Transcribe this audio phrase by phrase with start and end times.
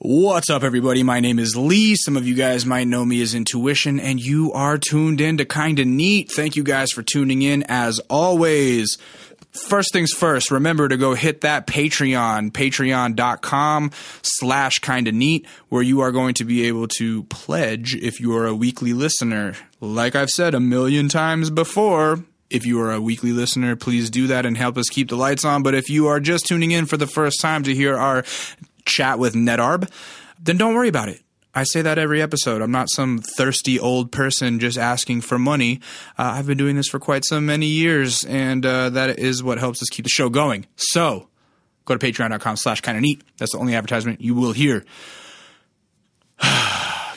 [0.00, 1.02] What's up, everybody?
[1.02, 1.96] My name is Lee.
[1.96, 5.44] Some of you guys might know me as Intuition, and you are tuned in to
[5.44, 6.30] Kinda Neat.
[6.30, 8.96] Thank you guys for tuning in as always.
[9.50, 13.90] First things first, remember to go hit that Patreon, patreon.com
[14.22, 18.46] slash kinda neat, where you are going to be able to pledge if you are
[18.46, 19.54] a weekly listener.
[19.80, 24.28] Like I've said a million times before, if you are a weekly listener, please do
[24.28, 25.62] that and help us keep the lights on.
[25.62, 28.24] But if you are just tuning in for the first time to hear our
[28.88, 29.90] chat with Nedarb,
[30.42, 31.22] then don't worry about it.
[31.54, 32.62] I say that every episode.
[32.62, 35.80] I'm not some thirsty old person just asking for money.
[36.18, 39.58] Uh, I've been doing this for quite so many years, and uh, that is what
[39.58, 40.66] helps us keep the show going.
[40.76, 41.28] So,
[41.84, 43.22] go to patreon.com slash kinda neat.
[43.38, 44.84] That's the only advertisement you will hear.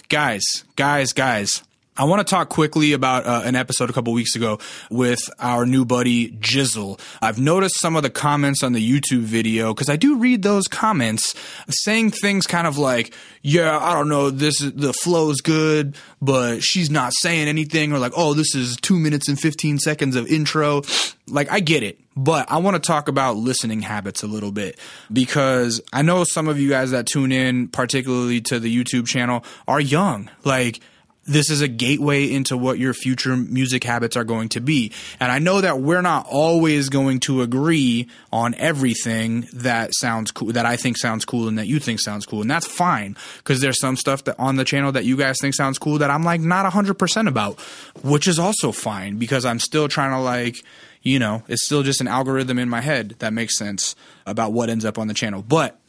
[0.10, 0.44] guys,
[0.76, 1.64] guys, guys.
[1.98, 4.60] I want to talk quickly about uh, an episode a couple weeks ago
[4.90, 6.98] with our new buddy Jizzle.
[7.22, 10.70] I've noticed some of the comments on the YouTube video because I do read those
[10.70, 11.36] comments
[11.70, 16.90] saying things kind of like, "Yeah, I don't know, this the flow's good, but she's
[16.90, 20.84] not saying anything," or like, "Oh, this is two minutes and fifteen seconds of intro."
[21.28, 24.80] Like, I get it, but I want to talk about listening habits a little bit
[25.12, 29.44] because I know some of you guys that tune in, particularly to the YouTube channel,
[29.68, 30.30] are young.
[30.46, 30.80] Like
[31.26, 34.92] this is a gateway into what your future music habits are going to be.
[35.20, 40.52] And I know that we're not always going to agree on everything that sounds cool,
[40.54, 42.42] that I think sounds cool and that you think sounds cool.
[42.42, 45.54] And that's fine because there's some stuff that on the channel that you guys think
[45.54, 47.60] sounds cool that I'm like not 100% about,
[48.04, 50.58] which is also fine because I'm still trying to like,
[51.04, 54.70] you know, it's still just an algorithm in my head that makes sense about what
[54.70, 55.44] ends up on the channel.
[55.44, 55.80] But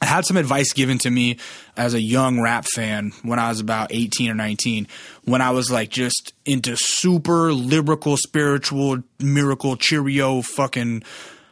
[0.00, 1.38] I had some advice given to me
[1.76, 4.86] as a young rap fan when I was about 18 or 19,
[5.24, 11.02] when I was like just into super lyrical, spiritual, miracle, cheerio, fucking.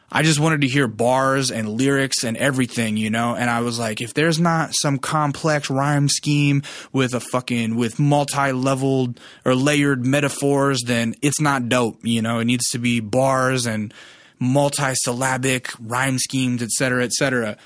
[0.09, 3.35] I just wanted to hear bars and lyrics and everything, you know?
[3.35, 7.99] And I was like, if there's not some complex rhyme scheme with a fucking, with
[7.99, 12.39] multi leveled or layered metaphors, then it's not dope, you know?
[12.39, 13.93] It needs to be bars and
[14.39, 17.57] multi-syllabic rhyme schemes, et cetera, et cetera.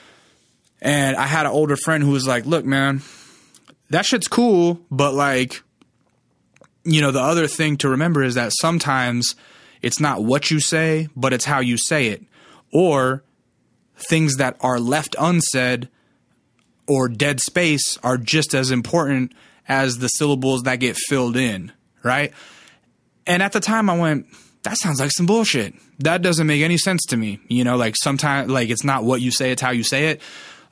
[0.82, 3.02] And I had an older friend who was like, look, man,
[3.90, 5.62] that shit's cool, but like,
[6.84, 9.36] you know, the other thing to remember is that sometimes
[9.82, 12.24] it's not what you say, but it's how you say it.
[12.74, 13.24] Or
[13.96, 15.90] things that are left unsaid
[16.88, 19.34] or dead space are just as important
[19.68, 21.72] as the syllables that get filled in,
[22.04, 22.34] right?
[23.28, 24.26] And at the time I went,
[24.64, 25.74] that sounds like some bullshit.
[26.00, 27.40] That doesn't make any sense to me.
[27.48, 30.22] You know, like sometimes like it's not what you say, it's how you say it.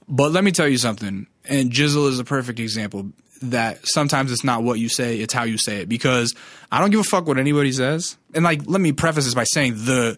[0.10, 3.12] But let me tell you something, and Jizzle is a perfect example
[3.44, 5.90] that sometimes it's not what you say, it's how you say it.
[5.90, 6.36] Because
[6.72, 8.18] I don't give a fuck what anybody says.
[8.34, 10.18] And like, let me preface this by saying the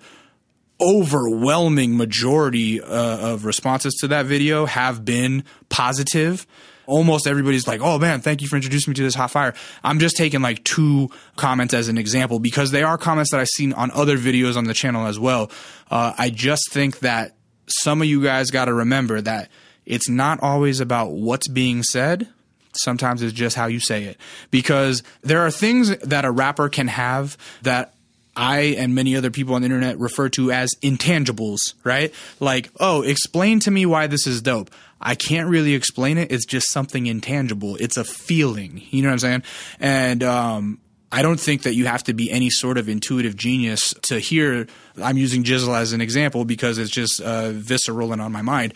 [0.80, 6.48] overwhelming majority uh, of responses to that video have been positive.
[6.88, 9.54] Almost everybody's like, "Oh man, thank you for introducing me to this hot fire."
[9.84, 13.48] I'm just taking like two comments as an example because they are comments that I've
[13.50, 15.52] seen on other videos on the channel as well.
[15.92, 17.36] Uh, I just think that
[17.68, 19.50] some of you guys got to remember that
[19.86, 22.28] it's not always about what's being said.
[22.74, 24.18] Sometimes it's just how you say it.
[24.50, 27.94] Because there are things that a rapper can have that
[28.36, 32.14] I and many other people on the internet refer to as intangibles, right?
[32.40, 34.72] Like, oh, explain to me why this is dope.
[35.02, 36.32] I can't really explain it.
[36.32, 37.76] It's just something intangible.
[37.78, 38.84] It's a feeling.
[38.90, 39.44] You know what I'm saying?
[39.80, 40.80] And um,
[41.12, 44.68] I don't think that you have to be any sort of intuitive genius to hear.
[45.02, 48.74] I'm using Jizzle as an example because it's just uh, visceral and on my mind.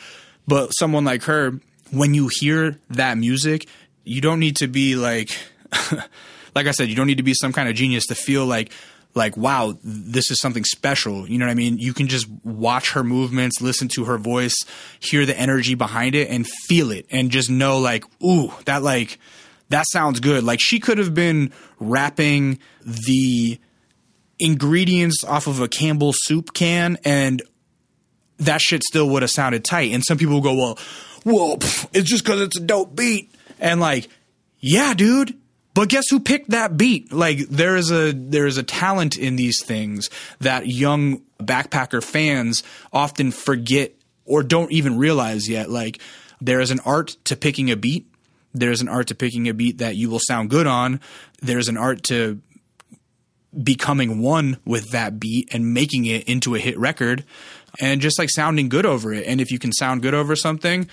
[0.47, 1.59] But someone like her,
[1.91, 3.67] when you hear that music,
[4.03, 5.35] you don't need to be like,
[6.55, 8.71] like I said, you don't need to be some kind of genius to feel like,
[9.13, 11.27] like, wow, this is something special.
[11.27, 11.77] You know what I mean?
[11.77, 14.55] You can just watch her movements, listen to her voice,
[14.99, 19.17] hear the energy behind it and feel it and just know like, ooh, that like,
[19.69, 20.43] that sounds good.
[20.43, 23.59] Like she could have been rapping the
[24.37, 27.41] ingredients off of a Campbell soup can and
[28.39, 29.91] that shit still would have sounded tight.
[29.91, 30.79] And some people go, well,
[31.23, 33.33] well, pff, it's just because it's a dope beat.
[33.59, 34.09] And like,
[34.59, 35.37] yeah, dude.
[35.73, 37.11] But guess who picked that beat?
[37.11, 40.09] Like there is a there is a talent in these things
[40.39, 43.91] that young backpacker fans often forget
[44.23, 45.69] or don't even realize yet.
[45.69, 45.99] Like
[46.39, 48.09] there is an art to picking a beat.
[48.53, 51.01] There's an art to picking a beat that you will sound good on.
[51.41, 52.39] There's an art to
[53.61, 57.25] becoming one with that beat and making it into a hit record
[57.79, 59.27] and just like sounding good over it.
[59.27, 60.89] And if you can sound good over something,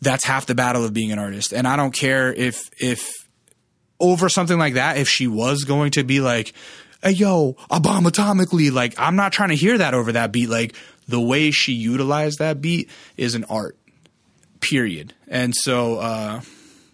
[0.00, 1.52] that's half the battle of being an artist.
[1.52, 3.10] And I don't care if if
[4.00, 6.52] over something like that, if she was going to be like,
[7.02, 10.48] hey yo, a bomb atomically, like I'm not trying to hear that over that beat.
[10.48, 10.74] Like
[11.08, 13.76] the way she utilized that beat is an art.
[14.60, 15.14] period.
[15.26, 16.40] And so uh,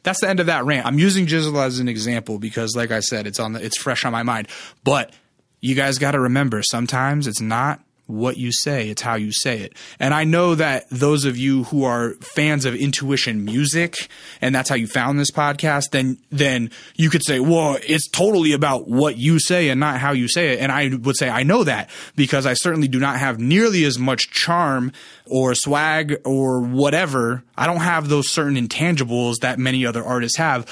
[0.02, 0.86] that's the end of that rant.
[0.86, 4.04] I'm using Jizzle as an example because, like I said, it's on the, it's fresh
[4.04, 4.48] on my mind.
[4.82, 5.12] But
[5.60, 9.60] you guys got to remember, sometimes it's not what you say, it's how you say
[9.60, 9.72] it.
[9.98, 14.08] And I know that those of you who are fans of intuition music
[14.40, 18.52] and that's how you found this podcast, then then you could say, "Well, it's totally
[18.52, 21.44] about what you say and not how you say it." And I would say I
[21.44, 24.92] know that because I certainly do not have nearly as much charm
[25.26, 27.42] or swag or whatever.
[27.56, 30.66] I don't have those certain intangibles that many other artists have.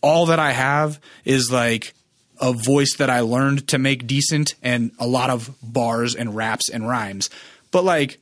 [0.00, 1.92] All that I have is like
[2.40, 6.68] a voice that I learned to make decent and a lot of bars and raps
[6.68, 7.30] and rhymes.
[7.70, 8.18] But like,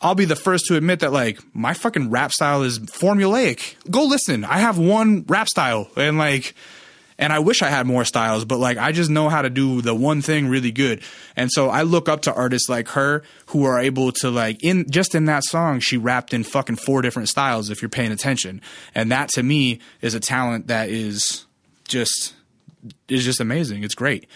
[0.00, 3.74] I'll be the first to admit that like my fucking rap style is formulaic.
[3.90, 4.44] Go listen.
[4.44, 6.54] I have one rap style and like
[7.20, 9.82] and I wish I had more styles, but like I just know how to do
[9.82, 11.02] the one thing really good.
[11.34, 14.88] And so I look up to artists like her who are able to like in
[14.88, 18.60] just in that song she rapped in fucking four different styles if you're paying attention.
[18.94, 21.44] And that to me is a talent that is
[21.88, 22.34] just
[23.08, 23.84] is just amazing.
[23.84, 24.26] It's great.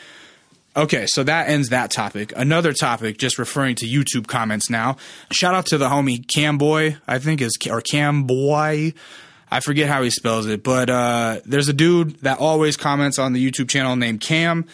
[0.75, 2.33] Okay, so that ends that topic.
[2.35, 4.97] Another topic, just referring to YouTube comments now.
[5.31, 8.95] Shout out to the homie Camboy, I think is or Camboy.
[9.51, 13.35] I forget how he spells it, but uh, there's a dude that always comments on
[13.35, 14.65] the YouTube channel named Cam,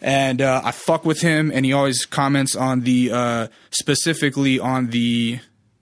[0.00, 4.90] and uh, I fuck with him, and he always comments on the uh, specifically on
[4.90, 5.40] the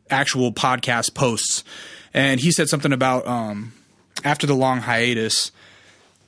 [0.09, 1.65] actual podcast posts,
[2.15, 3.75] and he said something about um,
[4.25, 5.53] after the long hiatus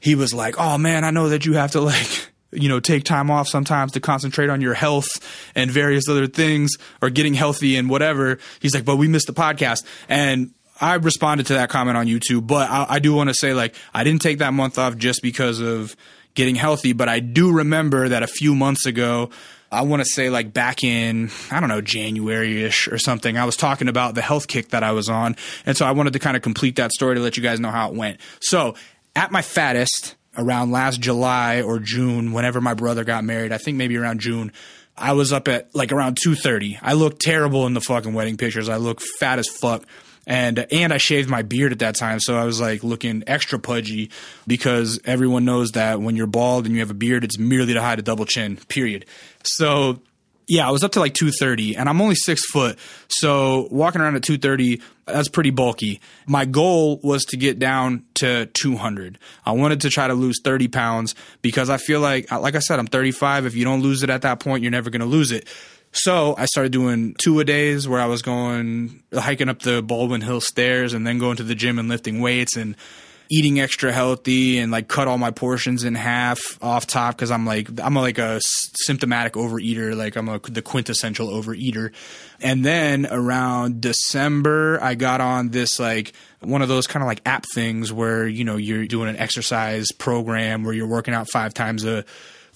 [0.01, 2.07] he was like, "Oh man, I know that you have to like."
[2.51, 5.07] you know, take time off sometimes to concentrate on your health
[5.55, 8.39] and various other things or getting healthy and whatever.
[8.61, 9.85] He's like, but we missed the podcast.
[10.09, 13.53] And I responded to that comment on YouTube, but I, I do want to say
[13.53, 15.95] like, I didn't take that month off just because of
[16.35, 19.31] getting healthy, but I do remember that a few months ago,
[19.71, 23.45] I want to say like back in, I don't know, January ish or something, I
[23.45, 25.37] was talking about the health kick that I was on.
[25.67, 27.71] And so I wanted to kind of complete that story to let you guys know
[27.71, 28.21] how it went.
[28.41, 28.75] So
[29.19, 33.77] at my fattest around last July or June, whenever my brother got married, I think
[33.77, 34.53] maybe around June,
[34.97, 36.79] I was up at like around 2:30.
[36.81, 38.69] I looked terrible in the fucking wedding pictures.
[38.69, 39.85] I look fat as fuck.
[40.25, 43.59] And and I shaved my beard at that time, so I was like looking extra
[43.59, 44.11] pudgy
[44.47, 47.81] because everyone knows that when you're bald and you have a beard, it's merely to
[47.81, 48.59] hide a double chin.
[48.69, 49.05] Period.
[49.43, 50.01] So
[50.49, 52.79] yeah, I was up to like 230 and I'm only six foot.
[53.09, 56.01] So walking around at 230, that's pretty bulky.
[56.27, 59.19] My goal was to get down to 200.
[59.45, 62.61] I wanted to try to lose 30 pounds because I feel like, uh, like I
[62.61, 63.45] said, I'm 35.
[63.45, 65.47] If you don't lose it at that point, you're never going to lose it.
[65.93, 70.21] So I started doing two a days where I was going hiking up the Baldwin
[70.21, 72.77] Hill stairs and then going to the gym and lifting weights and
[73.31, 77.45] eating extra healthy and like cut all my portions in half off top because I'm
[77.45, 81.93] like I'm like a symptomatic overeater, like I'm a the quintessential overeater.
[82.41, 87.21] And then around December, I got on this like one of those kind of like
[87.27, 91.53] app things where you know you're doing an exercise program where you're working out five
[91.53, 92.05] times a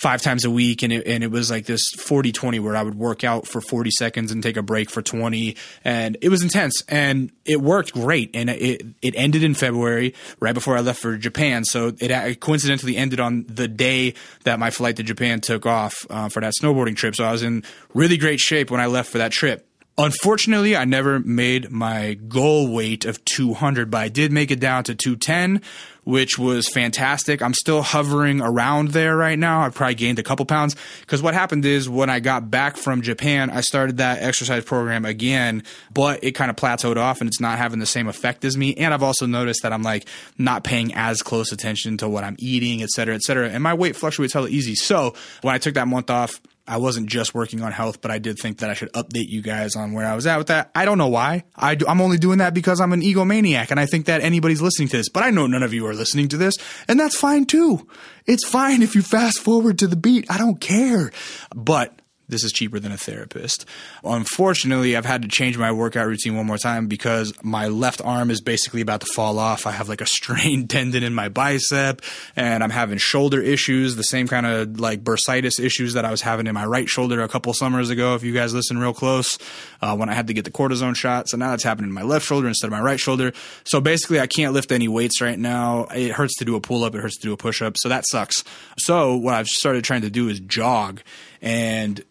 [0.02, 2.82] five times a week and it, and it was like this 40 20 where I
[2.82, 6.43] would work out for 40 seconds and take a break for 20 and it was
[6.43, 11.00] intense and it worked great and it it ended in February right before I left
[11.00, 15.66] for Japan so it coincidentally ended on the day that my flight to Japan took
[15.66, 17.62] off uh, for that snowboarding trip so I was in
[17.94, 22.72] really great shape when I left for that trip Unfortunately, I never made my goal
[22.72, 25.60] weight of 200, but I did make it down to 210,
[26.04, 27.43] which was fantastic.
[27.43, 29.60] I'm still hovering around there right now.
[29.60, 33.02] I've probably gained a couple pounds because what happened is when I got back from
[33.02, 35.62] Japan, I started that exercise program again,
[35.93, 38.74] but it kind of plateaued off and it's not having the same effect as me.
[38.74, 42.36] And I've also noticed that I'm like not paying as close attention to what I'm
[42.38, 43.50] eating, et cetera, et cetera.
[43.50, 44.74] And my weight fluctuates hella easy.
[44.74, 48.19] So when I took that month off, I wasn't just working on health, but I
[48.19, 50.70] did think that I should update you guys on where I was at with that.
[50.74, 51.44] I don't know why.
[51.56, 54.62] I do, I'm only doing that because I'm an egomaniac and I think that anybody's
[54.62, 56.54] listening to this, but I know none of you are listening to this
[56.86, 57.86] and that's fine too.
[58.26, 60.31] It's fine if you fast forward to the beat.
[60.31, 61.10] I don't care.
[61.54, 61.98] But
[62.32, 63.65] this is cheaper than a therapist.
[64.03, 68.31] Unfortunately, I've had to change my workout routine one more time because my left arm
[68.31, 69.67] is basically about to fall off.
[69.67, 72.03] I have like a strained tendon in my bicep
[72.34, 76.22] and I'm having shoulder issues, the same kind of like bursitis issues that I was
[76.22, 78.15] having in my right shoulder a couple summers ago.
[78.15, 79.39] If you guys listen real close,
[79.82, 81.29] uh, when I had to get the cortisone shot.
[81.29, 83.32] So now that's happening in my left shoulder instead of my right shoulder.
[83.65, 85.84] So basically, I can't lift any weights right now.
[85.94, 86.94] It hurts to do a pull up.
[86.94, 87.77] It hurts to do a push up.
[87.77, 88.43] So that sucks.
[88.79, 91.03] So what I've started trying to do is jog
[91.43, 92.03] and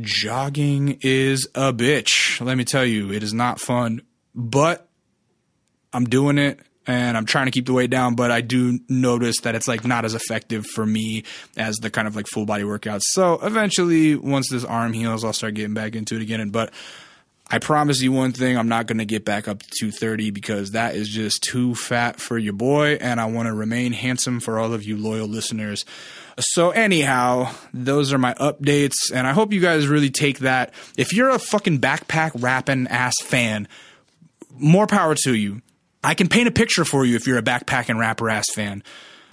[0.00, 2.44] jogging is a bitch.
[2.44, 4.02] Let me tell you, it is not fun,
[4.34, 4.88] but
[5.92, 9.40] I'm doing it and I'm trying to keep the weight down, but I do notice
[9.42, 11.24] that it's like not as effective for me
[11.56, 13.02] as the kind of like full body workouts.
[13.12, 16.50] So eventually, once this arm heals, I'll start getting back into it again.
[16.50, 16.72] But
[17.50, 20.72] I promise you one thing, I'm not going to get back up to 230 because
[20.72, 24.58] that is just too fat for your boy, and I want to remain handsome for
[24.58, 25.84] all of you loyal listeners.
[26.38, 30.74] So, anyhow, those are my updates, and I hope you guys really take that.
[30.96, 33.68] If you're a fucking backpack rapping ass fan,
[34.50, 35.62] more power to you.
[36.02, 38.82] I can paint a picture for you if you're a backpack and rapper ass fan.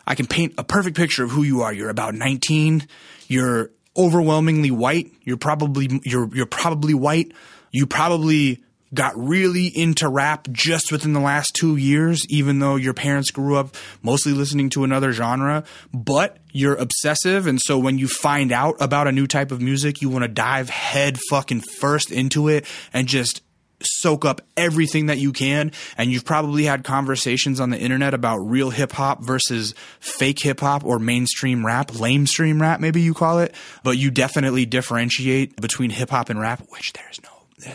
[0.05, 1.73] I can paint a perfect picture of who you are.
[1.73, 2.87] You're about 19.
[3.27, 5.11] You're overwhelmingly white.
[5.23, 7.33] You're probably you're you're probably white.
[7.71, 12.93] You probably got really into rap just within the last 2 years even though your
[12.93, 18.07] parents grew up mostly listening to another genre, but you're obsessive and so when you
[18.07, 22.11] find out about a new type of music, you want to dive head fucking first
[22.11, 23.41] into it and just
[23.83, 25.71] soak up everything that you can.
[25.97, 30.59] And you've probably had conversations on the internet about real hip hop versus fake hip
[30.59, 33.55] hop or mainstream rap, lamestream rap, maybe you call it.
[33.83, 37.29] But you definitely differentiate between hip hop and rap, which there's no,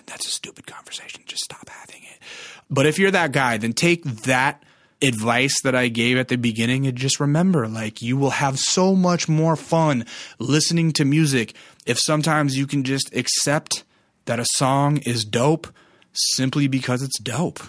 [0.06, 1.22] that's a stupid conversation.
[1.26, 2.18] Just stop having it.
[2.70, 4.62] But if you're that guy, then take that
[5.02, 8.94] advice that I gave at the beginning and just remember like you will have so
[8.94, 10.06] much more fun
[10.38, 13.84] listening to music if sometimes you can just accept
[14.24, 15.68] that a song is dope
[16.12, 17.60] simply because it's dope.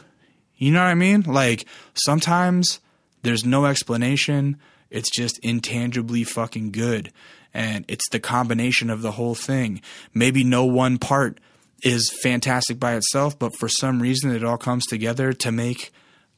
[0.55, 1.21] You know what I mean?
[1.21, 2.79] Like sometimes
[3.23, 4.57] there's no explanation.
[4.89, 7.11] It's just intangibly fucking good.
[7.53, 9.81] And it's the combination of the whole thing.
[10.13, 11.39] Maybe no one part
[11.83, 15.91] is fantastic by itself, but for some reason it all comes together to make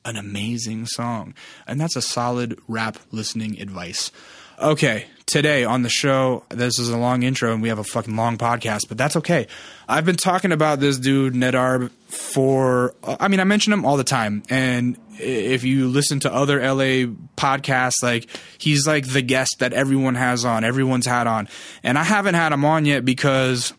[0.05, 1.33] an amazing song.
[1.67, 4.11] And that's a solid rap listening advice.
[4.61, 8.15] Okay, today on the show, this is a long intro and we have a fucking
[8.15, 9.47] long podcast, but that's okay.
[9.87, 14.03] I've been talking about this dude, Nedarb, for, I mean, I mention him all the
[14.03, 14.43] time.
[14.49, 20.15] And if you listen to other LA podcasts, like, he's like the guest that everyone
[20.15, 21.47] has on, everyone's had on.
[21.83, 23.73] And I haven't had him on yet because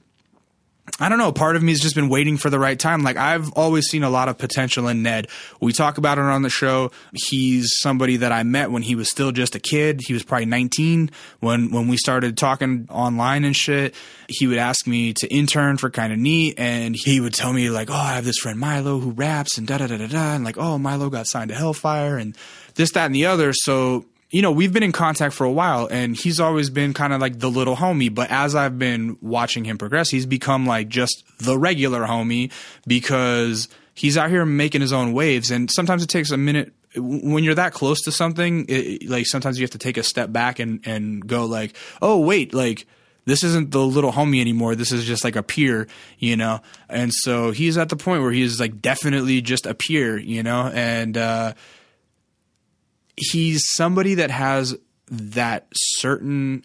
[0.99, 1.33] I don't know.
[1.33, 3.03] Part of me has just been waiting for the right time.
[3.03, 5.29] Like I've always seen a lot of potential in Ned.
[5.61, 6.91] We talk about it on the show.
[7.13, 10.01] He's somebody that I met when he was still just a kid.
[10.07, 13.95] He was probably 19 when when we started talking online and shit.
[14.29, 17.71] He would ask me to intern for kind of neat, and he would tell me
[17.71, 20.35] like, "Oh, I have this friend Milo who raps and da da da da da,"
[20.35, 22.37] and like, "Oh, Milo got signed to Hellfyre and
[22.75, 25.89] this, that, and the other." So you know, we've been in contact for a while
[25.91, 28.15] and he's always been kind of like the little homie.
[28.15, 32.53] But as I've been watching him progress, he's become like just the regular homie
[32.87, 35.51] because he's out here making his own waves.
[35.51, 39.59] And sometimes it takes a minute when you're that close to something, it, like sometimes
[39.59, 42.87] you have to take a step back and, and go like, oh, wait, like,
[43.27, 44.75] this isn't the little homie anymore.
[44.75, 45.87] This is just like a peer,
[46.19, 46.61] you know?
[46.89, 50.71] And so he's at the point where he's like definitely just a peer, you know?
[50.73, 51.55] And, uh,
[53.21, 54.77] he's somebody that has
[55.11, 56.65] that certain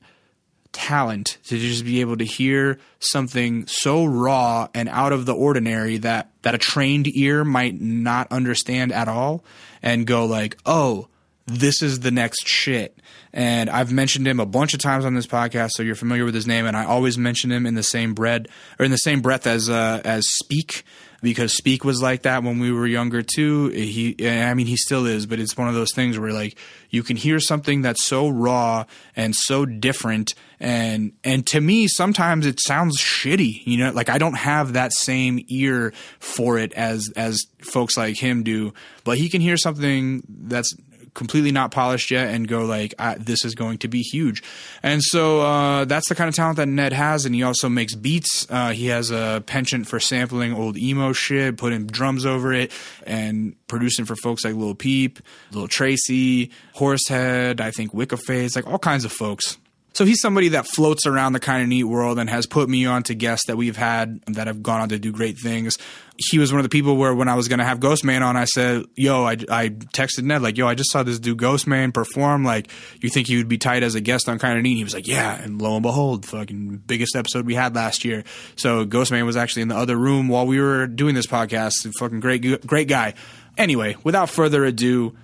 [0.71, 5.97] talent to just be able to hear something so raw and out of the ordinary
[5.97, 9.43] that that a trained ear might not understand at all
[9.81, 11.07] and go like, "Oh,
[11.45, 12.99] this is the next shit."
[13.31, 16.35] And I've mentioned him a bunch of times on this podcast, so you're familiar with
[16.35, 16.65] his name.
[16.65, 18.47] And I always mention him in the same bread
[18.79, 20.83] or in the same breath as uh, as Speak
[21.25, 23.69] because Speak was like that when we were younger too.
[23.69, 26.55] He, I mean, he still is, but it's one of those things where like
[26.91, 32.45] you can hear something that's so raw and so different, and and to me sometimes
[32.45, 33.65] it sounds shitty.
[33.65, 38.17] You know, like I don't have that same ear for it as as folks like
[38.17, 40.75] him do, but he can hear something that's
[41.15, 44.43] completely not polished yet and go like this is going to be huge.
[44.83, 47.95] And so uh, that's the kind of talent that ned has and he also makes
[47.95, 48.45] beats.
[48.49, 52.71] Uh, he has a penchant for sampling old emo shit putting drums over it
[53.07, 55.19] and producing for folks like lil peep
[55.51, 59.57] lil tracy horsehead i think Wicca Phase like all kinds of folks
[59.95, 62.85] so he's somebody that floats around the kind of neat world and has put me
[62.85, 65.77] on to guests that we've had that have gone on to do great things.
[66.17, 68.35] He was one of the people where when I was going to have Ghostemane on,
[68.35, 71.93] I said, yo, I, I texted Ned, like, yo, I just saw this dude Ghostemane
[71.93, 72.43] perform.
[72.43, 74.75] Like, you think he would be tight as a guest on kind of neat?
[74.75, 75.41] He was like, yeah.
[75.41, 78.25] And lo and behold, fucking biggest episode we had last year.
[78.57, 81.89] So Ghostemane was actually in the other room while we were doing this podcast.
[81.99, 83.13] Fucking great, great guy.
[83.57, 85.15] Anyway, without further ado,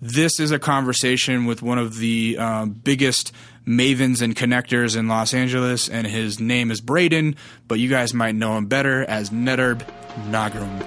[0.00, 3.32] this is a conversation with one of the um, biggest
[3.66, 7.36] mavens and connectors in Los Angeles, and his name is Braden,
[7.68, 9.86] but you guys might know him better as Nedarb
[10.30, 10.86] Nagrum.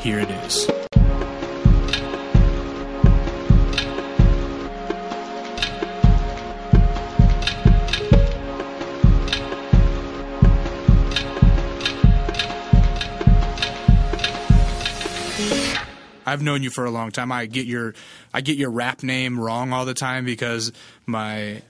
[0.00, 0.68] Here it is.
[16.24, 17.30] I've known you for a long time.
[17.30, 17.94] I get your
[18.32, 20.72] I get your rap name wrong all the time because
[21.04, 21.62] my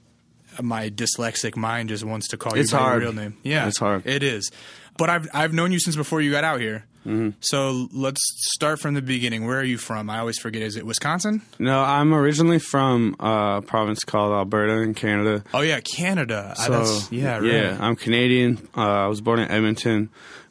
[0.60, 3.02] my dyslexic mind just wants to call It's you by hard.
[3.02, 3.36] your real name.
[3.42, 4.06] Yeah, It's hard.
[4.06, 4.50] It is.
[4.98, 6.84] but I've I've known you since before you got out here.
[7.06, 7.30] Mm-hmm.
[7.40, 8.20] So let's
[8.54, 9.44] start from the beginning.
[9.44, 10.08] Where are you from?
[10.08, 10.62] I always forget.
[10.62, 11.42] Is it Wisconsin?
[11.58, 15.42] No, I'm originally from a province called Alberta in Canada.
[15.52, 16.54] Oh yeah, Canada.
[16.56, 17.44] Uh, So that's, yeah, right.
[17.44, 18.68] yeah, I'm Canadian.
[18.76, 20.10] Uh, I was born in Edmonton,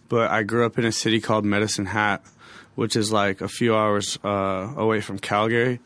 [0.09, 2.21] but I grew up in a city called Medicine Hat,
[2.75, 5.79] which is like a few hours uh, away from Calgary.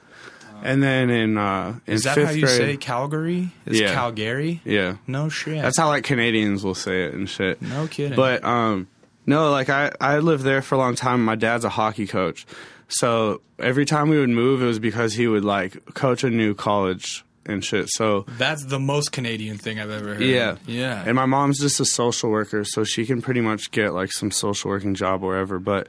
[0.63, 3.51] And then in uh, in Is that fifth how you grade, say Calgary?
[3.65, 3.93] Is Yeah.
[3.93, 4.61] Calgary?
[4.65, 5.61] yeah, No shit.
[5.61, 7.61] that's how like Canadians will say it and shit.
[7.61, 8.15] no kidding.
[8.15, 8.87] But um,
[9.25, 11.23] no, like I I lived there for a long time.
[11.25, 12.45] My dad's a hockey coach,
[12.87, 16.53] so every time we would move, it was because he would like coach a new
[16.53, 17.87] college and shit.
[17.89, 20.21] So that's the most Canadian thing I've ever heard.
[20.23, 20.57] Yeah.
[20.65, 21.03] Yeah.
[21.05, 24.31] And my mom's just a social worker, so she can pretty much get like some
[24.31, 25.59] social working job wherever.
[25.59, 25.87] But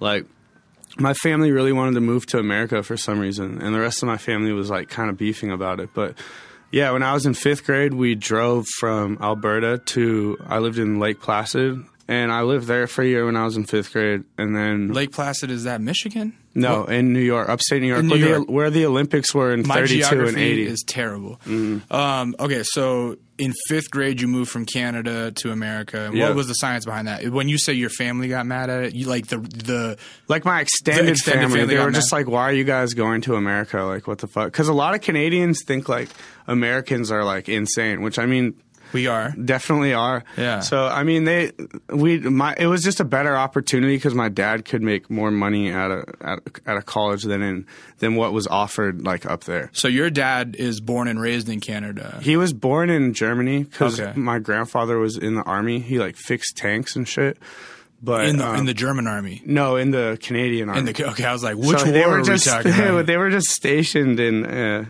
[0.00, 0.26] like,
[0.98, 4.06] my family really wanted to move to America for some reason, and the rest of
[4.06, 5.90] my family was like kind of beefing about it.
[5.94, 6.16] But
[6.70, 10.98] yeah, when I was in fifth grade, we drove from Alberta to I lived in
[10.98, 14.24] Lake Placid, and I lived there for a year when I was in fifth grade,
[14.36, 16.32] and then Lake Placid is that Michigan?
[16.54, 19.52] no, in New York, upstate New York, In where, New the, where the Olympics were
[19.52, 20.66] in My 32 geography and 80.
[20.66, 21.40] is terrible.
[21.46, 21.92] Mm-hmm.
[21.94, 26.10] Um, okay, so in fifth grade, you moved from Canada to America.
[26.12, 26.26] Yeah.
[26.28, 27.28] What was the science behind that?
[27.28, 30.60] When you say your family got mad at it, you like the the like my
[30.60, 32.18] extended, extended family, family they were just mad.
[32.18, 33.82] like, "Why are you guys going to America?
[33.82, 36.08] Like, what the fuck?" Because a lot of Canadians think like
[36.48, 38.60] Americans are like insane, which I mean,
[38.92, 39.32] we are.
[39.32, 40.24] definitely are.
[40.36, 40.60] Yeah.
[40.60, 41.52] So I mean, they
[41.88, 45.70] we my it was just a better opportunity because my dad could make more money
[45.70, 47.66] at a at, at a college than in
[47.98, 49.70] than what was offered like up there.
[49.72, 52.18] So your dad is born and raised in Canada.
[52.22, 54.12] He was born in Germany because Okay.
[54.18, 55.80] my grandfather was in the army.
[55.80, 57.38] He like fixed tanks and shit.
[58.00, 59.42] But in the um, in the German army.
[59.44, 60.78] no, in the Canadian army.
[60.78, 63.06] In the okay, I was like, which so war they were we just talking about?
[63.06, 64.84] they were just stationed in uh,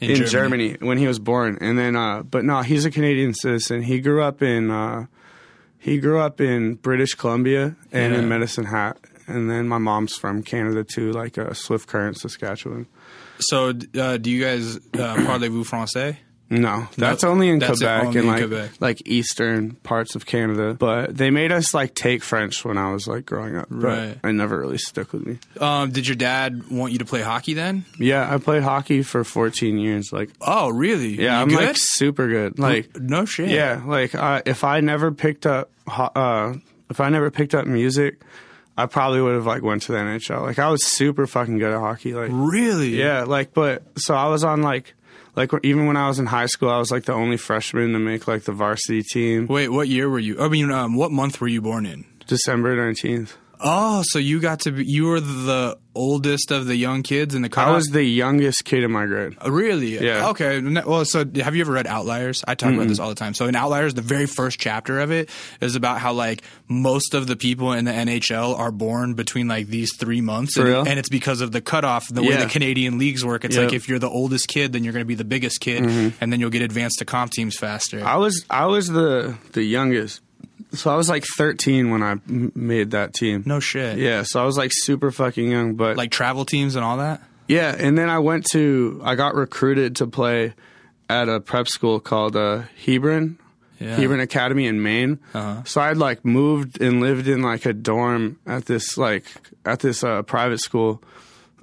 [0.00, 0.30] in, Germany.
[0.30, 0.76] Germany.
[0.80, 3.82] when he was born, and then uh, but no, he's a Canadian citizen.
[3.82, 5.06] He grew up in uh,
[5.78, 8.20] he grew up in British Columbia and Yeah.
[8.20, 12.86] in Medicine Hat, and then my mom's from Canada too, like uh, Swift Current, Saskatchewan.
[13.40, 14.80] So, uh, do you guys uh,
[15.26, 16.16] parlez-vous français?
[16.52, 18.70] No, that's only in that's Quebec only and like Quebec.
[18.80, 20.74] like eastern parts of Canada.
[20.74, 23.68] But they made us like take French when I was like growing up.
[23.70, 24.18] Right.
[24.24, 25.38] I never really stuck with me.
[25.60, 27.84] Um, did your dad want you to play hockey then?
[27.98, 30.12] Yeah, I played hockey for 14 years.
[30.12, 31.22] Like, Oh, really?
[31.22, 31.58] yeah, You I'm good?
[31.68, 32.58] like super good.
[32.58, 33.50] Like, no shit.
[33.50, 36.54] yeah, like uh, if I never picked up, uh,
[36.90, 38.20] if I never picked up music,
[38.76, 40.42] I probably would have like went to the NHL.
[40.42, 42.12] Like, I was super fucking good at hockey.
[42.14, 42.96] Like, Really?
[42.98, 44.94] yeah, like, but so I was on like,
[45.36, 47.98] like even when I was in high school, I was like the only freshman to
[47.98, 49.46] make like the varsity team.
[49.46, 50.40] Wait, what year were you?
[50.40, 52.04] I mean, um, what month were you born in?
[52.26, 53.34] December 19th.
[53.62, 57.42] Oh, so you got to be, you were the oldest of the young kids in
[57.42, 59.36] the I was the youngest kid in my grade.
[59.44, 59.98] Uh, Really?
[59.98, 60.28] Yeah.
[60.30, 60.60] Okay.
[60.60, 62.42] Well, so have you ever read Outliers?
[62.46, 63.34] I talk about this all the time.
[63.34, 65.28] So in Outliers, the very first chapter of it
[65.60, 69.66] is about how like most of the people in the NHL are born between like
[69.66, 70.86] these three months, and, real?
[70.86, 73.44] and it's because of the cutoff, the way the Canadian leagues work.
[73.44, 73.64] It's Yep.
[73.66, 75.82] like if you're the oldest kid, then you're going to be the biggest kid,
[76.20, 78.02] and then you'll get advanced to comp teams faster.
[78.04, 80.20] I was I was the the youngest,
[80.72, 83.42] so I was like 13 when I m- made that team.
[83.46, 83.98] no shit.
[83.98, 87.22] Yeah, so I was like super fucking young, but Like travel teams and all that.
[87.48, 90.54] yeah, and then I went to I got recruited to play
[91.08, 93.38] at a prep school called uh, Hebron.
[93.80, 93.96] Yeah.
[93.96, 95.18] Hebron Academy in Maine.
[95.32, 95.62] Uh-huh.
[95.64, 99.24] So I'd like moved and lived in like a dorm at this like
[99.64, 101.02] at this uh, private school,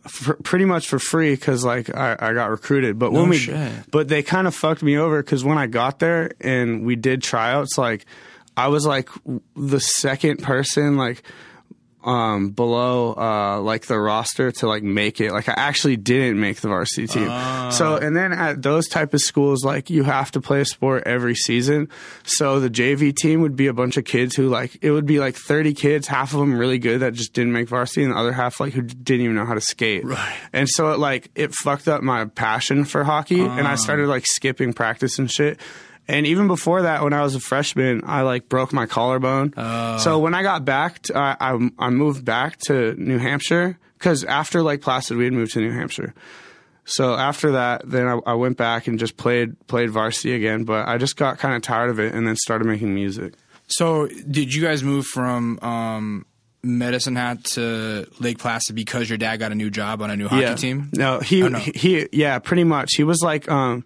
[0.08, 2.98] for, pretty much for free because like I, I got recruited.
[2.98, 3.72] But when No we shit.
[3.92, 7.22] but they kind of fucked me over because when I got there and we did
[7.22, 8.06] tryouts, like
[8.58, 9.10] I was like
[9.56, 11.22] the second person like
[12.04, 15.32] um below uh like the roster to like make it.
[15.32, 17.28] Like i actually didn't make the varsity team.
[17.72, 21.04] So and then at those type of schools like you have to play a sport
[21.06, 21.90] every season.
[22.24, 25.20] So the jv team would be a bunch of kids who like it would be
[25.20, 28.18] like 30 kids half of them really good that just didn't make varsity and the
[28.18, 30.06] other half like who didn't even know how to skate.
[30.06, 30.36] Right.
[30.54, 34.26] and so it like it fucked up my passion for hockey and i started like
[34.26, 35.60] skipping practice and shit
[36.08, 39.54] and even before that, when I was a freshman, I like broke my collarbone.
[40.00, 44.24] So when I got back, to, I, I I moved back to New Hampshire because
[44.24, 46.14] after Lake Placid, we had moved to New Hampshire.
[46.86, 50.64] So after that, then I, I went back and just played played varsity again.
[50.64, 53.34] But I just got kind of tired of it, and then started making music.
[53.70, 56.26] So, did you guys move from um,
[56.64, 60.30] Medicine Hat to Lake Placid because your dad got a new job on a new
[60.30, 60.90] hockey team?
[60.94, 61.60] No, he, Oh, no.
[61.60, 62.92] he he yeah, pretty much.
[62.96, 63.84] He was like um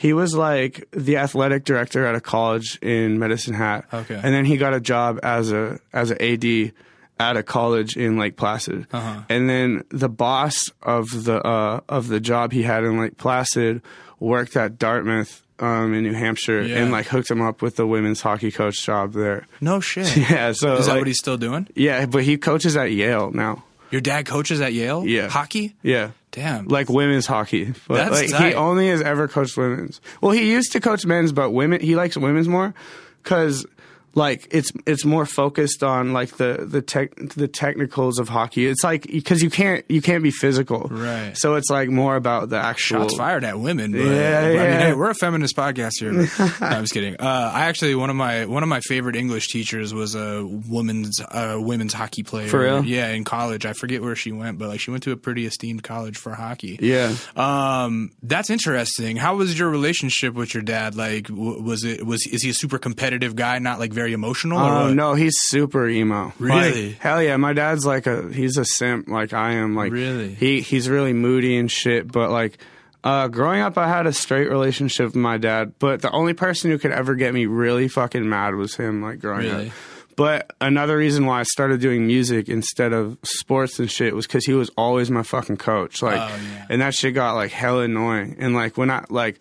[0.00, 3.84] he was like the athletic director at a college in Medicine Hat.
[3.92, 4.14] Okay.
[4.14, 6.72] And then he got a job as a as a AD
[7.18, 9.20] at a college in Lake Placid, Uh-huh.
[9.28, 13.82] and then the boss of the uh, of the job he had in Lake Placid
[14.18, 16.78] worked at Dartmouth um, in New Hampshire, Yeah.
[16.78, 19.46] and like hooked him up with the women's hockey coach job there.
[19.60, 20.16] No shit.
[20.30, 21.68] Yeah, so Is that like- what he's still doing?
[21.74, 23.64] yeah, but he coaches at Yale now.
[23.90, 25.04] Your dad coaches at Yale?
[25.04, 25.28] Yeah.
[25.28, 25.74] Hockey?
[25.82, 26.12] Yeah.
[26.32, 26.66] Damn.
[26.66, 27.72] like women's hockey.
[27.88, 28.48] But That's like tight.
[28.50, 30.00] he only has ever coached women's.
[30.20, 32.74] Well, he used to coach men's, but women he likes women's more
[33.22, 33.66] because
[34.14, 38.66] like it's it's more focused on like the the tech the technicals of hockey.
[38.66, 41.36] It's like because you can't you can't be physical, Right.
[41.36, 43.02] So it's like more about the actual.
[43.02, 43.92] Shots fired at women.
[43.92, 44.78] But, Yeah, but I mean, yeah.
[44.78, 46.12] hey, we're a feminist podcast here.
[46.12, 46.26] no,
[46.60, 47.16] I'm just kidding.
[47.18, 51.20] Uh, I actually one of my one of my favorite English teachers was a woman's
[51.20, 52.48] uh, women's hockey player.
[52.48, 52.84] For real?
[52.84, 53.66] Yeah, in college.
[53.66, 56.34] I forget where she went, but like she went to a pretty esteemed college for
[56.34, 56.78] hockey.
[56.80, 57.14] Yeah.
[57.36, 59.16] Um, that's interesting.
[59.16, 60.94] How was your relationship with your dad?
[60.96, 64.58] Like, was it was is he a super competitive guy, not like very emotional?
[64.58, 64.94] Oh what?
[64.94, 66.32] no, he's super emo.
[66.38, 66.88] Really?
[66.90, 69.74] Like, hell yeah, my dad's like a he's a simp like I am.
[69.76, 70.34] Like Really?
[70.34, 72.10] he he's really moody and shit.
[72.10, 72.58] But like
[73.04, 75.72] uh, growing up, I had a straight relationship with my dad.
[75.78, 79.02] But the only person who could ever get me really fucking mad was him.
[79.02, 79.66] Like growing Really?
[79.68, 79.72] up.
[80.16, 84.44] But another reason why I started doing music instead of sports and shit was because
[84.44, 86.02] he was always my fucking coach.
[86.02, 86.66] Like, Oh, yeah.
[86.68, 88.36] and that shit got like hell annoying.
[88.38, 89.40] And like when I like.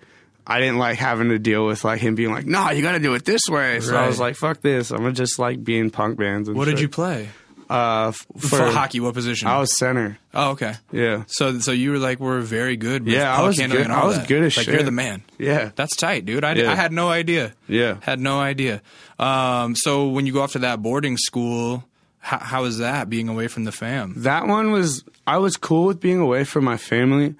[0.49, 2.99] I didn't like having to deal with like him being like, "No, you got to
[2.99, 4.27] do it this way." So I was Right.
[4.27, 4.91] like, "Fuck this!
[4.91, 6.81] I'm gonna just like be in punk bands." And What did shit.
[6.81, 7.29] you play
[7.69, 8.99] Uh, f- for, hockey?
[8.99, 9.47] What position?
[9.47, 10.17] I was center.
[10.33, 10.73] oh, okay.
[10.91, 13.05] Yeah, So, so you were like, we're very good.
[13.05, 14.27] With Yeah, I puck was handling good- and all I was that.
[14.27, 14.73] good as like, shit.
[14.73, 15.21] You're the man.
[15.37, 16.43] yeah, That's tight, dude.
[16.43, 16.71] I, Yeah.
[16.71, 17.53] I had no idea.
[17.67, 17.97] yeah.
[18.01, 18.81] Had no idea.
[19.19, 21.83] Um, so when you go off to that boarding school,
[22.17, 24.15] how, how is that being away from the fam?
[24.17, 27.35] That one was I was cool with being away from my family,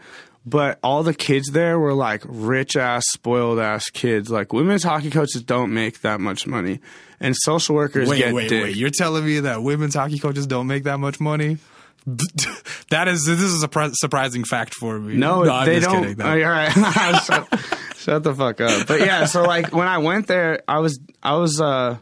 [0.49, 4.29] but all the kids there were like rich ass, spoiled ass kids.
[4.29, 6.79] Like women's hockey coaches don't make that much money,
[7.19, 8.63] and social workers Wait, get wait, dick.
[8.63, 8.75] wait.
[8.75, 11.57] You're telling me that women's hockey coaches don't make that much money?
[12.89, 15.15] that is this is a surpri- surprising fact for me.
[15.15, 16.01] No, I'm they just don't.
[16.03, 16.17] kidding.
[16.17, 16.33] No.
[16.33, 17.59] you're shut,
[17.97, 18.88] shut the fuck up.
[18.88, 21.97] But yeah, so like when I went there, I was I was uh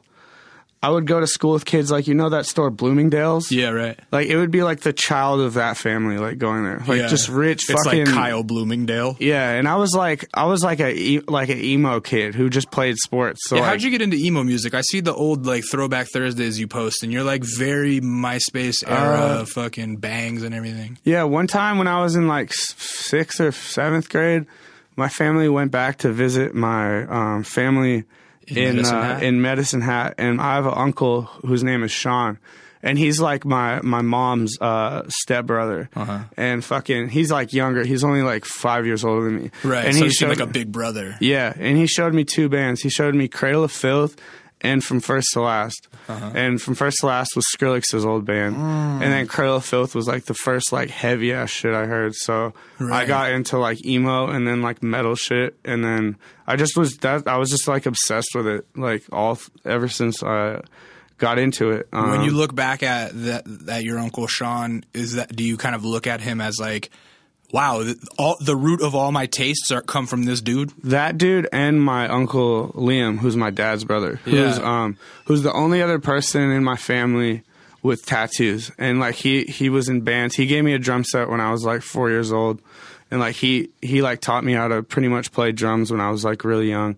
[0.82, 3.52] I would go to school with kids like you know that store Bloomingdale's.
[3.52, 4.00] Yeah, right.
[4.12, 7.08] Like it would be like the child of that family, like going there, like Yeah.
[7.08, 8.06] just rich It's fucking.
[8.06, 9.18] like Kyle Bloomingdale.
[9.20, 12.70] Yeah, and I was like, I was like a like an emo kid who just
[12.70, 13.42] played sports.
[13.50, 14.76] So Yeah, like, how'd you get into emo music?
[14.76, 19.18] I see the old like throwback Thursdays you post, and you're like very MySpace era
[19.42, 21.00] Uh, fucking bangs and everything.
[21.04, 24.46] yeah, one time when I was in like sixth or seventh grade,
[24.96, 28.04] my family went back to visit my um, family
[28.48, 29.24] In in Medicine uh, Hat?
[29.24, 32.40] in Medicine Hat, and I have an uncle whose name is Sean.
[32.84, 36.20] And he's like my my mom's uh, stepbrother, Uh-huh.
[36.38, 37.84] and fucking he's like younger.
[37.84, 39.86] He's only like five years older than me, Right.
[39.86, 41.16] And so he you seem showed- like a big brother.
[41.20, 42.82] Yeah, and he showed me two bands.
[42.82, 44.16] He showed me Cradle of Filth
[44.62, 45.88] and From First to Last.
[46.08, 46.32] Uh-huh.
[46.34, 48.56] And From First to Last was Skrillex's old band.
[48.56, 49.04] Mm.
[49.04, 52.16] And then Cradle of Filth was like the first like heavy ass shit I heard.
[52.16, 56.78] So I got into like emo and then like metal shit and then I just
[56.78, 60.62] was that I was just like obsessed with it like all ever since I
[61.18, 61.90] got into it.
[61.92, 65.58] Um, When you look back at that, at your uncle Sean, is that do you
[65.58, 66.90] kind of look at him as like,
[67.52, 67.84] wow,
[68.18, 70.72] all the root of all my tastes are come from this dude?
[70.84, 74.84] That dude and my uncle Liam, who's my dad's brother, who's Yeah.
[74.84, 77.44] um who's the only other person in my family
[77.84, 78.72] with tattoos.
[78.78, 80.36] And like he he was in bands.
[80.36, 82.60] He gave me a drum set when I was like 4 years old.
[83.10, 86.10] And like he he like taught me how to pretty much play drums when I
[86.10, 86.98] was like really young.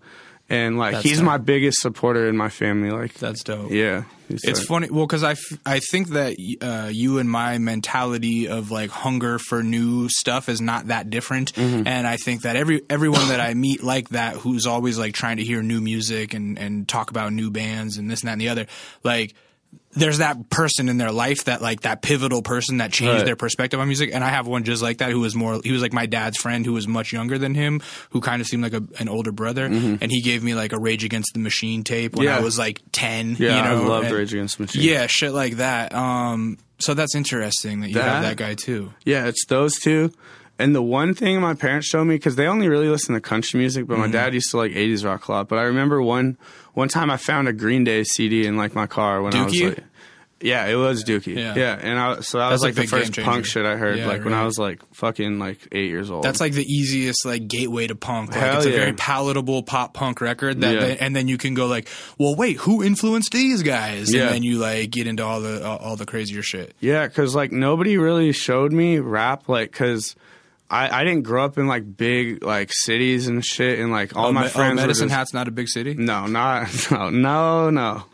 [0.50, 1.26] And like That's he's dope.
[1.26, 3.70] my biggest supporter in my family like That's dope.
[3.70, 4.02] yeah.
[4.28, 7.58] he's It's like- funny, well, because I, f- I think that uh, you and my
[7.58, 11.86] mentality of like hunger for new stuff is not that different, Mm-hmm.
[11.86, 15.36] and I think that every everyone that I meet like that, who's always like trying
[15.36, 18.40] to hear new music and and talk about new bands and this and that and
[18.40, 18.66] the other,
[19.04, 19.34] like
[19.92, 23.24] there's that person in their life that like that pivotal person that changed Right.
[23.24, 25.72] their perspective on music and i have one just like that who was more he
[25.72, 28.62] was like my dad's friend who was much younger than him who kind of seemed
[28.62, 31.82] like a, an older brother and he gave me like a rage against the machine
[31.82, 32.44] tape when i Mm-hmm.
[32.44, 34.82] Was like 10 Yeah, you know I loved and- Rage Against the Machine.
[34.82, 38.92] yeah shit like that um so that's interesting that you have That- that guy too
[39.04, 40.12] Yeah, it's those two.
[40.58, 43.58] And the one thing my parents showed me because they only really listen to country
[43.58, 44.12] music, but my Mm-hmm.
[44.12, 45.48] dad used to like '80s rock a lot.
[45.48, 46.36] But I remember one
[46.74, 49.52] one time I found a Green Day CD in like my car when I was
[49.54, 49.68] Dookie?
[49.70, 49.84] like,
[50.42, 51.36] yeah, it was Dookie.
[51.36, 51.54] Yeah.
[51.54, 54.06] Yeah, and I so that That's was like the first punk shit I heard Yeah,
[54.06, 54.32] like when.
[54.32, 56.24] I was like fucking like eight years old.
[56.24, 58.30] that's like the easiest like gateway to punk.
[58.30, 60.80] Like Hell it's a very palatable pop punk record that, Yeah.
[60.80, 64.10] they- and then you can go like, well, wait, who influenced these guys?
[64.14, 64.22] Yeah.
[64.26, 66.74] And then you like get into all the all, all the crazier shit.
[66.80, 70.16] Yeah, because like nobody really showed me rap, like because
[70.70, 74.26] I I didn't grow up in like big like cities and shit, and like all
[74.28, 74.78] oh, my Me- oh, friends.
[74.78, 75.94] oh, Medicine just- Hat's not a big city.
[75.94, 78.04] No, not no, no, no.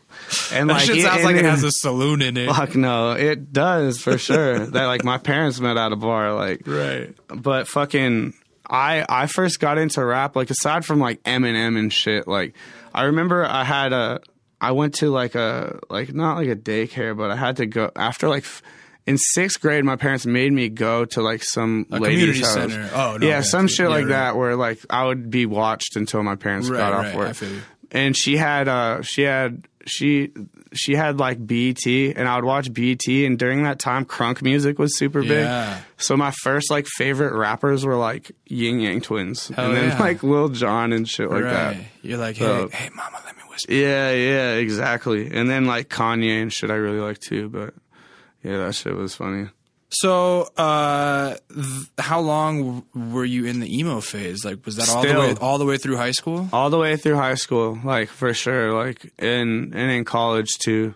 [0.52, 2.48] And That like shit it- sounds like it then- has a saloon in it.
[2.48, 4.58] Fuck no, it does for sure.
[4.66, 7.14] that like my parents met at a bar, like Right.
[7.28, 8.32] but fucking
[8.68, 12.54] I I first got into rap like aside from like Eminem and shit like
[12.94, 14.20] I remember I had a
[14.60, 17.92] I went to like a like not like a daycare but I had to go
[17.94, 18.62] after like f-
[19.06, 22.54] in sixth grade my parents made me go to like some A lady's community house.
[22.54, 22.90] center.
[22.94, 23.42] Oh, no, yeah okay.
[23.46, 24.08] some shit Yeah, like right.
[24.10, 27.16] that where like I would be watched until my parents Right, got off right.
[27.16, 27.62] work I feel you.
[27.92, 30.32] and she had uh she had she
[30.72, 34.78] she had like BET and I would watch BET and during that time crunk music
[34.80, 35.76] was super Yeah.
[35.76, 35.84] big.
[35.96, 39.98] So my first like favorite rappers were like Ying Yang Twins Hell and then yeah.
[40.00, 41.76] like Lil Jon and shit like that.
[42.02, 43.72] You're like, hey, So- hey, mama, let me whisper.
[43.72, 45.30] Yeah, yeah, exactly.
[45.32, 47.72] And then like Kanye and shit I really like too, but
[48.46, 49.48] yeah, that shit was funny.
[49.88, 54.44] So, uh, th- how long w- were you in the emo phase?
[54.44, 55.20] Like, was that all the Still.
[55.20, 56.48] way all the way through high school?
[56.52, 60.94] all the way through high school, like for sure, like in and in college too.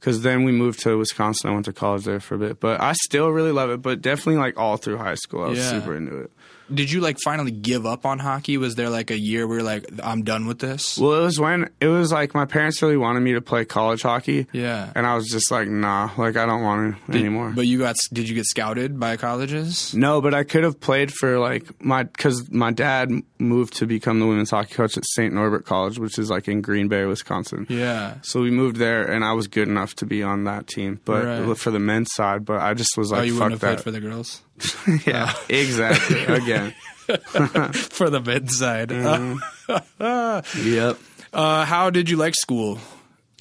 [0.00, 1.50] Because then we moved to Wisconsin.
[1.50, 3.82] I went to college there for a bit, but I still really love it.
[3.82, 5.70] But definitely, like all through high school, I was Yeah.
[5.70, 6.30] super into it.
[6.72, 8.56] Did you like finally give up on hockey?
[8.56, 10.98] Was there like a year where you're like, I'm done with this?
[10.98, 14.02] Well, it was when it was like my parents really wanted me to play college
[14.02, 14.92] hockey, yeah.
[14.94, 17.52] and I was just like, nah, like I don't want to anymore.
[17.54, 19.94] But you got did you get scouted by colleges?
[19.94, 23.10] No, but I could have played for like my because my dad
[23.42, 25.34] moved to become the women's hockey coach at St.
[25.34, 27.66] Norbert College, which is like in Green Bay, Wisconsin.
[27.68, 28.14] Yeah.
[28.22, 31.24] So we moved there, and I was good enough to be on that team, but
[31.24, 31.58] Right.
[31.58, 32.44] for the men's side.
[32.44, 33.82] But I just was like, Oh, like, you wouldn't have played that.
[33.82, 34.42] for the girls?
[35.06, 36.22] yeah, exactly.
[36.34, 36.74] Again.
[37.72, 38.88] for the men's side.
[38.90, 40.68] Mm-hmm.
[40.74, 40.98] Yep.
[41.32, 42.78] Uh, how did you like school?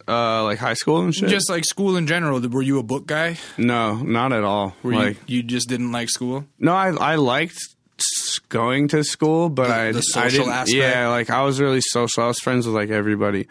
[0.07, 1.29] Uh, like high school and shit.
[1.29, 2.39] Just like school in general.
[2.41, 3.37] Were you a book guy?
[3.57, 4.75] no, not at all.
[4.83, 6.45] Were like you, you just didn't like school?
[6.59, 7.59] no, I I liked
[8.39, 10.77] going to school, but The- I the I social didn't, aspect?
[10.77, 12.23] Yeah, like I was really social.
[12.23, 13.47] I was friends with like everybody.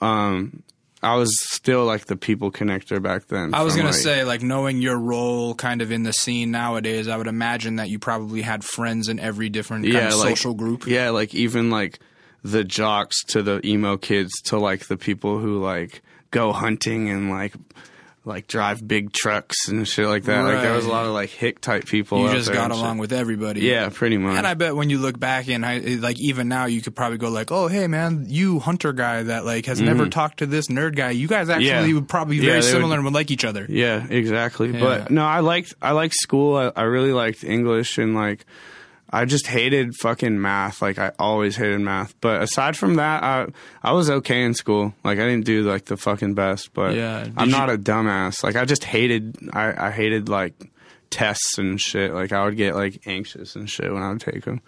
[0.00, 0.62] Um,
[1.02, 3.54] I was still like the people connector back then.
[3.54, 6.50] I was from, gonna like- say, like knowing your role kind of in the scene
[6.50, 10.16] nowadays, I would imagine that you probably had friends in every different kind yeah, of
[10.16, 10.86] like, social group.
[10.86, 12.00] Yeah, like even like
[12.42, 17.30] the jocks to the emo kids to like the people who like go hunting and
[17.30, 17.54] like
[18.28, 20.42] like drive big trucks and shit like that.
[20.44, 22.24] Like there was a lot of like hick type people.
[22.24, 23.00] You just got along shit.
[23.00, 23.62] with everybody.
[23.62, 24.36] Yeah, pretty much.
[24.36, 27.18] And I bet when you look back in, high- like even now, you could probably
[27.18, 30.68] go like, "Oh, hey man, you hunter guy that like has never talked to this
[30.68, 31.10] nerd guy.
[31.10, 31.88] You guys actually Mm-hmm.
[31.88, 31.94] Yeah.
[31.94, 34.70] would probably be Yeah, very they would- similar and would like each other." Yeah, exactly.
[34.72, 34.80] Yeah.
[34.80, 36.56] But no, I liked I liked school.
[36.56, 38.44] I, I really liked English and like
[39.10, 40.82] I just hated fucking math.
[40.82, 42.14] Like I always hated math.
[42.20, 43.46] But aside from that, I
[43.82, 44.94] I was okay in school.
[45.04, 47.24] Like I didn't do like the fucking best, but Yeah.
[47.24, 48.42] Did I'm you- not a dumbass.
[48.42, 50.54] Like I just hated I I hated like
[51.10, 52.12] tests and shit.
[52.12, 54.60] Like I would get like anxious and shit when I would take them.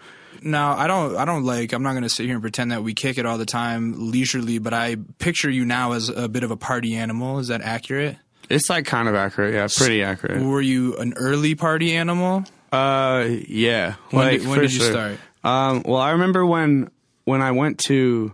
[0.43, 1.71] Now, I don't, I don't like.
[1.71, 3.93] I'm not going to sit here and pretend that we kick it all the time
[4.11, 7.37] leisurely, but I picture you now as a bit of a party animal.
[7.37, 8.17] Is that accurate?
[8.49, 9.53] It's like kind of accurate.
[9.53, 10.41] Yeah, pretty accurate.
[10.41, 12.45] Were you an early party animal?
[12.71, 13.95] Uh, yeah.
[14.11, 14.91] When like, did- when did you sure.
[14.91, 15.17] start?
[15.43, 16.89] Um, well, I remember when
[17.25, 18.33] when I went to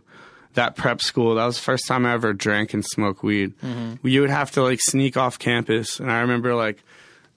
[0.57, 1.35] that prep school.
[1.35, 3.53] That was the first time I ever drank and smoked weed.
[3.59, 4.05] Mm-hmm.
[4.07, 6.83] You would have to like sneak off campus, and I remember like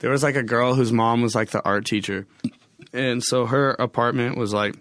[0.00, 2.26] there was like a girl whose mom was like the art teacher,
[2.92, 4.74] and so her apartment was like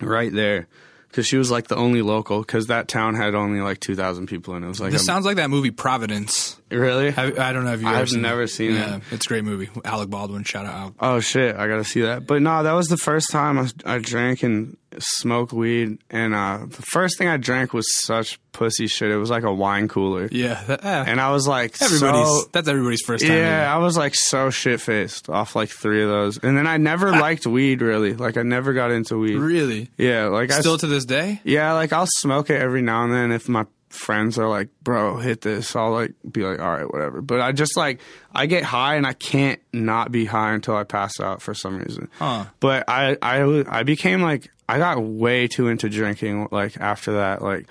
[0.00, 0.66] right there.
[1.08, 4.26] Because she was like the only local, because that town had only like two thousand
[4.26, 4.66] people in it.
[4.66, 6.60] It was like This a- sounds like that movie Providence.
[6.70, 7.14] really.
[7.16, 7.88] I, I don't know if you.
[7.88, 9.02] I've never seen yeah, it.
[9.10, 9.70] It's a great movie.
[9.84, 10.44] Alec Baldwin.
[10.44, 10.74] Shout out.
[10.74, 10.94] Alec.
[11.00, 12.26] Oh shit, I gotta see that.
[12.26, 16.60] But no, that was the first time I, I drank and smoked weed, and uh,
[16.66, 19.10] the first thing I drank was such pussy shit.
[19.10, 22.26] It was like a wine cooler, Yeah, that, eh, and I was like, everybody's.
[22.26, 23.36] so- that's everybody's first time.
[23.36, 26.76] yeah, I was like so shit faced off like three of those, and then I
[26.78, 28.14] never liked weed really.
[28.14, 29.36] Like I never got into weed.
[29.36, 29.90] Really.
[29.98, 31.40] Yeah, like I Still to this day.
[31.44, 35.18] yeah, like I'll smoke it every now and then if my friends are like, "Bro,
[35.18, 38.00] hit this." I'll like be like, "All right, whatever." But I just like
[38.34, 41.78] I get high and I can't not be high until I pass out for some
[41.78, 42.08] reason.
[42.18, 42.46] Huh.
[42.60, 47.42] But I I I became like I got way too into drinking like after that
[47.42, 47.66] like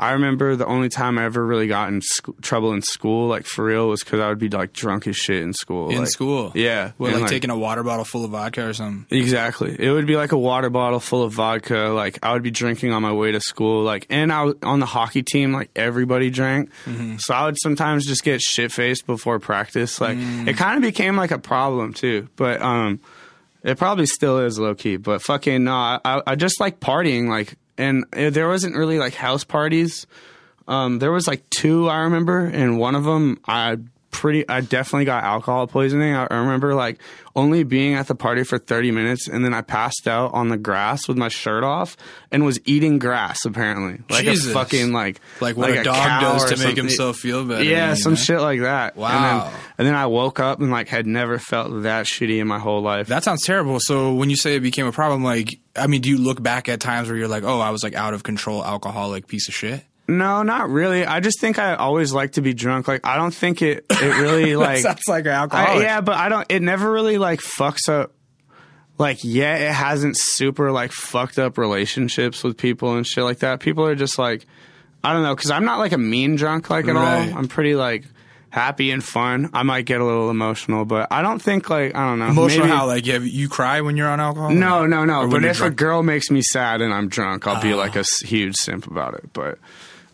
[0.00, 3.44] I remember the only time I ever really got in sc- trouble in school, like
[3.44, 5.90] for real, was because I would be like drunk as shit in school.
[5.90, 6.52] In like- school.
[6.54, 6.92] yeah.
[6.96, 9.04] What, And, like, taking a water bottle full of vodka or something.
[9.16, 9.76] Exactly.
[9.78, 11.92] It would be like a water bottle full of vodka.
[11.94, 13.82] Like I would be drinking on my way to school.
[13.84, 15.52] Like, and I was on the hockey team.
[15.52, 16.70] Like everybody drank,
[17.18, 20.00] so I would sometimes just get shit faced before practice.
[20.00, 22.28] Like it kind of became like a problem too.
[22.36, 23.00] But um,
[23.62, 24.96] it probably still is low key.
[24.96, 27.28] But fucking no, I I just like partying.
[27.28, 30.06] Like, and uh, there wasn't really like house parties.
[30.68, 33.78] Um, there was like two I remember, and one of them I
[34.10, 34.48] pretty.
[34.48, 36.14] I definitely got alcohol poisoning.
[36.14, 36.98] I, remember like
[37.36, 40.56] only being at the party for 30 minutes, and then I passed out on the
[40.56, 41.96] grass with my shirt off
[42.30, 43.44] and was eating grass.
[43.44, 44.50] Apparently, like Jesus.
[44.50, 47.64] a fucking like Like what a dog cow does to make himself feel better.
[47.64, 48.16] Yeah, you some know?
[48.16, 48.96] shit like that.
[48.96, 49.08] Wow.
[49.08, 52.46] And then, and then I woke up and like had never felt that shitty in
[52.46, 53.08] my whole life.
[53.08, 53.78] That sounds terrible.
[53.80, 56.68] So when you say it became a problem, like, I mean, do you look back
[56.68, 59.54] at times where you're like, oh, I was like out of control, alcoholic piece of
[59.54, 59.84] shit?
[60.10, 61.04] No, not really.
[61.06, 62.88] I just think I always like to be drunk.
[62.88, 66.28] Like I don't think it it really like sounds like an I, yeah, but I
[66.28, 66.46] don't.
[66.50, 68.12] It never really like fucks up.
[68.98, 73.60] Like yeah, it hasn't super like fucked up relationships with people and shit like that.
[73.60, 74.44] People are just like,
[75.02, 77.30] I don't know, because I'm not like a mean drunk like at Right.
[77.32, 77.38] all.
[77.38, 78.04] I'm pretty like
[78.50, 79.48] happy and fun.
[79.54, 82.26] I might get a little emotional, but I don't think like I don't know.
[82.28, 82.86] Emotional maybe- how?
[82.88, 84.50] Like, you, have, you cry when you're on alcohol?
[84.50, 85.28] No, no, no.
[85.28, 88.56] But if a girl makes me sad and I'm drunk, I'll be like a huge
[88.56, 89.30] simp about it.
[89.32, 89.58] But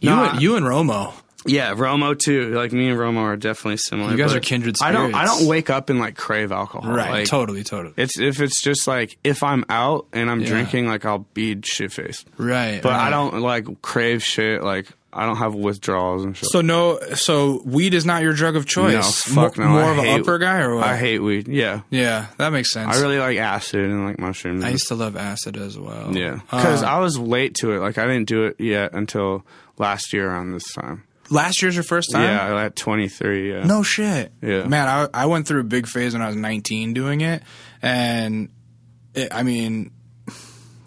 [0.01, 1.13] You, No, and, you and Romo.
[1.47, 2.51] yeah, Romo too.
[2.55, 4.11] Like me and Romo are definitely similar.
[4.11, 4.97] You guys are kindred spirits.
[4.97, 5.15] I don't.
[5.15, 6.91] I don't wake up and like crave alcohol.
[6.93, 7.11] Right.
[7.11, 7.95] Like, totally, totally.
[7.97, 10.49] It's if it's just like if I'm out and I'm Yeah.
[10.49, 12.27] drinking, like I'll be shit faced.
[12.37, 12.83] right.
[12.83, 13.07] But right.
[13.07, 14.63] I don't like crave shit.
[14.63, 16.51] Like I don't have withdrawals and shit.
[16.51, 19.27] So no, so weed is not your drug of choice.
[19.29, 19.67] no, fuck no.
[19.67, 20.85] More I of an upper guy or what?
[20.85, 21.49] I hate weed.
[21.49, 22.95] Yeah, yeah, that makes sense.
[22.95, 24.63] I really like acid and like mushrooms.
[24.63, 26.15] I used to love acid as well.
[26.15, 27.79] yeah, Uh, because I was late to it.
[27.79, 29.47] Like I didn't do it yet until
[29.79, 31.05] last year around this time.
[31.31, 32.23] last year's your first time.
[32.23, 33.53] Yeah, at 23.
[33.53, 33.65] Yeah.
[33.65, 34.33] No shit.
[34.43, 34.65] Yeah.
[34.67, 37.43] Man, I I went through a big phase when I was 19 doing it,
[37.83, 38.49] and
[39.15, 39.91] it, I mean,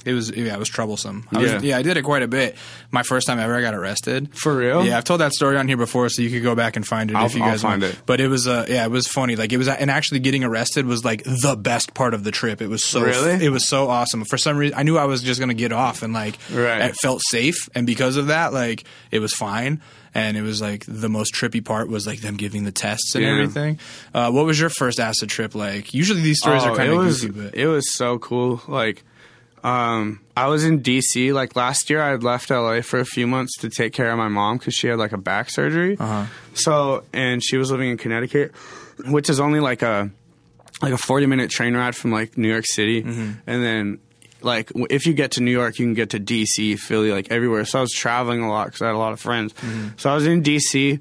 [0.05, 1.27] it was yeah, it was troublesome.
[1.31, 1.59] I was, Yeah.
[1.61, 2.55] yeah, I did it quite a bit.
[2.91, 4.29] My first time ever, I got arrested.
[4.37, 4.85] For real?
[4.85, 7.09] Yeah, I've told that story on here before, so you could go back and find
[7.11, 7.93] it I'll- if you I'll guys find want.
[7.95, 8.01] it.
[8.05, 9.35] But it was uh, yeah, it was funny.
[9.35, 12.61] Like it was, and actually getting arrested was like the best part of the trip.
[12.61, 13.45] It was so Really?
[13.45, 14.23] it was so awesome.
[14.25, 16.81] For some reason, I knew I was just gonna get off, and like Right.
[16.89, 19.81] it felt safe, and because of that, like it was fine.
[20.11, 23.23] And it was like the most trippy part was like them giving the tests and
[23.23, 23.29] Yeah.
[23.29, 23.77] everything.
[24.11, 25.93] Uh, what was your first acid trip like?
[25.93, 28.59] Usually these stories are Oh, kind of goofy, but it was so cool.
[28.67, 29.03] Like,
[29.63, 31.33] um, I was in DC.
[31.33, 34.17] Like last year, I had left LA for a few months to take care of
[34.17, 35.97] my mom because she had like a back surgery.
[35.99, 36.25] Uh-huh.
[36.53, 38.53] So, and she was living in Connecticut,
[39.05, 40.09] which is only like a
[40.81, 43.31] like a forty minute train ride from like New York City, Mm-hmm.
[43.47, 43.99] and then.
[44.41, 47.65] Like if you get to New York, you can get to DC, Philly, like everywhere.
[47.65, 49.51] So I was traveling a lot because I had a lot of friends.
[49.51, 49.87] Mm-hmm.
[49.97, 50.97] So I was in DC,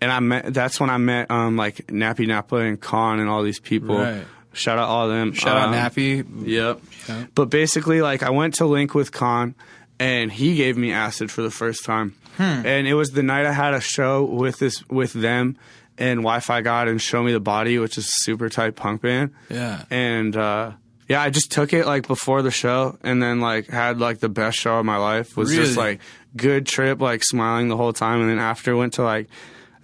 [0.00, 0.54] and I met.
[0.54, 3.98] That's when I met um like Nappy Napa and Khan and all these people.
[3.98, 4.22] Right.
[4.56, 5.32] Shout out all of them.
[5.32, 6.24] shout out Um, Nappy.
[6.46, 6.80] Yep.
[7.08, 7.24] Yeah.
[7.34, 9.54] But basically, like, I went to Link with Khan,
[10.00, 12.14] and he gave me acid for the first time.
[12.36, 12.42] Hmm.
[12.66, 15.56] And it was the night I had a show with this with them
[15.98, 19.30] and WifiGawd and Show Me the Body, which is a super tight punk band.
[19.48, 19.84] Yeah.
[19.88, 20.72] And uh,
[21.08, 24.28] yeah, I just took it like before the show, and then like had like the
[24.28, 25.34] best show of my life.
[25.36, 26.00] Was just like
[26.36, 29.28] good trip, like smiling the whole time, and then after went to like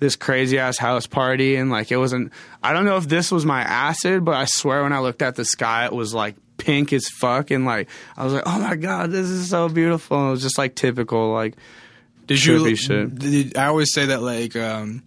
[0.03, 3.47] this crazy ass house party and like it wasn't I don't know if this was
[3.47, 6.93] my acid, but I swear when I looked at the sky it was like pink
[6.93, 10.19] as fuck and like I was like, Oh my god, this is so beautiful.
[10.19, 11.55] And it was just like typical like
[12.27, 12.77] Did you?
[12.77, 13.15] shit.
[13.15, 15.03] Did, I always say that like um,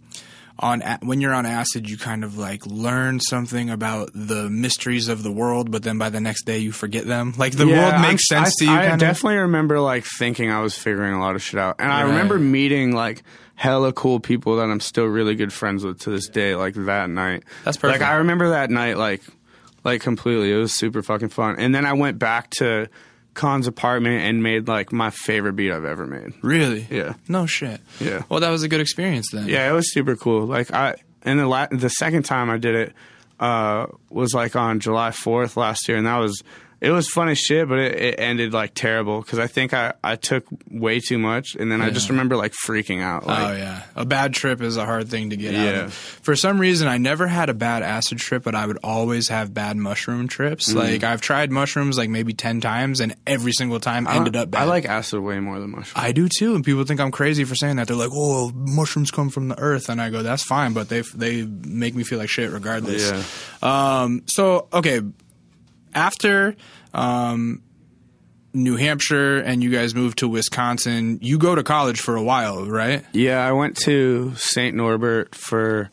[0.57, 5.21] on when you're on acid, you kind of like learn something about the mysteries of
[5.23, 7.33] the world, but then by the next day you forget them.
[7.37, 8.77] Like the Yeah, world makes I'm- sense I, to you.
[8.77, 8.99] I kind of?
[8.99, 11.75] definitely remember like thinking I was figuring a lot of shit out.
[11.79, 13.23] And I remember meeting like
[13.55, 17.09] hella cool people that I'm still really good friends with to this day, like that
[17.09, 17.43] night.
[17.63, 18.01] That's perfect.
[18.01, 19.21] Like I remember that night like
[19.83, 20.51] like completely.
[20.51, 21.55] It was super fucking fun.
[21.57, 22.87] And then I went back to
[23.33, 26.33] Khan's apartment and made like my favorite beat I've ever made.
[26.41, 26.87] Really?
[26.89, 27.13] Yeah.
[27.27, 27.81] No shit.
[27.99, 28.23] Yeah.
[28.29, 29.47] Well, that was a good experience then.
[29.47, 30.45] Yeah, it was super cool.
[30.45, 32.93] Like I and the la- the second time I did it
[33.39, 36.41] uh, was like on July 4th last year, and that was
[36.85, 39.93] it was fun as shit, but it, it ended like terrible because I think I
[40.03, 43.25] I took way too much, and then I just remember like freaking out.
[43.25, 45.83] Like, oh yeah, a bad trip is a hard thing to get out Yeah.
[45.85, 45.93] of.
[45.93, 49.53] For some reason, I never had a bad acid trip, but I would always have
[49.53, 50.71] bad mushroom trips.
[50.71, 50.75] Mm.
[50.75, 54.51] Like I've tried mushrooms like maybe ten times, and every single time I- ended up
[54.51, 54.61] bad.
[54.61, 56.03] I like acid way more than mushroom.
[56.05, 57.87] I do too, and people think I'm crazy for saying that.
[57.87, 61.01] They're like, "Oh, mushrooms come from the earth," and I go, "That's fine," but they
[61.15, 63.11] they make me feel like shit regardless.
[63.11, 63.23] Yeah.
[64.03, 64.21] Um.
[64.27, 65.01] So okay,
[65.95, 66.55] after
[66.93, 67.61] um,
[68.53, 72.65] New Hampshire and you guys moved to Wisconsin, you go to college for a while,
[72.65, 73.03] right?
[73.13, 74.75] Yeah, I went to St.
[74.75, 75.89] Norbert for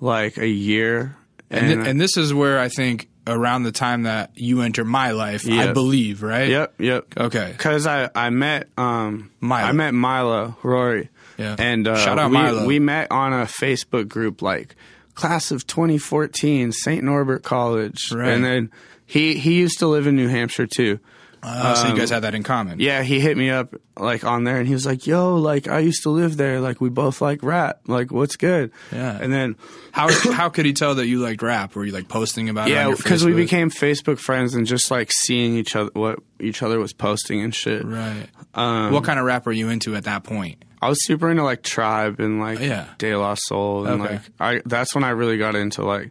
[0.00, 1.16] like a year,
[1.50, 5.10] And th- and this is where I think around the time that you enter my
[5.10, 6.48] life, I believe, right?
[6.48, 7.06] yep, yep.
[7.16, 7.50] Okay.
[7.52, 9.68] Because I, I met um Milo.
[9.68, 11.10] I met Milo Rory.
[11.36, 11.56] Yeah.
[11.58, 12.66] And uh, Shout out we, Milo.
[12.66, 14.74] we met on a Facebook group like
[15.14, 17.04] class of 2014 St.
[17.04, 18.10] Norbert College.
[18.12, 18.28] Right.
[18.30, 18.70] And then
[19.10, 21.00] he he used to live in New Hampshire too.
[21.42, 22.78] Uh, so you guys had that in common.
[22.80, 25.78] Yeah, he hit me up like on there and he was like, "Yo, like I
[25.78, 26.60] used to live there.
[26.60, 27.80] Like we both like rap.
[27.86, 29.16] Like what's good?" Yeah.
[29.18, 29.56] And then
[29.92, 31.74] How how could he tell that you liked rap?
[31.74, 32.72] Were you like posting about it?
[32.72, 36.62] yeah, because because we became Facebook friends and just like seeing each other what each
[36.62, 37.86] other was posting and shit.
[37.86, 38.26] right.
[38.52, 40.62] Um, what kind of rap were you into at that point?
[40.82, 42.86] I was super into like Tribe and like Yeah.
[42.98, 44.12] De La Soul and Okay.
[44.14, 46.10] like I that's when I really got into like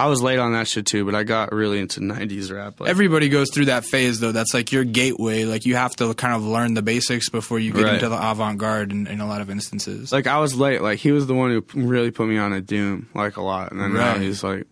[0.00, 2.80] I was late on that shit too, but I got really into '90s rap.
[2.80, 4.32] Like, Everybody goes through that phase though.
[4.32, 5.44] That's like your gateway.
[5.44, 7.94] Like you have to kind of learn the basics before you get Right.
[7.94, 10.12] into the avant garde in, in a lot of instances.
[10.12, 10.80] like I was late.
[10.82, 13.72] Like he was the one who really put me on a Doom like a lot,
[13.72, 14.66] and then now he's like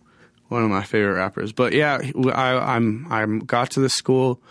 [0.47, 1.51] one of my favorite rappers.
[1.51, 1.99] But yeah,
[2.33, 4.41] I I'm I got to the school,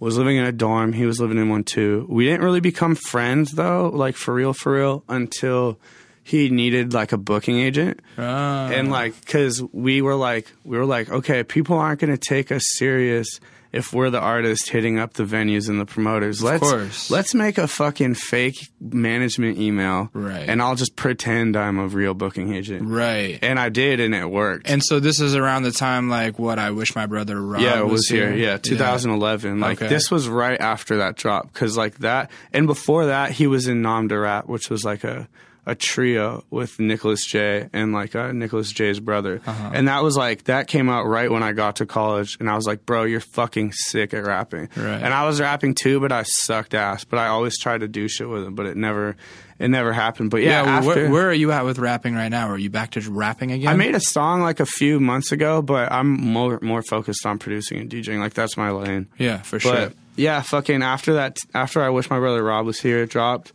[0.00, 0.92] was living in a dorm.
[0.92, 2.04] He was living in one too.
[2.08, 5.78] We didn't really become friends though, like for real, for real, until
[6.26, 8.00] he needed like a booking agent.
[8.18, 8.68] Ah.
[8.68, 12.50] and like because we were like we were like okay people aren't going to take
[12.50, 13.28] us serious
[13.72, 17.10] if we're the artist hitting up the venues and the promoters let's course.
[17.10, 20.48] let's make a fucking fake management email Right.
[20.48, 23.38] and i'll just pretend i'm a real booking agent right.
[23.42, 26.58] and i did and it worked And so this is around the time like what
[26.58, 28.32] I wish my brother Rob yeah, it was, was here.
[28.34, 29.60] Yeah, 2011.
[29.60, 29.88] Like Okay.
[29.88, 33.82] this was right after that drop because like that, and before that, he was in
[33.82, 35.28] Nom de which was like a
[35.68, 39.70] a trio with Nicholas J and like uh, Nicholas J's brother, Uh-huh.
[39.74, 42.54] and that was like that came out right when I got to college, and I
[42.54, 45.02] was like, bro, you're fucking sick at rapping, Right.
[45.02, 48.06] and I was rapping too, but I sucked ass, but I always tried to do
[48.06, 49.16] shit with him, but it never,
[49.58, 50.30] it never happened.
[50.30, 52.48] But yeah, Yeah, well, after, where, where are you at with rapping right now?
[52.48, 53.66] Are you back to rapping again?
[53.68, 57.38] I made a song like a few months ago, but I'm more more focused on
[57.40, 58.20] producing and DJing.
[58.20, 59.08] Like that's my lane.
[59.18, 59.92] yeah, for But sure.
[60.14, 63.52] yeah, fucking after that, after I wish my brother Rob was here, it dropped.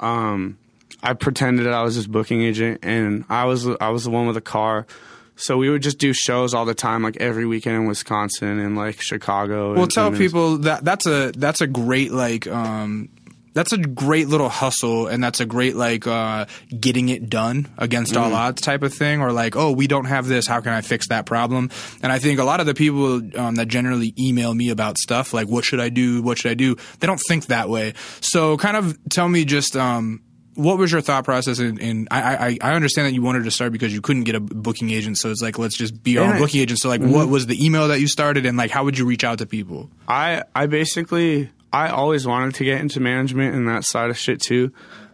[0.00, 0.58] Um,
[1.02, 4.26] I pretended that I was his booking agent, and I was I was the one
[4.26, 4.86] with a car.
[5.34, 8.76] So we would just do shows all the time, like every weekend in Wisconsin and
[8.76, 9.72] like Chicago.
[9.72, 13.08] Well, and- tell and people that that's a that's a great like um
[13.54, 16.46] that's a great little hustle and that's a great like uh
[16.78, 18.22] getting it done against Mm-hmm.
[18.22, 20.80] all odds type of thing or like oh we don't have this how can I
[20.80, 21.70] fix that problem
[22.02, 25.34] and I think a lot of the people um, that generally email me about stuff
[25.34, 27.92] like what should I do what should I do they don't think that way
[28.22, 30.22] so kind of tell me just um
[30.54, 31.58] what was your thought process?
[31.58, 34.34] And, in I, I I understand that you wanted to start because you couldn't get
[34.34, 36.32] a booking agent, so it's like let's just be our Yeah.
[36.34, 36.78] own booking agent.
[36.80, 37.12] So like, mm-hmm.
[37.12, 39.46] what was the email that you started, and like, how would you reach out to
[39.46, 39.90] people?
[40.08, 44.40] I I basically I always wanted to get into management and that side of shit
[44.40, 44.72] too,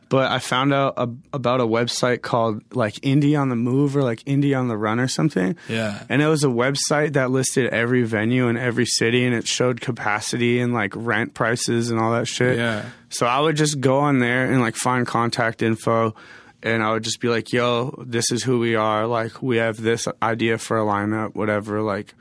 [0.09, 4.03] but I found out a, about a website called like Indie on the Move or
[4.03, 5.57] like Indie on the Run or something.
[5.69, 6.03] Yeah.
[6.09, 9.81] And it was a website that listed every venue in every city and it showed
[9.81, 12.57] capacity and like rent prices and all that shit.
[12.57, 12.87] Yeah.
[13.11, 16.15] So I would just go on there and like find contact info
[16.63, 19.07] and I would just be like, yo, this is who we are.
[19.07, 21.83] Like, we have this idea for a lineup, whatever.
[21.83, 22.15] Like,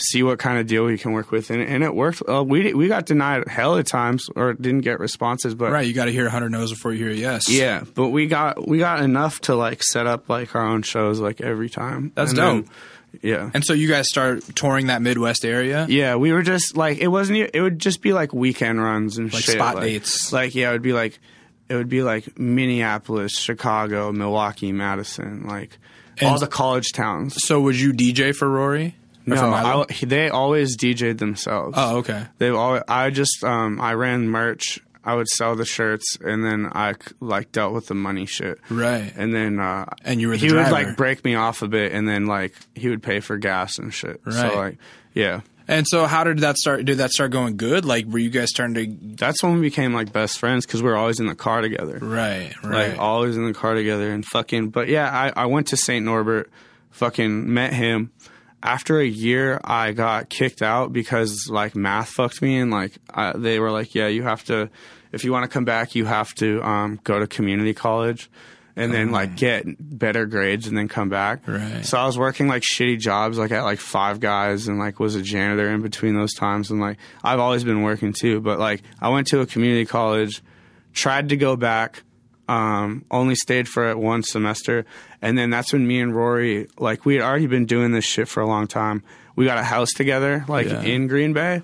[0.00, 1.50] see what kind of deal we can work with.
[1.50, 2.22] And, and it worked.
[2.28, 5.92] Uh, we, we got denied hell of times or didn't get responses, but Right, you
[5.94, 7.48] got to hear 100 no's before you hear a yes.
[7.50, 11.20] yeah, but we got, we got enough to like set up like our own shows
[11.20, 12.12] like every time.
[12.14, 12.70] That's And then- dope.
[13.22, 13.50] yeah.
[13.54, 15.86] And so you guys start touring that Midwest area.
[15.88, 17.50] Yeah, we were just like it wasn't.
[17.54, 20.32] It would just be like weekend runs and Like shit, spot dates.
[20.32, 21.18] Like yeah, it would be like
[21.68, 25.76] it would be like Minneapolis, Chicago, Milwaukee, Madison, like
[26.22, 27.34] all the college towns.
[27.44, 28.94] So would you DJ for Rory?
[29.36, 29.86] No?
[29.88, 31.74] I, they always DJ'd themselves.
[31.78, 32.26] oh, okay.
[32.38, 32.82] They always.
[32.88, 34.80] I just um I ran merch.
[35.02, 38.58] I would sell the shirts, and then I like dealt with the money shit.
[38.68, 39.10] Right.
[39.16, 40.70] And then uh, And you were the he driver.
[40.70, 43.78] would like break me off a bit, and then like he would pay for gas
[43.78, 44.20] and shit.
[44.26, 44.34] Right.
[44.34, 44.78] So like
[45.14, 45.40] yeah.
[45.66, 46.84] And so how did that start?
[46.84, 47.84] Did that start going good?
[47.84, 49.16] Like, were you guys starting to?
[49.16, 51.98] that's when we became like best friends because we were always in the car together.
[52.02, 52.90] Right, right.
[52.90, 54.70] Like always in the car together and fucking.
[54.70, 56.04] But yeah, I, I went to St.
[56.04, 56.50] Norbert,
[56.90, 58.10] fucking met him.
[58.62, 63.32] After a year, I got kicked out because like math fucked me and like I,
[63.36, 64.70] they were like, yeah, you have to,
[65.12, 68.30] if you want to come back, you have to um, go to community college.
[68.76, 71.46] And then like get better grades and then come back.
[71.46, 71.84] Right.
[71.84, 75.16] So I was working like shitty jobs, like at like Five Guys, and like was
[75.16, 76.70] a janitor in between those times.
[76.70, 80.42] And like I've always been working too, but like I went to a community college,
[80.94, 82.04] tried to go back,
[82.50, 84.84] um, only stayed for it one semester,
[85.22, 88.26] and then that's when me and Rory, like we had already been doing this shit
[88.26, 89.02] for a long time.
[89.36, 90.82] We got a house together, like Yeah.
[90.82, 91.62] in Green Bay,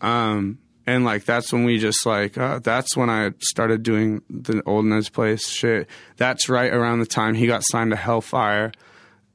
[0.00, 4.62] um, and like that's when we just like uh, that's when I started doing the
[4.64, 5.88] old Ned's place shit.
[6.16, 8.72] That's right around the time he got signed to Hellfyre,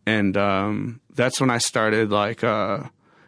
[0.06, 2.84] and um, that's when I started like uh,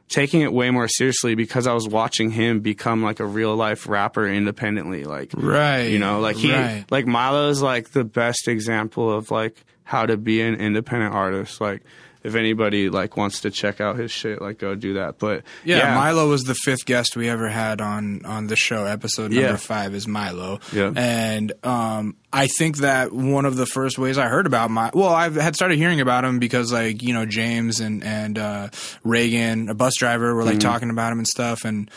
[0.10, 3.88] taking it way more seriously because I was watching him become like a real life
[3.88, 5.04] rapper independently.
[5.04, 6.86] Like Right, you know, like he right.
[6.90, 11.62] like Milo is like the best example of like how to be an independent artist.
[11.62, 11.84] Like
[12.26, 15.20] if anybody like wants to check out his shit, like go do that.
[15.20, 18.86] But Yeah, Milo was the fifth guest we ever had on on the show.
[18.86, 19.56] Episode number Yeah.
[19.58, 20.60] five is Milo.
[20.74, 20.92] Yeah.
[20.96, 25.10] and um, I think that one of the first ways I heard about my well,
[25.14, 28.70] I had started hearing about him because like you know James and and uh,
[29.04, 30.50] Reagan, a bus driver, were Mm-hmm.
[30.52, 31.90] like talking about him and stuff, and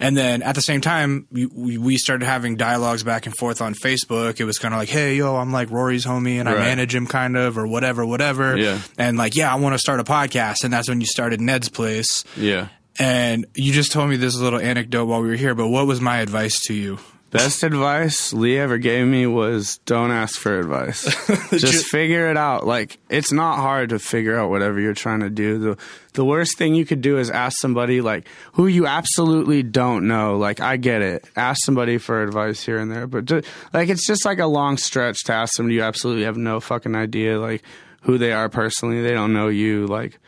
[0.00, 3.74] and then at the same time we, we started having dialogues back and forth on
[3.74, 4.40] Facebook.
[4.40, 7.06] It was kind of like, hey, yo, I'm like Rory's homie and I manage him
[7.06, 8.56] kind of or whatever, whatever.
[8.56, 8.80] Yeah.
[8.98, 11.68] and like yeah, I want to start a podcast, and that's when you started Ned's
[11.68, 12.24] Place.
[12.36, 12.68] yeah.
[12.96, 16.00] And you just told me this little anecdote while we were here, but what was
[16.00, 16.98] my advice to you?
[17.34, 21.02] Best advice Lee ever gave me was don't ask for advice.
[21.50, 22.64] Just figure it out.
[22.64, 25.58] Like it's not hard to figure out whatever you're trying to do.
[25.58, 25.78] The
[26.12, 30.36] the worst thing you could do is ask somebody like who you absolutely don't know.
[30.36, 31.24] Like I get it.
[31.34, 33.28] Ask somebody for advice here and there, but
[33.72, 36.94] like it's just like a long stretch to ask somebody you absolutely have no fucking
[36.94, 37.64] idea like
[38.02, 39.02] who they are personally.
[39.02, 39.88] They don't know you.
[39.88, 40.20] Like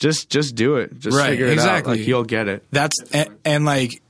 [0.00, 0.98] just just do it.
[0.98, 1.92] Just Right, figure it exactly.
[1.92, 1.98] out.
[1.98, 2.64] Like you'll get it.
[2.72, 4.02] That's and, and like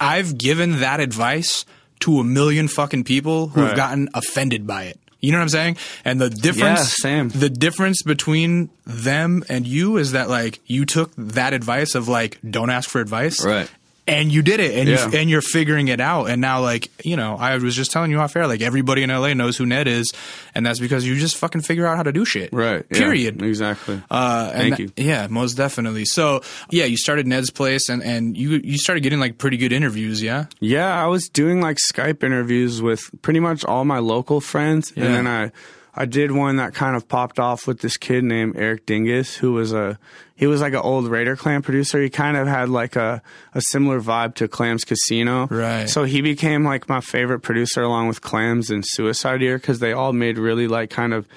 [0.00, 1.66] I've given that advice
[2.02, 4.98] to a million fucking people who have gotten offended by it.
[5.20, 5.76] You know what I'm saying?
[6.04, 7.28] And the difference, Yeah, same.
[7.28, 12.38] the difference between them and you is that like you took that advice of like
[12.48, 13.70] don't ask for advice, Right.
[14.04, 15.08] And you did it, and Yeah.
[15.10, 16.24] you, and you're figuring it out.
[16.28, 19.10] And now, like you know, I was just telling you off air, like everybody in
[19.10, 20.12] LA knows who Ned is,
[20.56, 22.84] and that's because you just fucking figure out how to do shit, Right.
[22.90, 23.40] yeah, Period.
[23.40, 24.02] exactly.
[24.10, 24.90] Uh, and Thank that- you.
[25.08, 26.04] Yeah, most definitely.
[26.04, 29.72] So, yeah, you started Ned's Place, and, and you you started getting like pretty good
[29.72, 30.20] interviews.
[30.20, 34.92] Yeah, Yeah, I was doing like Skype interviews with pretty much all my local friends,
[34.96, 35.04] Yeah.
[35.04, 35.52] and then I
[35.94, 39.52] I did one that kind of popped off with this kid named Eric Dingus, who
[39.52, 39.98] was a
[40.34, 42.00] he was like an old Raider Klan producer.
[42.00, 43.22] He kind of had like a
[43.54, 45.88] a similar vibe to Clams Casino, Right.
[45.88, 50.12] So he became like my favorite producer along with Clams and Suicideyear because they all
[50.12, 51.28] made really like kind of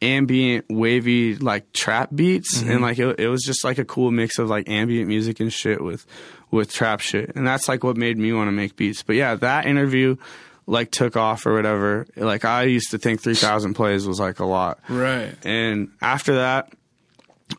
[0.00, 2.58] ambient wavy like trap beats.
[2.58, 2.70] Mm-hmm.
[2.70, 5.52] And like it, it was just like a cool mix of like ambient music and
[5.52, 6.06] shit with
[6.50, 7.32] with trap shit.
[7.36, 9.02] And that's like what made me want to make beats.
[9.02, 10.16] But yeah that interview
[10.68, 14.44] like took off or whatever like i used to think 3000 plays was like a
[14.44, 15.34] lot right.
[15.44, 16.70] and after that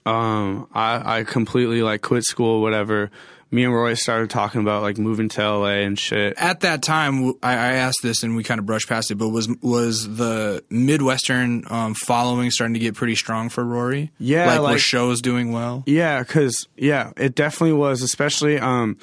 [0.06, 3.10] um i i completely like quit school whatever
[3.50, 7.34] me and roy started talking about like moving to la and shit At that time,
[7.42, 9.16] I asked this, and we kind of brushed past it.
[9.16, 14.12] But was was the Midwestern um, following starting to get pretty strong for Rory?
[14.20, 15.82] Yeah, like, were like- shows doing well?
[15.88, 18.04] Yeah, because yeah, it definitely was.
[18.04, 18.98] Especially um,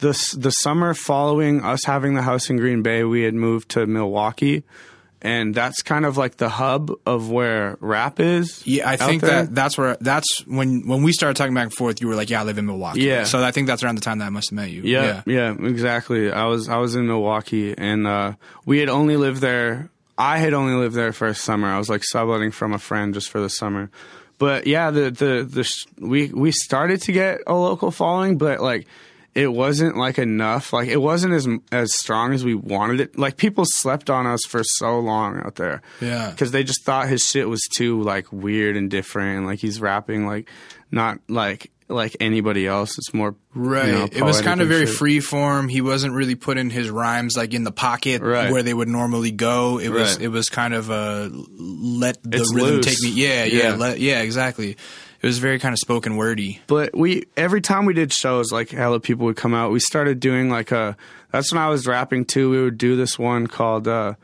[0.00, 3.86] the the summer following us having the house in Green Bay, we had moved to
[3.86, 4.64] Milwaukee,
[5.22, 8.66] and that's kind of like the hub of where rap is.
[8.66, 9.44] Yeah, I think there.
[9.44, 12.00] that that's where that's when when we started talking back and forth.
[12.00, 13.24] You were like, "Yeah, I live in Milwaukee." Yeah.
[13.24, 14.82] So I think that's around the time that I must have met you.
[14.82, 16.32] Yeah, yeah, exactly.
[16.32, 18.34] I was I was in Milwaukee, and uh,
[18.64, 19.90] we had only lived there.
[20.16, 21.68] I had only lived there for a summer.
[21.68, 23.90] I was like subletting from a friend just for the summer.
[24.38, 28.60] But yeah, the the the sh- we we started to get a local following, but
[28.60, 28.86] like
[29.34, 30.72] it wasn't like enough.
[30.72, 33.18] Like it wasn't as as strong as we wanted it.
[33.18, 35.82] Like people slept on us for so long out there.
[36.00, 36.30] Yeah.
[36.30, 39.38] because they just thought his shit was too like weird and different.
[39.38, 40.48] And, like he's rapping like
[40.90, 42.96] not like like anybody else.
[42.98, 43.86] It's more Right.
[43.86, 44.94] you know, it was kind of very shit.
[44.94, 45.68] free form.
[45.68, 48.50] He wasn't really putting his rhymes like in the pocket Right.
[48.52, 49.78] where they would normally go.
[49.80, 52.86] It was it was kind of a let the It's rhythm loose.
[52.86, 53.10] take me.
[53.10, 53.74] Yeah, yeah, Yeah.
[53.76, 54.76] let, yeah, exactly.
[55.22, 56.60] It was very kind of spoken wordy.
[56.66, 60.18] but we every time we did shows like hella people would come out we started
[60.20, 60.96] doing like a
[61.30, 64.14] that's when i was rapping too we would do this one called uh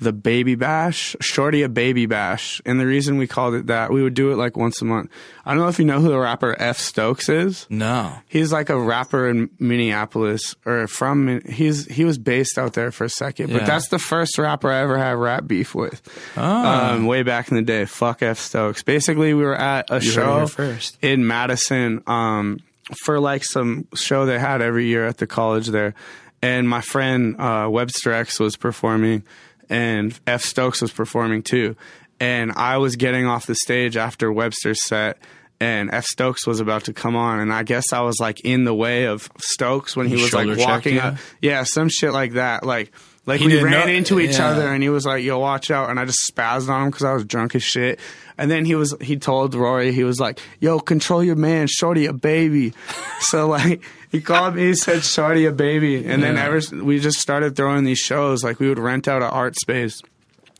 [0.00, 4.02] the baby bash shorty a baby bash and the reason we called it that we
[4.02, 5.10] would do it like once a month
[5.44, 8.12] i don't know if you know who the rapper f stokes is No.
[8.28, 13.04] he's like a rapper in minneapolis or from he's he was based out there for
[13.04, 13.66] a second but Yeah.
[13.66, 16.00] that's the first rapper i ever had rap beef with
[16.38, 20.02] um, way back in the day fuck f stokes basically we were at a it
[20.02, 20.96] show first.
[21.02, 22.58] in Madison um,
[23.04, 25.94] for like some show they had every year at the college there.
[26.40, 29.24] And my friend uh, Webster X was performing,
[29.68, 31.76] and F Stokes was performing too.
[32.20, 35.18] And I was getting off the stage after Webster's set,
[35.60, 38.64] and F Stokes was about to come on, and I guess I was like in
[38.64, 41.16] the way of Stokes when he, was like shoulder walking up.
[41.40, 42.64] Yeah, some shit like that.
[42.64, 42.92] Like
[43.28, 44.48] like He we ran know- into each yeah.
[44.48, 47.04] other, and he was like, "Yo, watch out!" And I just spazzed on him because
[47.04, 48.00] I was drunk as shit.
[48.36, 52.06] And then he was he told Rory he was like, "Yo, control your man, Shorty
[52.06, 52.72] a baby."
[53.20, 57.20] so like he called me, he said, "Shorty a baby," and then ever we just
[57.20, 58.42] started throwing these shows.
[58.42, 60.00] Like we would rent out an art space,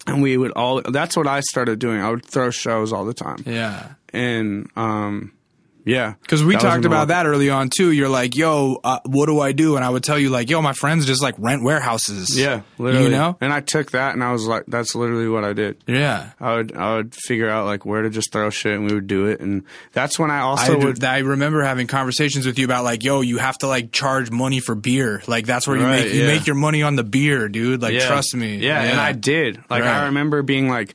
[0.06, 0.82] and we would all.
[0.82, 2.00] That's what I started doing.
[2.00, 3.90] I would throw shows all the time, Yeah.
[4.12, 5.32] and um,
[5.88, 7.90] Yeah, Because we talked about that early on too.
[7.92, 10.60] You're like, "Yo, uh, what do I do?" And I would tell you like, "Yo,
[10.60, 13.06] my friends just like rent warehouses." Yeah, literally.
[13.06, 13.36] You know?
[13.40, 15.78] and I took that and I was like, that's literally what I did.
[15.86, 16.30] Yeah.
[16.40, 19.06] I would I would figure out like where to just throw shit and we would
[19.06, 22.64] do it and that's when I I, also would I remember having conversations with you
[22.66, 25.22] about like, yo, you have to like charge money for beer.
[25.26, 26.26] Like that's where you Right, make you yeah.
[26.26, 27.80] make your money on the beer, dude.
[27.80, 28.06] Like Yeah.
[28.06, 28.56] trust me.
[28.58, 29.56] Yeah, and I did.
[29.70, 30.02] Like Right.
[30.02, 30.94] I remember being like,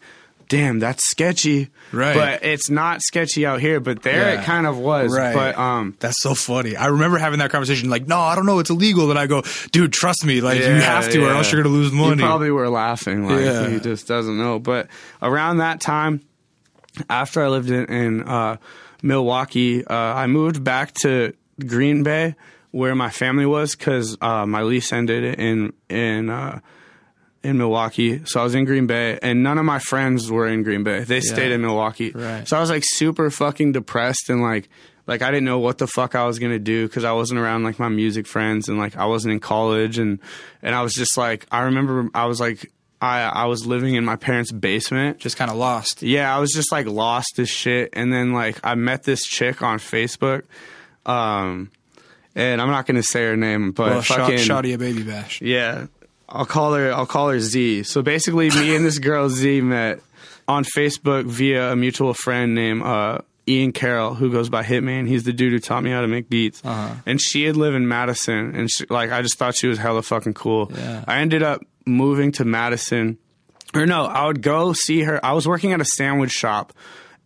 [0.53, 2.15] "Damn, that's sketchy." Right.
[2.15, 3.79] But it's not sketchy out here.
[3.79, 4.41] But there Yeah.
[4.41, 5.11] it kind of was.
[5.15, 5.33] Right.
[5.33, 6.75] But um, That's so funny.
[6.75, 7.89] I remember having that conversation.
[7.89, 9.09] Like, no, I don't know, it's illegal.
[9.09, 10.41] And I go, dude, trust me.
[10.41, 12.21] Like, you have to, or else you're gonna lose money.
[12.21, 13.27] You probably were laughing.
[13.27, 13.67] Like Yeah.
[13.69, 14.59] he just doesn't know.
[14.59, 14.87] But
[15.21, 16.21] around that time,
[17.09, 18.57] after I lived in, in uh,
[19.01, 21.33] Milwaukee, uh, I moved back to
[21.65, 22.35] Green Bay
[22.71, 26.29] where my family was because uh, my lease ended in in.
[27.43, 28.21] In Milwaukee.
[28.25, 31.01] So I was in Green Bay and none of my friends were in Green Bay.
[31.03, 32.11] They stayed in Milwaukee.
[32.11, 32.47] Right.
[32.47, 34.69] So I was like super fucking depressed and like
[35.07, 37.41] like I didn't know what the fuck I was going to do cuz I wasn't
[37.41, 40.19] around like my music friends and like I wasn't in college and
[40.61, 42.71] and I was just like I remember I was like
[43.01, 45.17] I I was living in my parents' basement.
[45.19, 46.01] just kind of lost.
[46.01, 49.61] Yeah, I was just like lost as shit and then like I met this chick
[49.61, 50.43] on Facebook
[51.05, 51.71] um
[52.35, 55.03] and I'm not going to say her name but Well, shot, fucking shoddy a baby
[55.03, 55.41] bash.
[55.41, 55.87] yeah,
[56.27, 56.91] I'll call her.
[56.93, 57.83] I'll call her Z.
[57.83, 59.99] So basically, me and this girl Z met
[60.47, 65.07] on Facebook via a mutual friend named uh, Ian Carroll, who goes by Hitman.
[65.07, 66.61] He's the dude who taught me how to make beats.
[66.63, 66.95] Uh-huh.
[67.05, 70.01] And she had lived in Madison, and she, like I just thought she was hella
[70.01, 70.71] fucking cool.
[70.73, 71.03] Yeah.
[71.07, 73.17] I ended up moving to Madison,
[73.73, 75.23] or no, I would go see her.
[75.23, 76.73] I was working at a sandwich shop,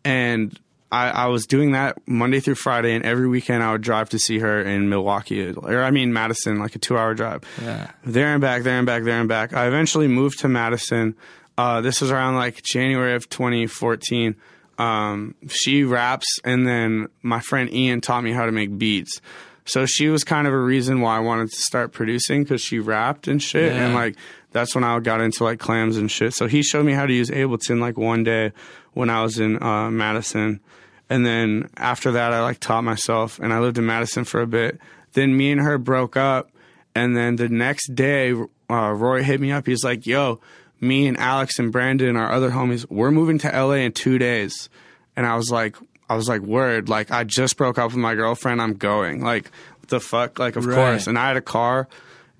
[0.03, 0.57] and
[0.91, 4.19] I, I was doing that Monday through Friday, and every weekend I would drive to
[4.19, 7.43] see her in Milwaukee, or I mean Madison, like a two-hour drive.
[7.61, 7.91] Yeah.
[8.05, 9.53] There and back, there and back, there and back.
[9.53, 11.15] I eventually moved to Madison.
[11.57, 14.35] Uh, this was around like January of 2014.
[14.77, 19.19] Um, she raps, and then my friend Ian taught me how to make beats.
[19.65, 22.79] So she was kind of a reason why I wanted to start producing because she
[22.79, 23.85] rapped and shit, Yeah.
[23.85, 24.15] and like
[24.53, 26.33] that's when I got into like clams and shit.
[26.33, 28.53] So he showed me how to use Ableton like one day
[28.93, 30.61] when I was in uh, Madison,
[31.09, 34.47] and then after that I like taught myself, and I lived in Madison for a
[34.47, 34.79] bit.
[35.13, 36.51] Then me and her broke up,
[36.95, 38.33] and then the next day
[38.69, 39.65] uh, Roy hit me up.
[39.65, 40.39] He's like, "Yo,
[40.79, 44.69] me and Alex and Brandon, our other homies, we're moving to LA in two days,"
[45.15, 45.75] and I was like.
[46.09, 48.61] I was like, word, like I just broke up with my girlfriend.
[48.61, 49.21] I'm going.
[49.21, 49.51] Like,
[49.89, 50.39] the fuck?
[50.39, 50.73] Like, of Right.
[50.75, 51.05] course.
[51.05, 51.89] And I had a car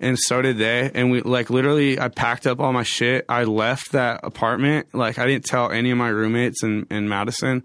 [0.00, 0.90] and so did they.
[0.94, 3.26] And we like literally, I packed up all my shit.
[3.28, 4.86] I left that apartment.
[4.94, 7.62] Like I didn't tell any of my roommates in in Madison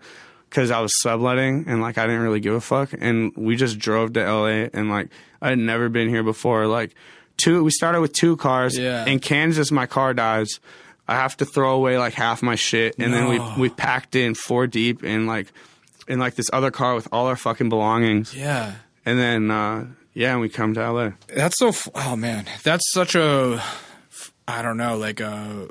[0.53, 2.91] because I was subletting and like I didn't really give a fuck.
[2.99, 5.09] And we just drove to LA and like
[5.41, 6.67] I had never been here before.
[6.67, 6.93] Like
[7.37, 8.77] two, we started with two cars.
[8.77, 9.03] Yeah.
[9.07, 10.59] In Kansas, my car dies.
[11.07, 14.35] I have to throw away like half my shit, and then we we packed in
[14.35, 15.47] four deep in like
[16.07, 18.75] in like this other car with all our fucking belongings, Yeah.
[19.05, 21.09] and then uh yeah, and we come to LA.
[21.27, 21.69] That's so.
[21.69, 23.61] f- Oh man, that's such a.
[24.47, 25.69] I don't know, like a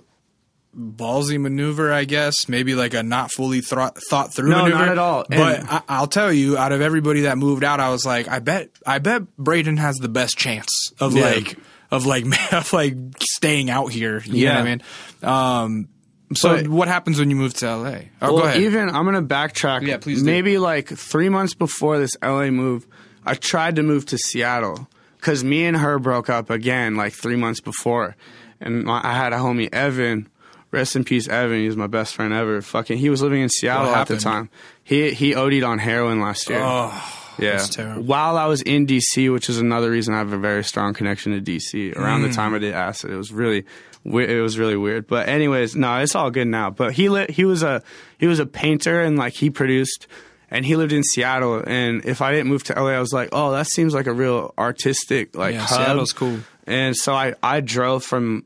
[0.76, 2.48] ballsy maneuver, I guess.
[2.48, 4.78] Maybe like a not fully thought thought through No, maneuver.
[4.78, 5.24] not at all.
[5.28, 8.28] But And- I, I'll tell you, out of everybody that moved out, I was like,
[8.28, 10.70] I bet, I bet Braden has the best chance
[11.00, 11.24] of Yeah.
[11.30, 11.58] like
[11.90, 14.22] of like of like staying out here.
[14.24, 14.58] You know Yeah.
[14.58, 14.82] what I mean?
[15.22, 15.88] Um.
[16.34, 17.90] So But- what happens when you move to LA?
[18.22, 18.62] Oh, well, go ahead.
[18.62, 19.86] even I'm gonna backtrack.
[19.86, 20.24] Yeah, please do.
[20.24, 22.86] Maybe like three months before this LA move,
[23.26, 27.36] I tried to move to Seattle because me and her broke up again like three
[27.36, 28.16] months before,
[28.62, 30.28] and I had a homie Evan.
[30.72, 31.58] Rest in peace, Evan.
[31.60, 32.60] He was my best friend ever.
[32.62, 34.50] Fucking, he was living in Seattle at the time.
[34.82, 36.60] He he OD'd on heroin last year.
[36.62, 37.52] oh, Yeah.
[37.52, 38.02] that's terrible.
[38.02, 41.32] While I was in DC, which is another reason I have a very strong connection
[41.32, 41.94] to DC.
[41.96, 42.28] Around Mm.
[42.30, 43.64] the time I did acid, it was really,
[44.04, 45.06] it was really weird.
[45.06, 46.70] But anyways, no, it's all good now.
[46.70, 47.82] But he lit, he was a
[48.18, 50.06] he was a painter and like he produced,
[50.50, 51.62] and he lived in Seattle.
[51.66, 54.12] And if I didn't move to LA, I was like, oh, that seems like a
[54.14, 55.78] real artistic like Yeah, hub.
[55.78, 56.38] Seattle's cool.
[56.66, 58.44] And so I, I drove from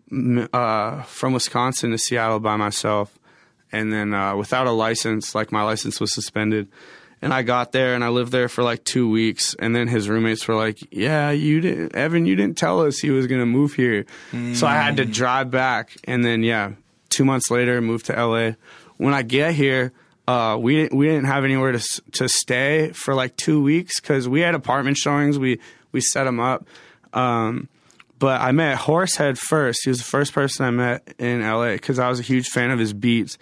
[0.53, 3.19] uh, from Wisconsin to Seattle by myself,
[3.73, 6.69] and then uh, without a license, like my license was suspended.
[7.23, 9.57] And I got there and I lived there for like two weeks.
[9.59, 12.27] And then his roommates were like, "Yeah, you didn't, Evan.
[12.27, 14.05] You didn't tell us he was gonna move here."
[14.55, 15.97] So I had to drive back.
[16.05, 16.73] And then yeah,
[17.09, 18.53] two months later, moved to LA.
[18.99, 19.93] When I get here,
[20.29, 24.29] uh, we didn't we didn't have anywhere to to stay for like two weeks because
[24.29, 25.39] we had apartment showings.
[25.39, 25.59] We
[25.93, 26.67] we set them up.
[27.13, 27.69] Um,
[28.19, 29.81] but I met Horsehead first.
[29.85, 32.71] He was the first person I met in LA because I was a huge fan
[32.71, 33.39] of his beats.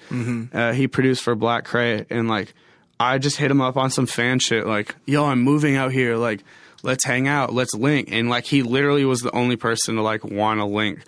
[0.53, 2.55] Uh, he produced for Black Kray, and like
[2.99, 6.17] I just hit him up on some fan shit, like, "Yo, I'm moving out here.
[6.17, 6.43] Like,
[6.83, 10.25] let's hang out, let's link." And like he literally was the only person to like
[10.25, 11.01] want to link.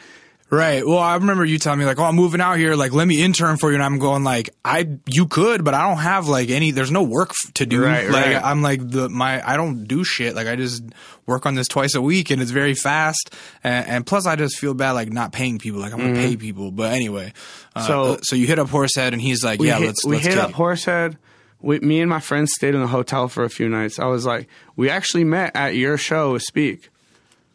[0.57, 0.87] Right.
[0.87, 2.75] Well, I remember you telling me like, "Oh, I'm moving out here.
[2.75, 5.87] Like, let me intern for you." And I'm going like, "I you could, but I
[5.89, 6.71] don't have like any.
[6.71, 7.83] There's no work to do.
[7.85, 8.43] Right, like, right.
[8.45, 10.35] I'm like the my I don't do shit.
[10.35, 10.83] Like, I just
[11.27, 13.35] work on this twice a week, and it's very fast.
[13.63, 15.81] And, and plus, I just feel bad like not paying people.
[15.81, 16.71] Like, I'm gonna pay people.
[16.71, 17.33] But anyway,
[17.75, 17.87] uh, Mm-hmm.
[17.87, 20.27] So- uh, so you hit up Horsehead, and he's like, "Yeah, hit, let's we let's
[20.27, 21.19] hit up it." Horsehead.
[21.61, 23.99] We, me and my friends stayed in the hotel for a few nights.
[23.99, 24.47] I was like,
[24.77, 26.91] we actually met at your show with Speak.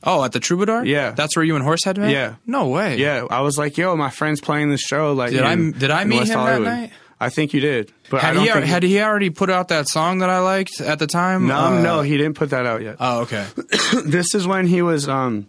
[0.03, 0.83] Oh, at the Troubadour.
[0.85, 1.11] Yeah.
[1.11, 2.11] that's where you and Horsehead met.
[2.11, 2.35] Yeah.
[2.47, 2.97] No way.
[2.97, 5.13] Yeah, I was like, yo, my friend's playing this show.
[5.13, 6.91] Like, Did I- did I meet West him that night?
[7.19, 10.29] I think you did, but Had he had he already put out that song that
[10.31, 11.45] I liked at the time?
[11.45, 12.95] no, Uh, no, he didn't put that out yet.
[12.99, 13.45] Oh, okay.
[14.05, 15.45] this is when he was um,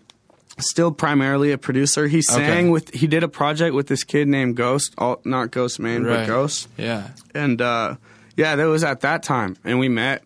[0.58, 2.08] still primarily a producer.
[2.08, 2.68] He sang Okay.
[2.68, 6.18] with he did a project with this kid named Ghost, all, not Ghostemane, Right.
[6.18, 6.68] but Ghost.
[6.76, 7.08] Yeah.
[7.34, 7.96] And uh,
[8.36, 10.22] yeah, that was at that time, and we met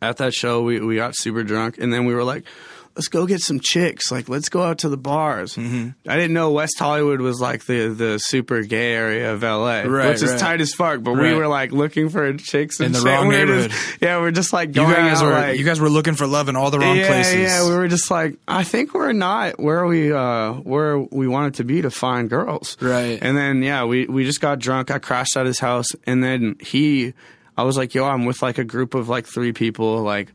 [0.00, 0.62] at that show.
[0.62, 2.44] We we got super drunk, and then we were like.
[2.96, 4.12] Let's go get some chicks.
[4.12, 5.56] Like, let's go out to the bars.
[5.56, 6.08] Mm-hmm.
[6.08, 10.10] I didn't know West Hollywood was like the the super gay area of LA, Right,
[10.10, 10.38] which is right.
[10.38, 11.02] tight as fuck.
[11.02, 13.06] But we were like looking for chicks and In the shit.
[13.08, 13.70] wrong We were neighborhood.
[13.72, 16.14] Just, yeah, we're just like You going guys out, were like, you guys were looking
[16.14, 17.34] for love in all the wrong yeah, places.
[17.40, 21.54] Yeah, we were just like, I think we're not where we uh where we wanted
[21.54, 22.76] to be to find girls.
[22.80, 23.18] Right.
[23.20, 24.92] And then yeah, we we just got drunk.
[24.92, 27.12] I crashed at his house, and then he,
[27.56, 30.00] I was like, yo, I'm with like a group of like three people.
[30.02, 30.32] Like,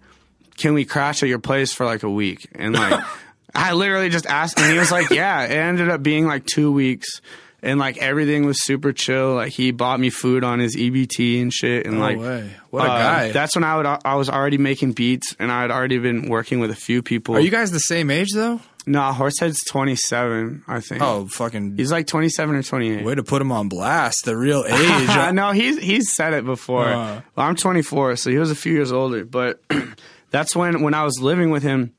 [0.59, 2.47] can we crash at your place for like a week?
[2.53, 3.03] And like,
[3.55, 5.43] I literally just asked, and he was like, yeah.
[5.43, 7.21] It ended up being like two weeks.
[7.61, 9.35] And like everything was super chill.
[9.35, 11.85] Like he bought me food on his EBT and shit.
[11.85, 12.51] And No like, way.
[12.69, 13.31] What a uh, guy.
[13.33, 16.61] That's when I would I was already making beats, and I had already been working
[16.61, 17.35] with a few people.
[17.35, 18.61] Are you guys the same age though?
[18.85, 21.01] No, Horsehead's 27, I think.
[21.01, 23.03] Oh, fucking He's like 27 or 28.
[23.05, 24.23] way to put him on blast.
[24.25, 25.09] The real age.
[25.09, 26.87] I know he's he's said it before.
[26.87, 27.21] Uh.
[27.35, 29.25] well, I'm 24, so he was a few years older.
[29.25, 29.61] But
[30.31, 31.93] that's when when I was living with him,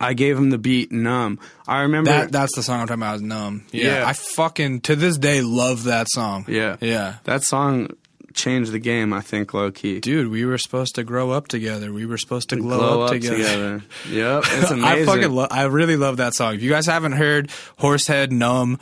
[0.00, 2.10] I gave him the beat "Numb." I remember.
[2.10, 3.16] that that's the song I'm talking about.
[3.16, 3.64] Is numb.
[3.72, 4.08] Yeah, Yeah.
[4.08, 6.44] I fucking to this day love that song.
[6.48, 7.16] yeah, yeah.
[7.24, 7.90] That song
[8.34, 9.12] changed the game.
[9.12, 9.98] I think low key.
[10.00, 11.92] Dude, we were supposed to grow up together.
[11.92, 13.36] We were supposed to glow, Glow up, up together.
[13.36, 13.82] together.
[14.10, 14.84] Yep, it's amazing.
[14.84, 16.54] I fucking lo- I really love that song.
[16.54, 18.78] If you guys haven't heard Horsehead Numb,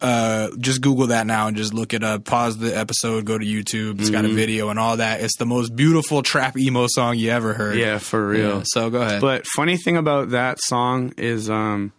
[0.00, 2.24] uh, just Google that now and just look it up.
[2.24, 4.00] Pause the episode, go to YouTube.
[4.00, 4.12] It's Mm-hmm.
[4.12, 5.20] got a video and all that.
[5.20, 7.76] It's the most beautiful trap emo song you ever heard.
[7.76, 8.58] yeah, for real.
[8.58, 9.20] Yeah, so go ahead.
[9.20, 11.92] But funny thing about that song is um,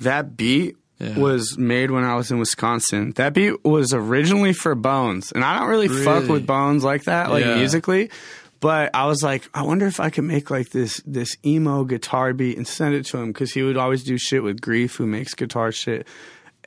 [0.00, 1.18] that beat Yeah.
[1.18, 3.12] was made when I was in Wisconsin.
[3.16, 7.30] That beat was originally for Bones, and I don't really, fuck with Bones like that,
[7.30, 7.56] like Yeah.
[7.56, 8.10] musically.
[8.58, 12.32] But I was like, I wonder if I could make like this this emo guitar
[12.32, 15.06] beat and send it to him because he would always do shit with Greaf, who
[15.06, 16.06] makes guitar shit.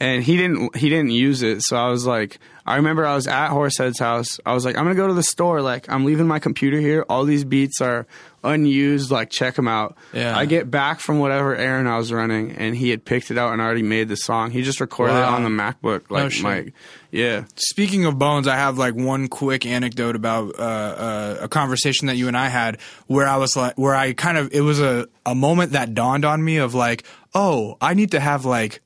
[0.01, 3.27] And he didn't he didn't use it, so I was like, I remember I was
[3.27, 4.39] at Horsehead's house.
[4.45, 5.61] I was like, I'm gonna go to the store.
[5.61, 7.03] Like, I'm leaving my computer here.
[7.09, 8.07] All these beats are
[8.41, 9.11] unused.
[9.11, 9.97] Like, check them out.
[10.13, 10.37] Yeah.
[10.37, 13.51] I get back from whatever errand I was running, and he had picked it out
[13.51, 14.51] and already made the song.
[14.51, 15.23] He just recorded Wow.
[15.23, 16.43] it on the MacBook, like shit.
[16.43, 16.73] Mike.
[17.11, 22.07] Yeah, Speaking of Bones, I have like one quick anecdote about uh, uh, a conversation
[22.07, 24.79] that you and I had where I was like, where I kind of, it was
[24.79, 27.03] a, a moment that dawned on me of like,
[27.35, 28.79] oh, I need to have like,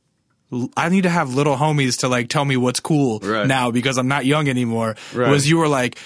[0.77, 3.47] I need to have little homies to like tell me what's cool Right.
[3.47, 4.95] now because I'm not young anymore.
[5.13, 5.29] Right.
[5.29, 5.97] Was you were like,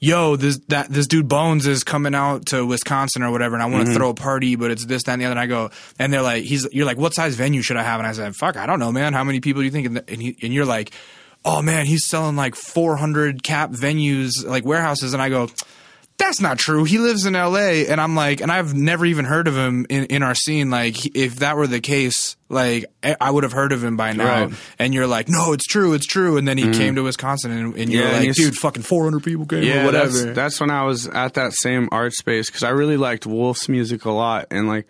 [0.00, 3.66] yo, this that this dude Bones is coming out to Wisconsin or whatever, and I
[3.66, 3.74] Mm-hmm.
[3.74, 5.32] want to throw a party, but it's this, that, and the other.
[5.32, 8.00] And I go, and they're like, he's, you're like, what size venue should I have?
[8.00, 9.12] And I said, fuck, I don't know, man.
[9.14, 9.86] How many people do you think?
[10.08, 10.90] And, he, and you're like,
[11.44, 15.48] oh man, he's selling like 400 cap venues, like warehouses, and I go.
[16.16, 16.84] That's not true.
[16.84, 20.04] He lives in LA and I'm like and I've never even heard of him in,
[20.06, 23.82] in our scene like if that were the case like I would have heard of
[23.82, 24.54] him by now Right.
[24.78, 26.72] And you're like no it's true it's true and then he mm-hmm.
[26.72, 29.82] came to Wisconsin and, and you're Yeah, like he's- dude fucking 400 people came yeah.
[29.82, 32.96] or whatever That's, that's when I was at that same art space because I really
[32.96, 34.86] liked Wulf's music a lot, and like.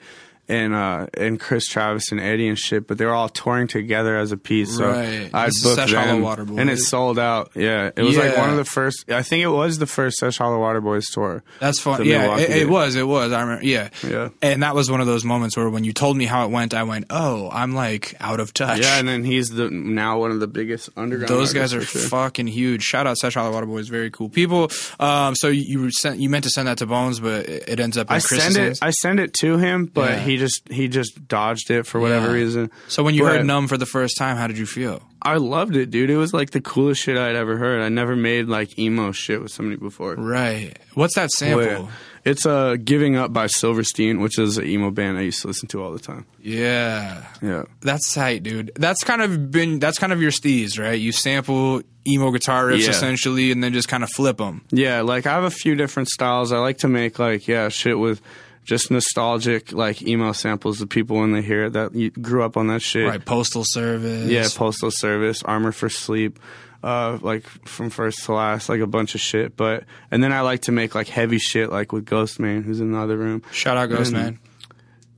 [0.46, 4.16] And uh and Chris Travis and Eddie and shit, but they were all touring together
[4.18, 4.76] as a piece.
[4.76, 5.30] So Right.
[5.32, 6.58] I booked Sesh Hollow them, Water Boys.
[6.58, 7.52] and it sold out.
[7.54, 9.10] Yeah, it was like one of the first.
[9.10, 11.42] I think it was the first Sesh Hollow Water Boys tour.
[11.60, 12.04] That's fun.
[12.04, 12.94] Yeah, it, it was.
[12.94, 13.32] It was.
[13.32, 13.64] I remember.
[13.64, 13.88] Yeah.
[14.06, 14.28] Yeah.
[14.42, 16.74] And that was one of those moments where when you told me how it went,
[16.74, 20.30] I went, "Oh, I'm like out of touch." Yeah, and then he's the now one
[20.30, 21.30] of the biggest underground.
[21.30, 22.02] Those guys are sure.
[22.02, 22.82] fucking huge.
[22.82, 24.70] Shout out Sesh Hollow Water Boys, very cool people.
[25.00, 28.08] Um, so you sent you meant to send that to Bones, but it ends up
[28.10, 28.60] in I Chris's send it.
[28.60, 28.78] hands?
[28.82, 30.18] I send it to him, but Yeah.
[30.20, 32.32] he just he just dodged it for whatever Yeah.
[32.42, 32.70] reason.
[32.88, 35.02] So when you But heard "Numb" for the first time, how did you feel?
[35.22, 36.10] I loved it, dude.
[36.10, 37.80] It was like the coolest shit I'd ever heard.
[37.80, 40.14] I never made like emo shit with somebody before.
[40.16, 40.78] Right.
[40.94, 41.64] What's that sample?
[41.64, 41.86] Yeah.
[42.26, 45.68] It's uh, "Giving Up" by Silverstein, which is an emo band I used to listen
[45.68, 46.24] to all the time.
[46.42, 47.22] Yeah.
[47.42, 48.72] Yeah, That's tight, dude.
[48.76, 50.98] That's kind of been that's kind of your steez, right?
[50.98, 52.90] You sample emo guitar riffs Yeah.
[52.90, 54.62] essentially, and then just kind of flip them.
[54.70, 55.00] yeah.
[55.02, 56.50] Like I have a few different styles.
[56.52, 58.22] I like to make like yeah shit with
[58.64, 62.56] just nostalgic like emo samples of people when they hear it that you grew up
[62.56, 63.06] on that shit.
[63.06, 64.28] Right, postal service.
[64.30, 66.38] Yeah, Postal Service, Armor for Sleep,
[66.82, 69.56] uh, like from first to last, like a bunch of shit.
[69.56, 72.92] But and then I like to make like heavy shit, like with Ghostemane, who's in
[72.92, 73.42] the other room.
[73.52, 74.38] Shout out Ghost And- Man.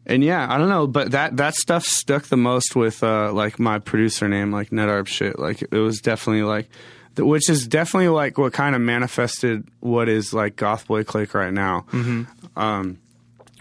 [0.09, 3.59] And yeah, I don't know, but that that stuff stuck the most with uh, like
[3.59, 5.37] my producer name, like Nedarb shit.
[5.37, 6.69] Like it was definitely like,
[7.19, 11.87] which is definitely like what kind of manifested what is like GothBoiClique right now.
[11.91, 12.23] Mm-hmm.
[12.57, 12.99] Um,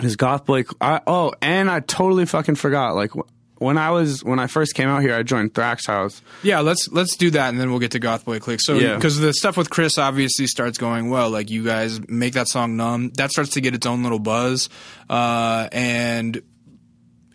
[0.01, 0.73] is GothBoi?
[0.81, 2.95] I, oh, and I totally fucking forgot.
[2.95, 3.11] Like
[3.57, 6.21] when I was when I first came out here, I joined Thraxxhouse.
[6.43, 8.59] Yeah, let's let's do that, and then we'll get to GothBoiClique.
[8.61, 8.95] So, Yeah.
[8.95, 11.29] because the stuff with Chris obviously starts going well.
[11.29, 14.69] Like you guys make that song "Numb," that starts to get its own little buzz,
[15.09, 16.41] uh, and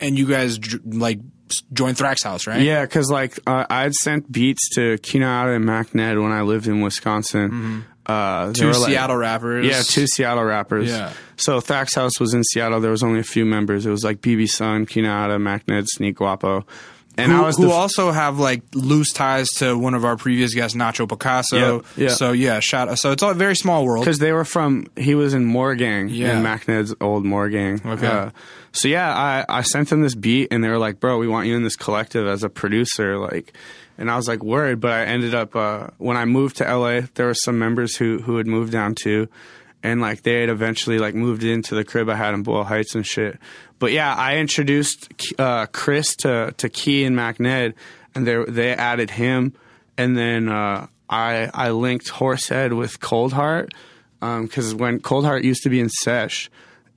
[0.01, 1.21] and you guys like
[1.73, 2.63] join Thraxxhouse, right?
[2.63, 6.69] Yeah, because like uh, I had sent beats to Kinada and Mackned when I lived
[6.69, 7.85] in Wisconsin.
[8.07, 9.67] Uh, Two like- Seattle rappers.
[9.67, 10.89] Yeah, two Seattle rappers.
[10.89, 11.13] Yeah.
[11.37, 12.81] So Thraxxhouse was in Seattle.
[12.81, 13.87] There was only a few members.
[13.87, 16.67] It was like BB Sun, Kinada, Mackned, Sneak Guapo.
[17.19, 20.17] And Who, I was who f- also have like loose ties to one of our
[20.17, 21.83] previous guests, Nacho Picasso.
[21.97, 22.09] Yeah, yeah.
[22.11, 22.99] So yeah, shout.
[22.99, 24.05] So it's all a very small world.
[24.05, 26.37] because they were from he was in Morgang Yeah.
[26.37, 27.85] in Mackned's old Morgang.
[27.85, 28.07] Okay.
[28.07, 28.31] Uh,
[28.73, 31.47] so yeah, I I sent them this beat and they were like, "Bro, we want
[31.49, 33.53] you in this collective as a producer." Like,
[34.01, 37.03] and I was like, worried, but I ended up uh, when I moved to LA,
[37.15, 39.29] there were some members who who had moved down too.
[39.83, 42.95] And like they had eventually like moved into the crib I had in Boyle Heights
[42.95, 43.39] and shit.
[43.79, 47.75] But yeah, I introduced uh, Chris to to Key and Mackned,
[48.15, 49.55] and they they added him,
[49.97, 53.73] and then uh, I I linked Horsehead with Cold Hart
[54.21, 56.51] because when Cold Hart used to be in Sesh,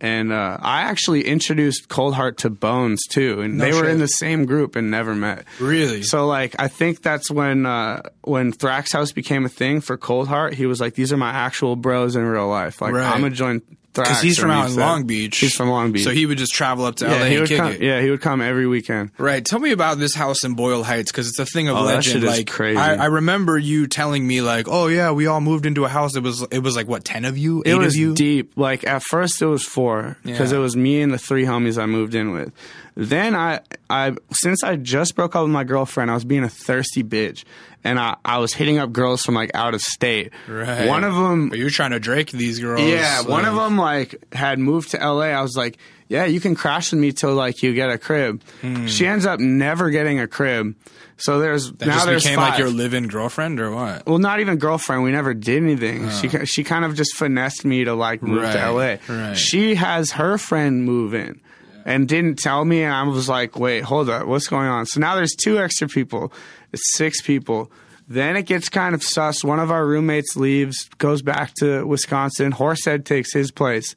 [0.03, 3.91] and uh, I actually introduced Cold Hart to Bones too, and No they were shit.
[3.93, 5.45] in the same group and never met.
[5.59, 6.03] Really?
[6.03, 10.53] So like I think that's when uh, when Thraxxhouse became a thing for Cold Hart.
[10.53, 12.81] He was like, "These are my actual bros in real life.
[12.81, 13.11] Like Right.
[13.11, 15.37] I'm gonna join Thraxx." Because he's from out in Long Beach.
[15.37, 16.03] He's from Long Beach.
[16.03, 17.71] So he would just travel up to yeah, LA he and would kick come.
[17.73, 17.81] it.
[17.81, 19.11] Yeah, he would come every weekend.
[19.17, 19.43] Right.
[19.45, 22.23] Tell me about this house in Boyle Heights because it's a thing of Oh, legend.
[22.23, 22.77] like crazy.
[22.79, 26.15] I, I remember you telling me like, oh yeah, we all moved into a house.
[26.15, 28.13] It was it was like what ten of you, eight It was of you.
[28.15, 28.53] deep.
[28.57, 30.57] Like at first it was four because Yeah.
[30.57, 32.51] it was me and the three homies I moved in with.
[32.95, 36.49] Then I, I since I just broke up with my girlfriend, I was being a
[36.49, 37.43] thirsty bitch,
[37.83, 40.31] and I, I was hitting up girls from like out of state.
[40.47, 40.87] Right.
[40.87, 42.81] One of them, But you're trying to Drake these girls.
[42.81, 45.25] yeah, one of them like had moved to LA.
[45.27, 45.77] I was like,
[46.07, 48.41] yeah, you can crash with me till like you get a crib.
[48.87, 50.75] She ends up never getting a crib.
[51.17, 51.75] So there's Hmm.
[51.77, 52.49] That now just there's became five.
[52.51, 54.05] like your live-in girlfriend or what?
[54.07, 55.03] Well, not even girlfriend.
[55.03, 56.09] We never did anything.
[56.09, 58.97] She she kind of just finessed me to like move to LA.
[59.07, 59.33] right.
[59.37, 61.39] She has her friend move in.
[61.85, 65.01] And didn't tell me, and I was like, "Wait, hold up, what's going on?" So
[65.01, 66.31] now there's two extra people.
[66.75, 67.71] Six people.
[68.07, 69.43] Then it gets kind of sus.
[69.43, 72.51] One of our roommates leaves, goes back to Wisconsin.
[72.51, 73.95] Horsehead takes his place,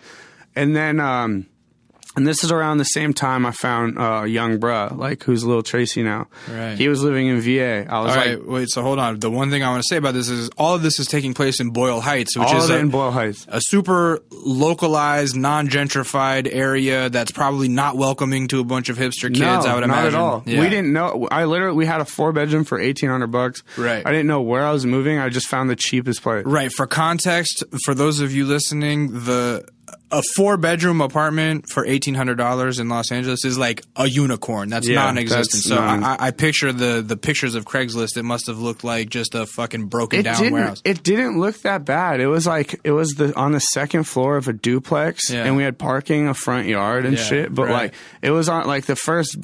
[0.54, 1.46] and then um,
[2.16, 5.62] and this is around the same time I found uh, young bruh, like who's little
[5.62, 6.26] Tracy now.
[6.50, 6.76] Right.
[6.76, 7.86] He was living in VA.
[7.88, 8.68] I was All like, right, wait.
[8.70, 9.20] So hold on.
[9.20, 11.34] The one thing I want to say about this is all of this is taking
[11.34, 13.46] place in Boyle Heights, which all is a, in Boyle Heights.
[13.48, 19.40] a super localized, non-gentrified area that's probably not welcoming to a bunch of hipster kids.
[19.40, 20.14] no, I would not imagine.
[20.14, 20.42] at all.
[20.46, 20.60] Yeah.
[20.60, 21.28] We didn't know.
[21.30, 23.62] I literally we had a four bedroom for eighteen hundred bucks.
[23.76, 24.06] Right.
[24.06, 25.18] I didn't know where I was moving.
[25.18, 26.44] I just found the cheapest place.
[26.46, 26.72] Right.
[26.72, 29.66] For context, for those of you listening, the
[30.12, 34.68] a four bedroom apartment for eighteen hundred dollars in Los Angeles is like a unicorn.
[34.68, 35.50] That's Yeah, non-existent.
[35.52, 38.16] that's so non- I, I picture the the pictures of Craigslist.
[38.16, 40.52] It must have looked like just a fucking broken It down didn't.
[40.52, 40.80] warehouse.
[40.84, 42.20] It didn't look that bad.
[42.20, 45.44] It was like it was the on the second floor of a duplex, Yeah.
[45.44, 47.54] and we had parking, a front yard, and Yeah, shit.
[47.54, 47.72] But right.
[47.72, 49.36] like it was on like the first.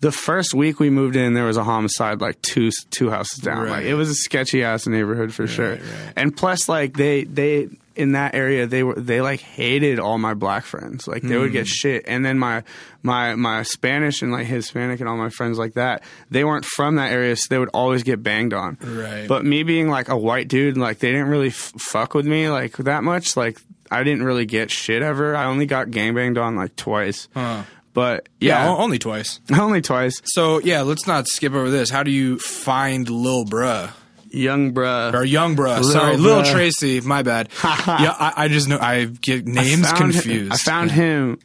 [0.00, 3.62] The first week we moved in, there was a homicide like two two houses down.
[3.62, 3.70] Right.
[3.70, 5.70] Like it was a sketchy ass neighborhood for sure.
[5.76, 5.80] right.
[6.14, 10.34] And plus, like they they in that area they were they like hated all my
[10.34, 11.06] black friends.
[11.06, 11.54] Like they would Hmm.
[11.54, 12.04] get shit.
[12.06, 12.62] And then my
[13.02, 16.96] my my Spanish and like Hispanic and all my friends like that, they weren't from
[16.96, 18.78] that area, so they would always get banged on.
[18.82, 19.28] Right.
[19.28, 22.48] But me being like a white dude, like they didn't really f- fuck with me
[22.48, 23.36] like that much.
[23.36, 25.36] Like I didn't really get shit ever.
[25.36, 27.28] I only got gang banged on like twice.
[27.34, 27.62] Huh.
[27.92, 29.38] But yeah, yeah, only twice.
[29.56, 30.20] only twice.
[30.24, 31.90] So yeah, let's not skip over this.
[31.90, 33.92] How do you find Lil Bruh
[34.34, 35.14] Young bruh.
[35.14, 35.80] or Yung Bruh?
[35.80, 36.52] Lil Sorry, Lil Bruh.
[36.52, 37.00] Tracy.
[37.00, 37.48] My bad.
[37.64, 40.52] yeah, I, I just know I get names I found him- confused.
[40.52, 41.38] I found him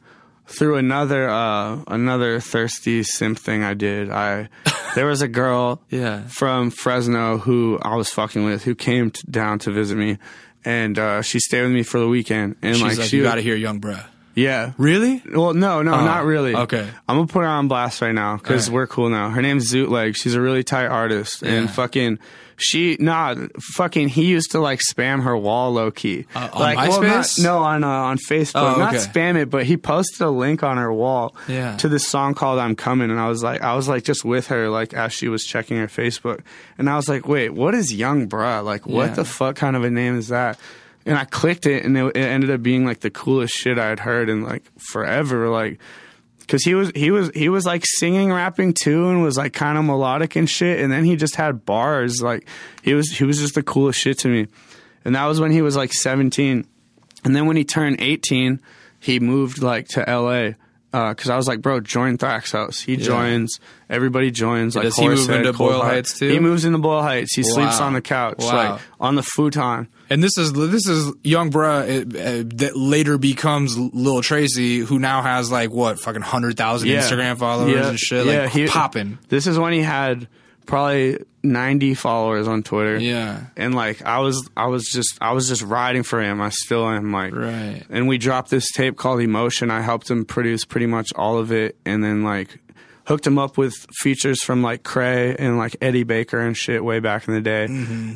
[0.48, 4.10] through another uh, another thirsty simp thing I did.
[4.10, 4.50] I
[4.96, 6.24] there was a girl Yeah.
[6.28, 10.18] from Fresno who I was fucking with who came t- down to visit me,
[10.66, 12.56] and uh, she stayed with me for the weekend.
[12.64, 14.04] And She's like, like, she you would- got to hear Yung Bruh.
[14.36, 14.72] Yeah.
[14.78, 15.22] Really?
[15.34, 16.54] Well, no, no, not really.
[16.56, 16.88] Oh, okay.
[17.10, 18.74] I'm gonna put her on blast right now because Alright.
[18.74, 19.30] we're cool now.
[19.32, 20.16] Her name's Zootleg.
[20.16, 22.20] She's a really tight artist, and fucking
[22.62, 23.36] she nah,
[23.76, 26.26] fucking he used to like spam her wall low key.
[26.36, 27.43] Uh, on like, well, not- MySpace?
[27.43, 28.51] no, on uh, on Facebook.
[28.55, 28.80] Oh, okay.
[28.80, 31.76] Not spam it, but he posted a link on her wall Yeah.
[31.78, 34.47] to this song called "I'm Coming," and I was like, I was like just with
[34.47, 36.41] her like as she was checking her Facebook,
[36.78, 38.64] and I was like, wait, what is Yung Bruh?
[38.64, 39.14] Like, what Yeah.
[39.16, 40.60] the fuck kind of a name is that?
[41.05, 43.88] And I clicked it, and it, it ended up being like the coolest shit I
[43.88, 45.49] had heard in like forever.
[45.49, 45.80] Like,
[46.50, 49.78] because he was he was he was like singing, rapping too, and was like kind
[49.78, 50.80] of melodic and shit.
[50.80, 52.24] And then he just had bars.
[52.24, 52.47] Like,
[52.82, 54.47] he was he was just the coolest shit to me.
[55.06, 56.66] And that was when he was like 17.
[57.24, 58.60] And then when he turned 18,
[59.00, 60.54] he moved like to LA.
[60.91, 62.84] Because uh, I was like, bro, join Thraxxhouse.
[62.84, 63.60] He joins.
[63.88, 64.76] Everybody joins.
[64.76, 66.30] Like Does he move into Boyle Heights, too?
[66.30, 67.36] He moves into Boyle Heights.
[67.36, 68.72] He sleeps on the couch, Wow.
[68.72, 69.88] like on the futon.
[70.10, 75.22] And this is this is young bruh uh, that later becomes Lil Tracy, who now
[75.22, 77.89] has like what fucking hundred thousand Instagram followers Yeah.
[77.89, 79.20] and shit, Yeah, like popping.
[79.30, 80.28] This is when he had
[80.66, 82.97] probably 90 followers on Twitter.
[82.97, 83.45] Yeah.
[83.57, 86.41] And like I was I was just I was just riding for him.
[86.41, 87.84] I still am like Right.
[87.89, 89.72] And we dropped this tape called Emotion.
[89.72, 92.60] I helped him produce pretty much all of it and then like
[93.10, 96.99] hooked him up with features from like Kray and like Eddy Baker and shit way
[96.99, 97.66] back in the day.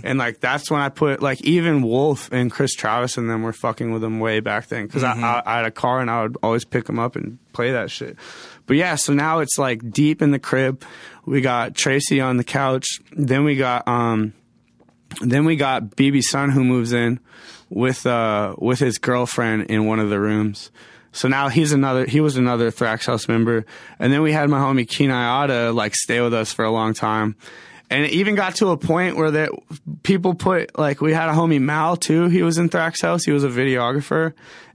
[0.03, 3.53] And like that's when I put like even Wulf and Chris Travis and them were
[3.53, 6.21] fucking with him way back then because I, I, I had a car and I
[6.21, 8.17] would always pick him up and play that shit.
[8.67, 10.83] But yeah, so now it's like deep in the crib.
[11.25, 12.85] We got Tracy on the couch.
[13.13, 14.33] Then we got um
[15.21, 17.19] then we got BB Sun who moves in
[17.67, 20.69] with uh with his girlfriend in one of the rooms.
[21.13, 23.65] So now he's another he was another Thraxxhouse member.
[23.99, 27.35] And then we had my homie Kenayada like stay with us for a long time.
[27.89, 29.51] And it even got to a point where that
[30.01, 32.27] people put like we had a homie Mal too.
[32.27, 33.25] He was in Thraxxhouse.
[33.25, 34.33] He was a videographer.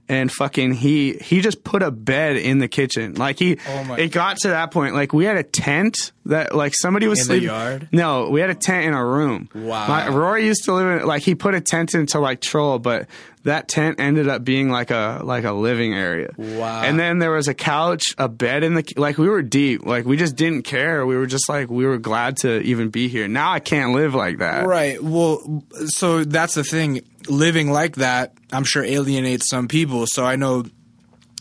[0.09, 3.13] And fucking he he just put a bed in the kitchen.
[3.13, 4.95] Like he Oh it got to that point.
[4.95, 7.47] Like we had a tent that like somebody was In the sleeping.
[7.49, 7.89] yard?
[7.91, 9.49] No, we had a tent in a room.
[9.53, 9.87] Wow.
[9.87, 13.07] My, Rory used to live in like he put a tent into like troll, but
[13.43, 16.31] that tent ended up being like a like a living area.
[16.37, 16.81] Wow.
[16.81, 19.85] And then there was a couch, a bed in the like we were deep.
[19.85, 21.05] Like we just didn't care.
[21.05, 23.27] We were just like we were glad to even be here.
[23.27, 24.65] Now I can't live like that.
[24.65, 25.01] Right.
[25.01, 27.01] Well, so that's the thing.
[27.27, 30.05] Living like that, I'm sure alienates some people.
[30.07, 30.63] So I know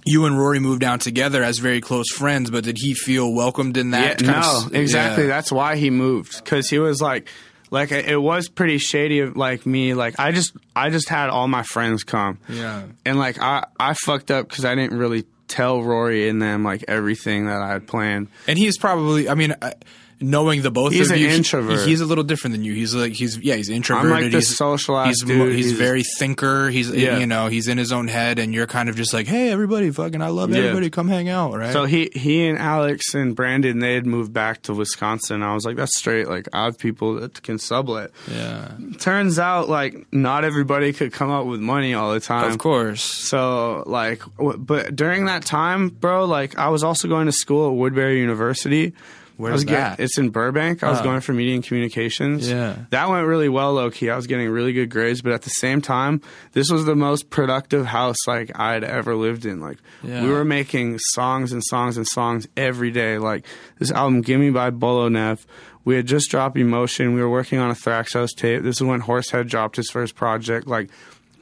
[0.04, 3.76] you and Rory moved down together as very close friends, but did he feel welcomed
[3.76, 4.20] in that?
[4.22, 5.24] of no, exactly.
[5.24, 5.28] yeah.
[5.28, 7.28] That's why he moved because he was like,
[7.70, 9.94] like it was pretty shady of like me.
[9.94, 12.38] Like I just, I just had all my friends come.
[12.48, 12.84] Yeah.
[13.04, 16.84] and like I, I fucked up because I didn't really tell Rory and them like
[16.88, 18.28] everything that I had planned.
[18.46, 19.72] And he's probably, I mean, uh,
[20.20, 21.86] knowing the both He's of an you, he- introvert.
[21.86, 22.72] he's a little different than you.
[22.74, 24.12] He's like, he's, yeah, he's introverted.
[24.12, 25.54] I'm like the he's, socialized he's, dude.
[25.54, 26.68] he's He's- very thinker.
[26.70, 27.18] He's, Yeah.
[27.18, 29.90] you know, he's in his own head and you're kind of just like, hey, everybody,
[29.90, 30.58] fucking, I love Yeah.
[30.58, 30.90] everybody.
[30.90, 31.72] Come hang out, right?
[31.72, 35.42] So he, he and Alex and Brandon, they had moved back to Wisconsin.
[35.42, 36.28] I was like, that's straight.
[36.28, 38.10] Like I have people that can sublet.
[38.30, 38.72] yeah.
[38.98, 42.50] Turns out like not everybody could come up with money all the time.
[42.50, 43.02] Of course.
[43.02, 47.68] So like, w- but during that time, bro, like I was also going to school
[47.70, 48.94] at Woodbury University.
[49.38, 50.00] Where's was get- that?
[50.00, 50.82] it's in Burbank.
[50.82, 51.04] I was Oh.
[51.04, 52.48] going for media and communications.
[52.50, 52.74] Yeah.
[52.90, 54.10] that went really well, low key.
[54.10, 56.20] I was getting really good grades, but at the same time,
[56.52, 59.60] this was the most productive house like I'd ever lived in.
[59.60, 60.22] Like Yeah.
[60.24, 63.16] we were making songs and songs and songs every day.
[63.18, 63.46] Like
[63.78, 65.46] this album, "Gimme" by Bolo Neff.
[65.84, 67.14] We had just dropped Emotion.
[67.14, 68.62] We were working on a Thraxxhouse tape.
[68.62, 70.66] This is when Horsehead dropped his first project.
[70.66, 70.90] Like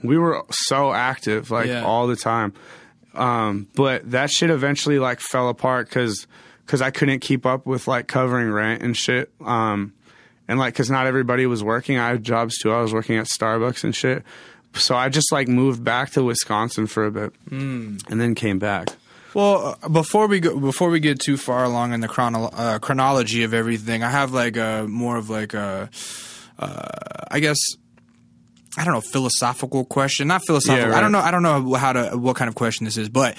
[0.02, 1.82] we were so active, like Yeah.
[1.82, 2.52] all the time.
[3.14, 6.26] Um, but that shit eventually like fell apart because
[6.66, 9.30] because I couldn't keep up with like covering rent and shit.
[9.40, 9.94] Um,
[10.48, 11.96] and like because not everybody was working.
[11.98, 12.72] I had jobs too.
[12.72, 14.24] I was working at Starbucks and shit.
[14.74, 18.90] So I just like moved back to Wisconsin for a bit and then came back.
[19.32, 22.78] Well, uh, before we go, before we get too far along in the chrono- uh,
[22.78, 25.90] chronology of everything, I have like a more of like a,
[26.58, 26.88] uh,
[27.30, 27.58] I guess,
[28.78, 30.28] I don't know, philosophical question.
[30.28, 30.90] Not philosophical.
[30.90, 31.18] Yeah, I don't know.
[31.20, 33.36] I don't know how to what kind of question this is, but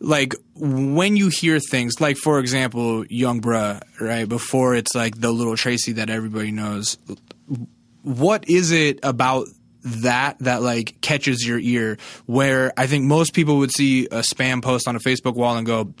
[0.00, 4.28] like when you hear things, like for example, Yung Bruh, right?
[4.28, 6.98] Before it's like the little Tracy that everybody knows.
[8.02, 9.48] What is it about
[9.82, 14.62] that that like catches your ear where I think most people would see a spam
[14.62, 15.92] post on a Facebook wall and go,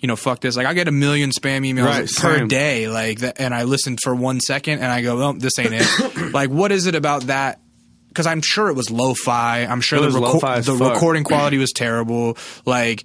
[0.00, 0.56] you know, fuck this.
[0.56, 2.48] Like I get a million spam emails Right, per same.
[2.48, 5.72] day, like that, and I listen for one second and I go, well, this ain't
[5.72, 6.32] it.
[6.32, 7.60] like, what is it about that?
[8.12, 9.60] Because I'm sure it was lo-fi.
[9.64, 12.36] I'm sure It the, reco- the recording quality was terrible.
[12.66, 13.04] Like,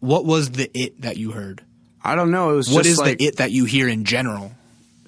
[0.00, 1.62] what was the it that you heard?
[2.04, 2.50] I don't know.
[2.52, 4.52] It was What is like the it that you hear in general?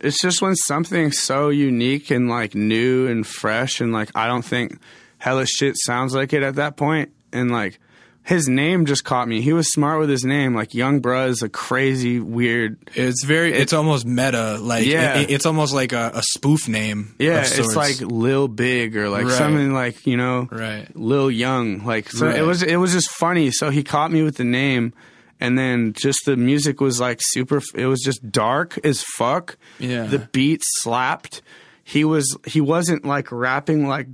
[0.01, 4.45] it's just when something's so unique and like new and fresh and like I don't
[4.45, 4.78] think
[5.18, 7.80] hella shit sounds like it at that point and like
[8.29, 9.41] his name just caught me.
[9.41, 10.55] He was smart with his name.
[10.55, 12.76] Like Yung Bruh is a crazy, weird.
[12.95, 13.55] It's very.
[13.55, 14.59] It's almost meta.
[14.61, 15.20] Like Yeah.
[15.20, 17.14] it- it's almost like a, a spoof name.
[17.18, 19.33] Yeah, it's like Lil Big or like Right.
[19.33, 20.87] something like you know, Right.
[20.95, 21.85] Lil Young.
[21.87, 22.37] Like so, Right.
[22.39, 23.51] it was it was just funny.
[23.51, 24.93] So he caught me with the name,
[25.41, 27.62] and then just the music was like super.
[27.74, 29.57] It was just dark as fuck.
[29.79, 30.05] Yeah.
[30.05, 31.41] the beat slapped.
[31.83, 34.09] He was he wasn't like rapping like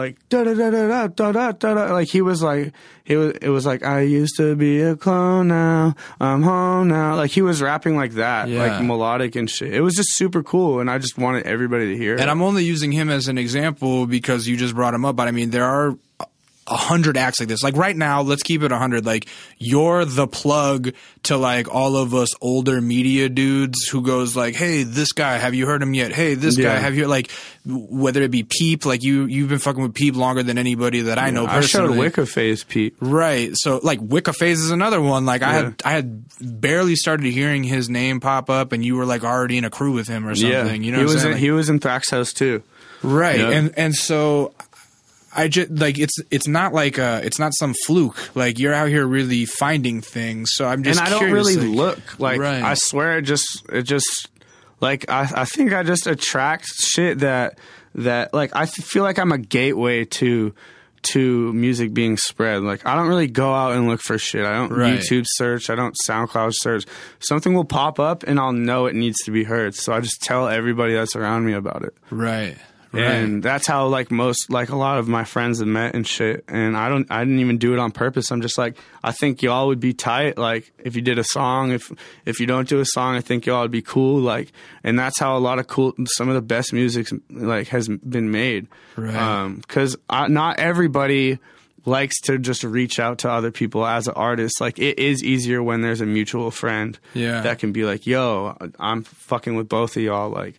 [0.00, 1.92] like da da da da da da da da.
[1.92, 2.72] Like he was like
[3.04, 3.32] he was.
[3.42, 5.48] It was like I used to be a clone.
[5.48, 7.16] Now I'm home now.
[7.16, 8.62] Like he was rapping like that, Yeah.
[8.66, 9.72] like melodic and shit.
[9.74, 12.20] It was just super cool, and I just wanted everybody to hear it.
[12.20, 15.16] And I'm only using him as an example because you just brought him up.
[15.16, 15.96] But I mean, there are
[16.70, 17.62] a hundred acts like this.
[17.62, 19.04] Like right now, let's keep it a hundred.
[19.04, 19.26] Like
[19.58, 20.92] you're the plug
[21.24, 25.54] to like all of us older media dudes who goes like, "Hey, this guy, have
[25.54, 26.12] you heard him yet?
[26.12, 27.30] Hey, this guy, have you like
[27.66, 31.18] whether it be Peep, like you you've been fucking with Peep longer than anybody that
[31.18, 31.98] I know I showed personally.
[31.98, 32.94] Wicca Phase Pete.
[33.00, 33.50] Right.
[33.54, 35.26] So like Wicca Phase is another one.
[35.26, 35.62] Like I Yeah.
[35.64, 39.58] had I had barely started hearing his name pop up and you were like already
[39.58, 40.50] in a crew with him or something.
[40.50, 41.26] Yeah, You know he what I'm was saying?
[41.26, 42.62] in, Like- he was in Thraxxhouse too.
[43.02, 43.38] Right.
[43.40, 43.50] Yeah.
[43.50, 44.52] And and so
[45.34, 48.34] I just like it's it's not like uh it's not some fluke.
[48.36, 50.50] Like you're out here really finding things.
[50.54, 52.62] So I'm just and I don't really like- look like Right.
[52.62, 54.28] I swear it just it just
[54.80, 57.58] like I I think I just attract shit that
[57.94, 60.54] that like I feel like I'm a gateway to
[61.02, 62.62] to music being spread.
[62.62, 64.44] Like I don't really go out and look for shit.
[64.44, 64.98] I don't Right.
[65.00, 65.70] YouTube search.
[65.70, 66.84] I don't SoundCloud search.
[67.20, 69.74] Something will pop up and I'll know it needs to be heard.
[69.74, 71.94] So I just tell everybody that's around me about it.
[72.10, 72.56] Right.
[72.92, 73.04] Right.
[73.04, 76.44] And that's how like most like a lot of my friends have met and shit.
[76.48, 78.32] And I don't I didn't even do it on purpose.
[78.32, 81.70] I'm just like I think y'all would be tight like if you did a song.
[81.70, 81.92] If
[82.26, 84.20] if you don't do a song, I think y'all would be cool.
[84.20, 84.50] Like
[84.82, 88.30] and that's how a lot of cool some of the best music like has been
[88.32, 88.66] made.
[88.96, 89.14] Right.
[89.14, 91.38] Um because not everybody
[91.86, 94.60] likes to just reach out to other people as an artist.
[94.60, 97.40] Like it is easier when there's a mutual friend Yeah.
[97.42, 100.58] that can be like, "Yo, I'm fucking with both of y'all." Like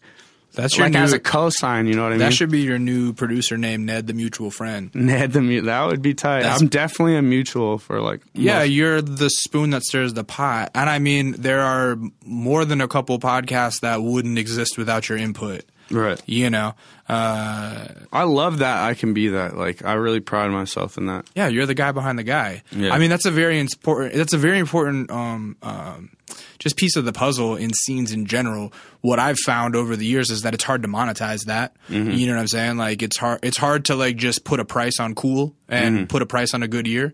[0.54, 2.30] That's your like new, as a cosign, you know what I that mean?
[2.30, 4.94] That should be your new producer name, Ned the Mutual Friend.
[4.94, 6.42] Ned the mu- that would be tight.
[6.42, 10.24] That's- I'm definitely a mutual for like Yeah, most- you're the spoon that stirs the
[10.24, 10.72] pot.
[10.76, 15.18] And I mean, there are more than a couple podcasts that wouldn't exist without your
[15.18, 15.64] input.
[15.92, 16.22] Right.
[16.26, 16.74] You know,
[17.10, 19.56] uh, I love that I can be that.
[19.58, 21.26] Like I really pride myself in that.
[21.36, 22.64] yeah, you're the guy behind the guy.
[22.72, 22.94] Yeah.
[22.94, 24.14] I mean, that's a very important.
[24.16, 26.12] That's a very important, um, um,
[26.60, 28.72] just piece of the puzzle in scenes in general.
[29.02, 31.76] What I've found over the years is that it's hard to monetize that.
[31.90, 32.12] Mm-hmm.
[32.12, 32.78] You know what I'm saying?
[32.78, 33.40] Like it's hard.
[33.44, 36.06] It's hard to like just put a price on cool and Mm-hmm.
[36.06, 37.14] put a price on a good year.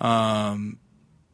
[0.00, 0.78] Um,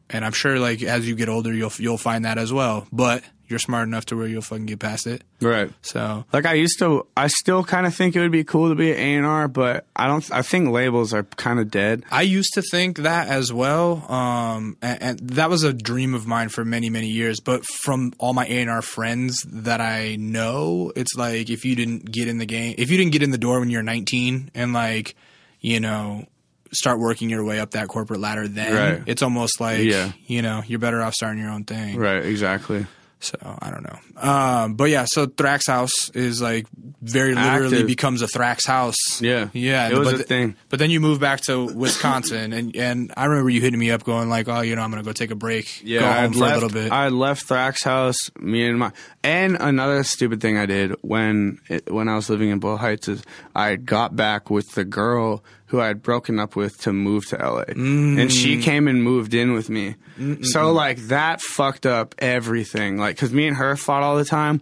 [0.09, 2.87] and I'm sure like as you get older, you'll you'll find that as well.
[2.91, 5.23] But you're smart enough to where you'll fucking get past it.
[5.41, 5.71] Right.
[5.81, 8.75] So Like I used to, I still kind of think it would be cool to
[8.75, 10.29] be an A and R, but I don't.
[10.31, 12.03] I think labels are kind of dead.
[12.11, 16.25] I used to think that as well, um, and, and that was a dream of
[16.25, 17.39] mine for many, many years.
[17.39, 21.75] But from all my A and R friends that I know, it's like if you
[21.75, 24.51] didn't get in the game, if you didn't get in the door when you're 19,
[24.55, 25.15] and like,
[25.61, 26.25] you know,
[26.71, 29.03] start working your way up that corporate ladder, then Right.
[29.05, 30.11] it's almost like, Yeah.
[30.27, 31.97] you know, you're better off starting your own thing.
[31.97, 32.25] Right.
[32.25, 32.85] Exactly.
[33.25, 33.99] So I don't know.
[34.21, 36.67] Um, but yeah, so Thraxxhouse is like
[37.01, 37.87] very literally Active.
[37.87, 38.95] becomes a Thraxxhouse.
[39.19, 39.49] Yeah.
[39.53, 39.89] yeah.
[39.89, 40.55] It was but a th- thing.
[40.69, 44.03] But then you move back to Wisconsin, and and I remember you hitting me up,
[44.03, 46.21] going like, "Oh, you know, I'm gonna go take a break, Yeah, go I home
[46.21, 48.15] had for left, a little bit." I left Thraxxhouse.
[48.39, 48.91] Me and my
[49.23, 53.07] and another stupid thing I did when it, when I was living in Boyle Heights
[53.07, 53.23] is
[53.55, 55.43] I got back with the girl
[55.75, 58.31] who I had broken up with to move to LA, and Mm.
[58.31, 59.95] she came and moved in with me.
[60.41, 62.97] So like that fucked up everything.
[62.97, 64.61] Like because me and her fought all the time.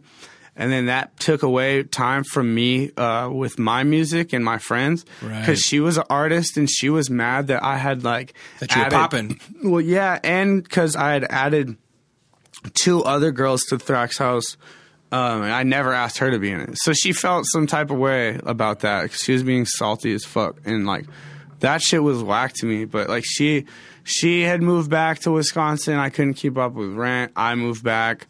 [0.56, 5.04] And then that took away time from me uh, with my music and my friends
[5.20, 5.58] because Right.
[5.58, 8.90] she was an artist and she was mad that I had like That you were
[8.92, 9.40] popping.
[9.64, 11.76] well, yeah, and because I had added
[12.76, 14.56] two other girls to Thraxxhouse,
[15.14, 16.78] um, I never asked her to be in it.
[16.80, 20.26] So she felt some type of way about that 'cause she was being salty as
[20.26, 21.06] fuck, and like
[21.60, 22.86] that shit was whack to me.
[22.86, 23.66] But like she,
[24.04, 25.98] she had moved back to Wisconsin.
[25.98, 27.32] I couldn't keep up with rent.
[27.36, 28.26] I moved back.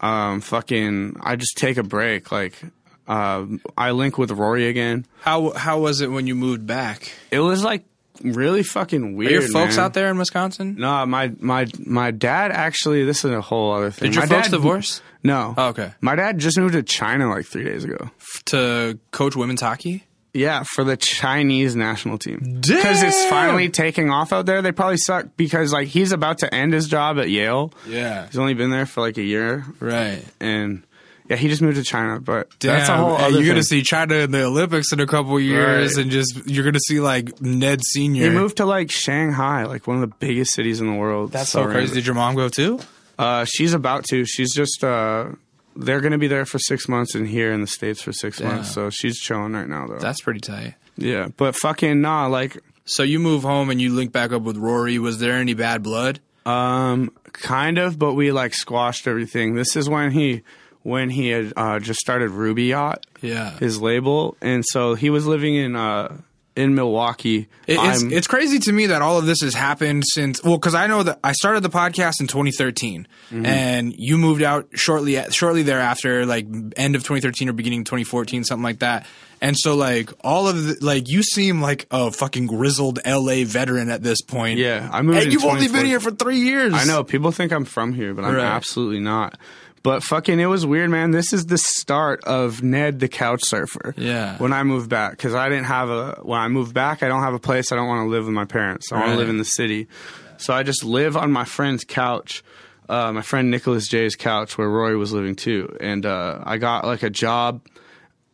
[0.00, 2.32] Um, fucking, I just take a break.
[2.32, 2.60] Like,
[3.06, 3.44] uh,
[3.76, 5.04] I link with Rory again.
[5.20, 7.12] how how was it when you moved back?
[7.30, 7.84] It was like
[8.24, 9.32] really fucking weird.
[9.32, 9.84] Are your folks man.
[9.84, 10.76] out there in Wisconsin?
[10.78, 13.04] No, my my my dad actually.
[13.04, 14.08] This is a whole other thing.
[14.12, 15.54] Did your my folks dad, divorce No.
[15.56, 15.92] Oh, okay.
[16.00, 18.10] My dad just moved to China like three days ago.
[18.46, 20.04] to coach women's hockey?
[20.34, 24.62] Yeah, for the Chinese national team because it's finally taking off out there.
[24.62, 27.70] They probably suck because like he's about to end his job at Yale.
[27.86, 30.24] Yeah, He's only been there for like a year, right.
[30.40, 30.84] and
[31.28, 34.14] Yeah, he just moved to China, but that's a whole other you're gonna see China
[34.14, 36.02] in the Olympics in a couple years, Right.
[36.02, 38.24] and just you're gonna see like Ned Senior.
[38.24, 41.32] He moved to like Shanghai, like one of the biggest cities in the world.
[41.32, 41.92] That's so crazy.
[41.92, 42.80] Did your mom go too?
[43.18, 44.24] Uh, she's about to.
[44.24, 44.82] She's just.
[44.84, 45.30] Uh,
[45.74, 48.48] they're gonna be there for six months and here in the states for six Damn.
[48.48, 48.72] months.
[48.72, 49.98] So she's chilling right now, though.
[49.98, 50.74] That's pretty tight.
[50.96, 52.26] yeah, but fucking nah.
[52.26, 54.98] Like, So you move home and you link back up with Rory.
[54.98, 56.20] Was there any bad blood?
[56.44, 59.54] um, kind of, but we like squashed everything.
[59.54, 60.42] This is when he,
[60.82, 63.56] when he had uh, just started Ruby Yacht, Yeah.
[63.58, 66.16] his label, and so he was living in uh
[66.54, 67.48] in Milwaukee.
[67.66, 70.74] It- it's, it's crazy to me that all of this has happened since well because
[70.74, 73.46] I know that I started the podcast in 2013 Mm-hmm.
[73.46, 76.46] and you moved out shortly shortly thereafter like
[76.76, 79.06] end of 2013 or beginning of 2014 something like that
[79.40, 83.88] and so like all of the, like you seem like a fucking grizzled LA veteran
[83.88, 85.22] at this point Yeah, I moved.
[85.22, 88.12] and you've only been here for three years I know people think I'm from here,
[88.12, 88.44] but I'm Right.
[88.44, 89.38] absolutely not.
[89.82, 91.10] But fucking, it was weird, man.
[91.10, 93.94] This is the start of Ned the couch surfer.
[93.96, 94.36] Yeah.
[94.38, 96.20] When I moved back, because I didn't have a.
[96.22, 97.72] When I moved back, I don't have a place.
[97.72, 98.92] I don't want to live with my parents.
[98.92, 99.12] I want Right.
[99.14, 99.88] to live in the city.
[100.36, 102.44] So I just live on my friend's couch.
[102.88, 106.84] Uh, my friend Nicholas J's couch, where Roy was living too, and uh, I got
[106.84, 107.62] like a job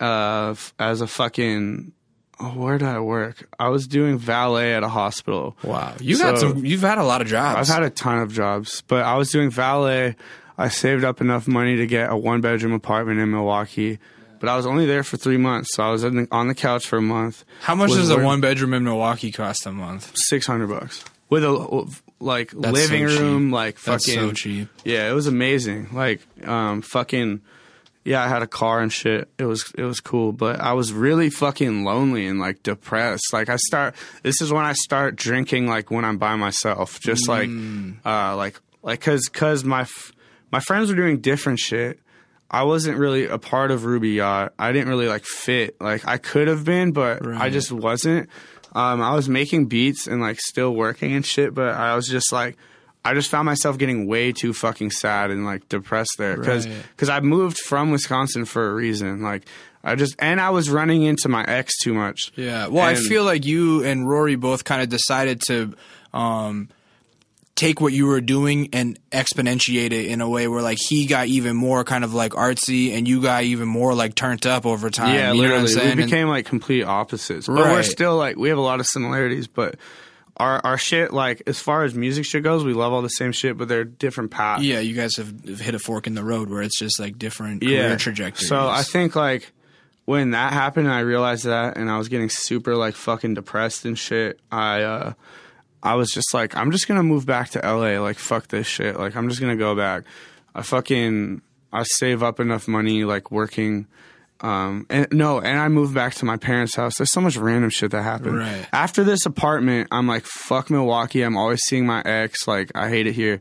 [0.01, 1.93] uh, f- as a fucking.
[2.41, 3.49] Oh, where did I work?
[3.59, 5.57] I was doing valet at a hospital.
[5.65, 8.19] wow you got So- some you've had a lot of jobs I've had a ton
[8.20, 10.15] of jobs, but I was doing valet.
[10.59, 13.98] I saved up enough money to get a one bedroom apartment in Milwaukee,
[14.40, 15.74] but I was only there for three months.
[15.74, 17.44] So I was in the, on the couch for a month.
[17.60, 20.66] how much was does a work- one bedroom in Milwaukee cost a month Six hundred
[20.68, 21.86] bucks with a
[22.20, 23.20] like That's living so cheap.
[23.20, 24.20] room, like That's fucking.
[24.30, 24.68] so cheap.
[24.85, 25.89] Yeah, it was amazing.
[25.93, 27.40] Like, um, fucking.
[28.05, 29.28] Yeah, I had a car and shit.
[29.39, 33.32] It was it was cool, but I was really fucking lonely and like depressed.
[33.35, 33.94] Like I start.
[34.22, 35.66] This is when I start drinking.
[35.66, 37.51] Like when I'm by myself, just like,
[38.06, 40.12] uh, like like because because my f-
[40.51, 41.99] my friends were doing different shit.
[42.51, 44.55] I wasn't really a part of Ruby Yacht.
[44.59, 45.77] I didn't really like fit.
[45.81, 48.29] Like I could have been, but I just wasn't.
[48.75, 52.33] Um, I was making beats and like still working and shit, but I was just
[52.33, 52.57] like,
[53.05, 57.11] I just found myself getting way too fucking sad and like depressed there because Right.
[57.11, 59.23] I moved from Wisconsin for a reason.
[59.23, 59.45] Like
[59.85, 62.33] I just and I was running into my ex too much.
[62.35, 62.66] Yeah.
[62.69, 65.75] Well, I feel like you and Rory both kind of decided to
[66.12, 66.69] um,
[67.59, 71.26] take what you were doing and exponentiate it in a way where like he got
[71.26, 74.89] even more kind of like artsy and you got even more like turned up over
[74.90, 75.12] time.
[75.14, 75.97] Yeah, you know what I'm literally, saying?
[75.97, 77.48] we And- became like complete opposites.
[77.48, 79.74] But we're still like we have a lot of similarities, but
[80.36, 83.32] our our shit like as far as music shit goes, we love all the same
[83.32, 84.62] shit, but they're different paths.
[84.62, 87.18] yeah, you guys have, have hit a fork in the road where it's just like
[87.18, 88.48] different career trajectories.
[88.48, 89.51] So I think like
[90.05, 93.98] when that happened, I realized that, and I was getting super like fucking depressed and
[93.98, 94.39] shit.
[94.52, 95.12] I uh,
[95.82, 98.00] I was just like, I'm just gonna move back to LA.
[98.00, 98.98] Like fuck this shit.
[98.98, 100.05] Like I'm just gonna go back.
[100.55, 101.42] I fucking
[101.72, 103.86] I save up enough money like working.
[104.40, 106.96] Um and no, and I moved back to my parents' house.
[106.96, 108.38] There's so much random shit that happened.
[108.38, 108.66] Right.
[108.72, 111.22] After this apartment, I'm like, fuck Milwaukee.
[111.22, 112.46] I'm always seeing my ex.
[112.46, 113.40] Like, I hate it here.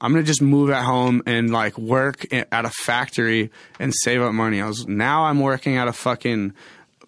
[0.00, 4.34] I'm gonna just move at home and like work at a factory and save up
[4.34, 4.60] money.
[4.60, 6.52] I was now I'm working at a fucking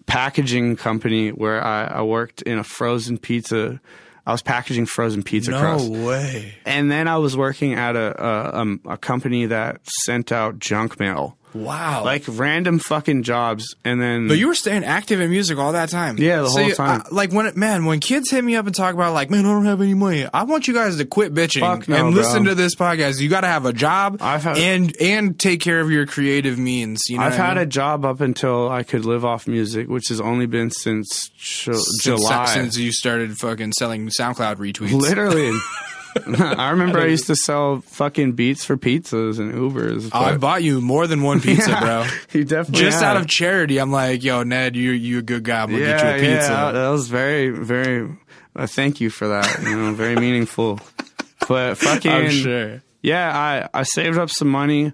[0.07, 3.79] packaging company where I, I worked in a frozen pizza.
[4.27, 5.89] I was packaging frozen pizza crust.
[5.89, 6.53] No way.
[6.65, 10.99] And then I was working at a a, um, a company that sent out junk
[10.99, 12.03] mail, Wow.
[12.03, 13.75] like random fucking jobs.
[13.83, 16.17] And then But you were staying active in music all that time.
[16.17, 17.01] Yeah, the whole time.
[17.05, 19.45] I- like when it, man, when kids hit me up and talk about like, man,
[19.45, 20.27] I don't have any money.
[20.31, 22.09] I want you guys to quit bitching no, and bro.
[22.09, 23.19] listen to this podcast.
[23.19, 27.01] You got to have a job had- and and take care of your creative means.
[27.09, 27.63] You know, I've what I had mean?
[27.63, 31.65] a job up until I could live off music, which has only been since ch-
[31.65, 32.45] Since- July.
[32.53, 34.91] since you started fucking selling SoundCloud retweets.
[34.91, 35.57] Literally.
[36.27, 40.09] I remember I used to sell fucking beats for pizzas and Ubers.
[40.13, 42.05] Oh, I bought you more than one pizza, Yeah, bro.
[42.33, 45.61] You definitely Just out of charity, I'm like, yo, Ned, you you a good guy.
[45.63, 46.51] I'm gonna yeah, get you a pizza.
[46.51, 46.71] yeah.
[46.71, 48.09] That was very, very.
[48.55, 49.61] Uh, thank you for that.
[49.63, 50.79] You know, very meaningful.
[51.47, 52.81] But fucking, I'm sure.
[53.01, 53.31] yeah,
[53.73, 54.93] I I saved up some money.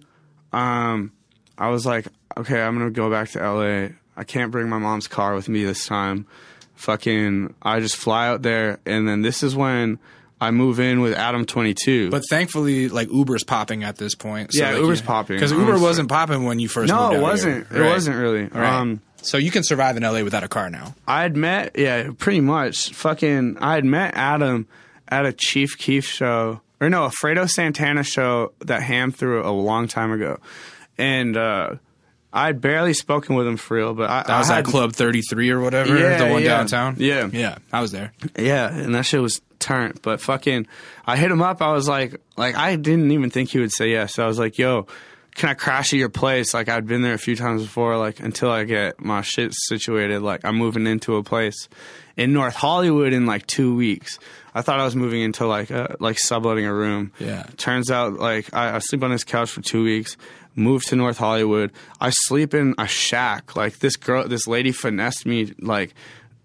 [0.52, 1.12] Um,
[1.58, 2.08] I was like,
[2.38, 3.90] okay, I'm gonna go back to LA.
[4.16, 6.28] I can't bring my mom's car with me this time.
[6.76, 10.00] Fucking, I just fly out there, and then this is when
[10.44, 12.10] I move in with Adam 22.
[12.12, 14.52] But thankfully, like Uber's popping at this point.
[14.54, 16.92] Yeah, like, Uber's you- popping, because Uber wasn't popping when you first.
[16.94, 17.68] no, it wasn't.
[17.70, 17.80] Here.
[17.80, 17.90] It Right.
[17.92, 18.44] wasn't really.
[18.46, 18.74] Right.
[18.74, 20.94] Um, so you can survive in LA without a car now.
[21.08, 22.90] I had met, yeah, pretty much.
[22.92, 24.68] Fucking, I had met Adam
[25.08, 29.50] at a Chief Keef show, or no, a Fredo Santana show that Ham threw a
[29.52, 30.40] long time ago,
[30.98, 31.76] and uh,
[32.34, 33.94] I had barely spoken with him for real.
[33.94, 36.50] But I, That was I at Club 33 or whatever, Yeah, the one yeah.
[36.58, 36.96] downtown.
[36.98, 37.30] Yeah.
[37.32, 38.12] yeah, I was there.
[38.38, 39.40] yeah, and that shit was
[40.02, 40.68] But fucking,
[41.06, 41.62] I hit him up.
[41.62, 44.20] I was like, like I didn't even think he would say yes.
[44.20, 44.88] I was like, yo.
[45.36, 46.54] can I crash at your place?
[46.54, 50.22] Like I'd been there a few times before, like until I get my shit situated.
[50.22, 51.68] Like I'm moving into a place
[52.16, 54.20] in North Hollywood in like two weeks.
[54.54, 57.12] I thought I was moving into like a, like subletting a room.
[57.20, 57.48] Yeah.
[57.58, 60.18] Turns out like I, I sleep on this couch for two weeks.
[60.56, 61.72] Moved to North Hollywood.
[62.00, 63.56] I sleep in a shack.
[63.56, 65.54] Like this girl, this lady finessed me.
[65.60, 65.96] Like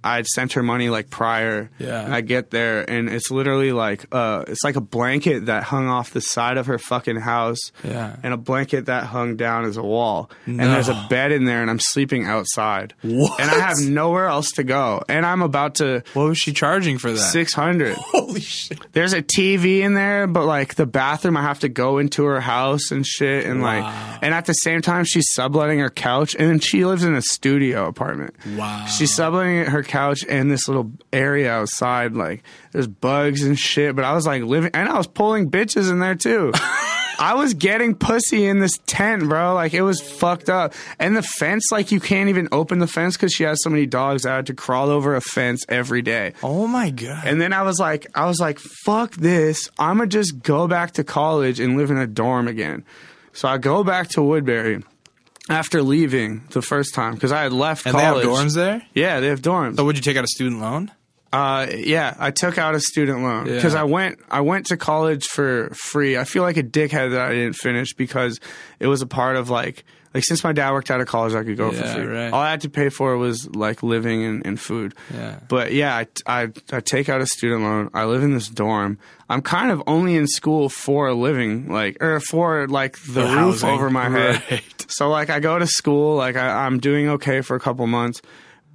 [0.05, 1.70] I'd sent her money like prior.
[1.79, 2.05] Yeah.
[2.05, 5.89] And I get there and it's literally like uh it's like a blanket that hung
[5.89, 7.59] off the side of her fucking house.
[7.83, 8.15] Yeah.
[8.23, 10.31] And a blanket that hung down as a wall.
[10.47, 10.62] No.
[10.62, 12.95] And there's a bed in there and I'm sleeping outside.
[13.03, 13.41] What?
[13.41, 15.03] And I have nowhere else to go.
[15.09, 17.19] And I'm about to What was she charging for that?
[17.19, 17.97] six hundred.
[17.99, 18.79] Holy shit.
[18.93, 22.41] There's a TV in there, but like the bathroom, I have to go into her
[22.41, 23.83] house and shit, and Wow.
[23.83, 27.15] like, and at the same time, she's subletting her couch, and then she lives in
[27.15, 28.35] a studio apartment.
[28.57, 28.87] Wow.
[28.87, 32.43] She's subletting her couch and this little area outside, like
[32.73, 33.97] there's bugs and shit.
[33.97, 36.52] But I was like living, and I was pulling bitches in there too.
[37.20, 39.55] I was getting pussy in this tent, bro.
[39.55, 40.73] Like it was fucked up.
[41.01, 43.86] And the fence, like you can't even open the fence because she has so many
[43.86, 44.24] dogs.
[44.24, 46.35] I had to crawl over a fence every day.
[46.44, 47.27] Oh my god.
[47.27, 49.69] And then I was like, I was like, fuck this.
[49.78, 52.85] I'm gonna just go back to college and live in a dorm again.
[53.32, 54.85] So I go back to Woodbury
[55.49, 58.83] after leaving the first time because I had left and they have dorms there?
[58.95, 59.77] Yeah, they have dorms.
[59.77, 60.91] So would you take out a student loan?
[61.31, 63.83] Uh, yeah, I took out a student loan because Yeah.
[63.83, 66.16] I went I went to college for free.
[66.16, 68.41] I feel like a dickhead that I didn't finish because
[68.81, 69.85] it was a part of like
[70.15, 72.07] like since my dad worked out of college, I could go Yeah, for free.
[72.07, 72.33] right.
[72.33, 74.95] All I had to pay for was like living and, and food.
[75.13, 75.39] Yeah.
[75.49, 77.91] But yeah, I, I I take out a student loan.
[77.95, 78.99] I live in this dorm.
[79.31, 83.35] I'm kind of only in school for a living, like or for like the For
[83.37, 83.69] roof housing.
[83.71, 84.43] over my head.
[84.51, 84.63] Right.
[84.91, 88.23] So like I go to school, like I, I'm doing okay for a couple months,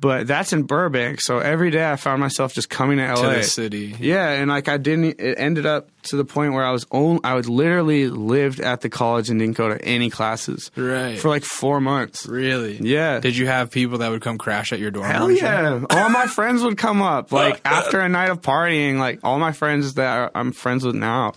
[0.04, 1.22] but that's in Burbank.
[1.22, 3.22] So every day I found myself just coming to LA.
[3.22, 3.96] To the city.
[3.98, 5.20] Yeah, and like I didn't.
[5.22, 7.22] It ended up to the point where I was only.
[7.24, 11.18] I would literally lived at the college and didn't go to any classes Right.
[11.18, 12.26] for like four months.
[12.28, 12.78] Really?
[12.82, 13.22] Yeah.
[13.22, 15.06] Did you have people that would come crash at your dorm?
[15.06, 15.86] Hell yeah!
[15.90, 18.98] all my friends would come up like after a night of partying.
[18.98, 21.32] Like all my friends that I'm friends with now.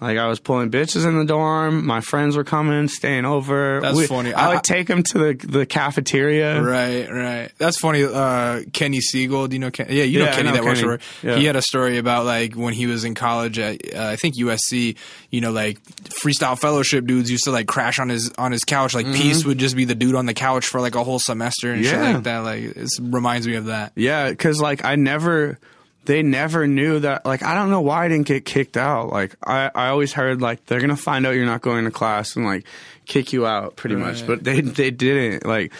[0.00, 1.86] Like I was pulling bitches in the dorm.
[1.86, 3.80] My friends were coming, staying over.
[3.80, 4.34] That's funny.
[4.34, 6.60] I, I- would take them to the the cafeteria.
[6.60, 7.50] Right, right.
[7.58, 8.04] That's funny.
[8.04, 9.70] Uh, Kenny Siegel, do you know?
[9.70, 10.98] Ken- yeah, you know Yeah, Kenny know that works Kenny.
[10.98, 11.26] for.
[11.26, 11.36] Yeah.
[11.36, 14.36] He had a story about like when he was in college at uh, I think
[14.38, 14.96] USC.
[15.30, 15.82] You know, like
[16.22, 18.94] freestyle fellowship dudes used to like crash on his on his couch.
[18.94, 21.72] Like Peace would just be the dude on the couch for like a whole semester
[21.72, 22.14] and shit Mm-hmm.
[22.14, 22.38] Like that.
[22.38, 23.92] Like it reminds me of that.
[23.96, 25.58] Yeah, because like I never,
[26.06, 27.24] they never knew that.
[27.26, 29.10] Like I don't know why I didn't get kicked out.
[29.10, 32.36] Like I, I always heard like they're gonna find out you're not going to class
[32.36, 32.64] and like
[33.06, 35.44] kick you out pretty much, but they they didn't.
[35.46, 35.72] Like,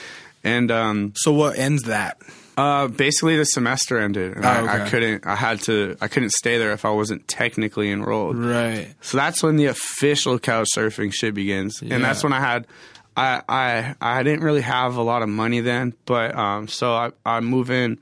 [0.43, 2.19] and um, So what ends that?
[2.57, 5.27] uh, basically the semester ended, and Oh, I, I couldn't.
[5.27, 5.97] I had to.
[6.01, 8.37] I couldn't stay there if I wasn't technically enrolled.
[8.39, 8.95] Right.
[9.01, 11.97] So that's when the official couch surfing shit begins, Yeah.
[11.97, 12.67] and that's when I had,
[13.17, 17.11] I I I didn't really have a lot of money then, but um, so I
[17.27, 17.99] I move in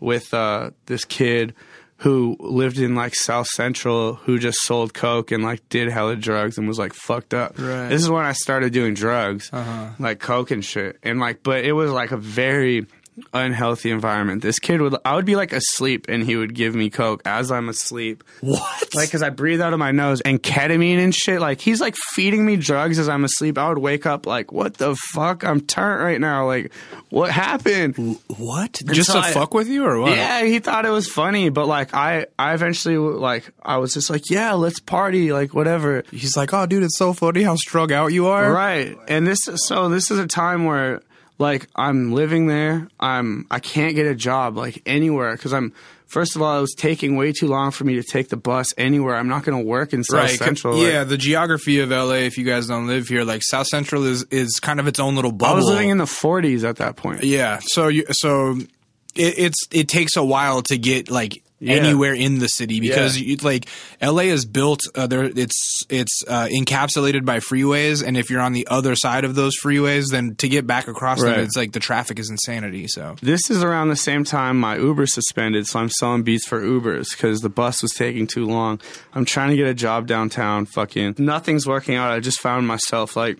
[0.00, 1.54] with uh this kid
[1.98, 6.56] who lived in like South Central who just sold coke and like did hella drugs
[6.56, 7.58] and was like fucked up.
[7.58, 7.88] Right.
[7.90, 9.90] This is when I started doing drugs, Uh-huh.
[9.98, 12.86] like coke and shit, and like but it was like a very
[13.32, 14.42] unhealthy environment.
[14.42, 17.50] This kid would I would be like asleep and he would give me coke as
[17.50, 18.24] I'm asleep.
[18.40, 18.94] What?
[18.94, 21.40] Like, cause I breathe out of my nose and ketamine and shit.
[21.40, 23.58] Like, he's like feeding me drugs as I'm asleep.
[23.58, 25.44] I would wake up like, what the fuck?
[25.44, 26.46] I'm turnt right now.
[26.46, 26.72] Like,
[27.10, 28.18] what happened?
[28.36, 28.80] what?
[28.86, 30.12] Just so to I- fuck with you or what?
[30.16, 34.10] Yeah, he thought it was funny, but like, I, I eventually like, I was just
[34.10, 36.04] like, yeah, let's party, like whatever.
[36.10, 38.52] He's like, oh, dude, it's so funny how strung out you are.
[38.52, 38.96] Right.
[39.08, 41.02] And this, so this is a time where
[41.40, 42.86] like I'm living there.
[43.00, 45.72] I'm, I can't get a job like anywhere because I'm.
[46.06, 48.74] First of all, it was taking way too long for me to take the bus
[48.76, 49.14] anywhere.
[49.14, 50.30] I'm not going to work in South Right.
[50.36, 50.74] Central.
[50.76, 54.04] like- yeah, the geography of LA, if you guys don't live here, like South Central
[54.04, 55.52] is is kind of its own little bubble.
[55.54, 57.22] I was living in the 40s at that point.
[57.22, 57.60] Yeah.
[57.62, 58.56] So you so
[59.14, 61.74] it, it's it takes a while to get like Yeah.
[61.74, 63.26] anywhere in the city because Yeah.
[63.28, 63.66] you, like
[64.00, 68.54] LA is built uh, there it's it's uh, encapsulated by freeways and if you're on
[68.54, 71.36] the other side of those freeways then to get back across Right.
[71.36, 74.76] them it's like the traffic is insanity so This is around the same time my
[74.78, 78.80] Uber suspended, so I'm selling beats for Ubers because the bus was taking too long.
[79.14, 80.64] I'm trying to get a job downtown.
[80.64, 82.10] Fucking nothing's working out.
[82.10, 83.38] I just found myself like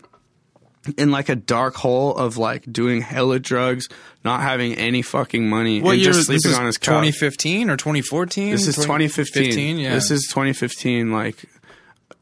[0.97, 3.89] in like a dark hole of like doing hella drugs,
[4.25, 6.87] not having any fucking money, what and year just sleeping on his couch.
[6.89, 9.43] 2015 or 2014 This is 2015.
[9.45, 11.13] 2015, yeah This is 2015.
[11.13, 11.45] Like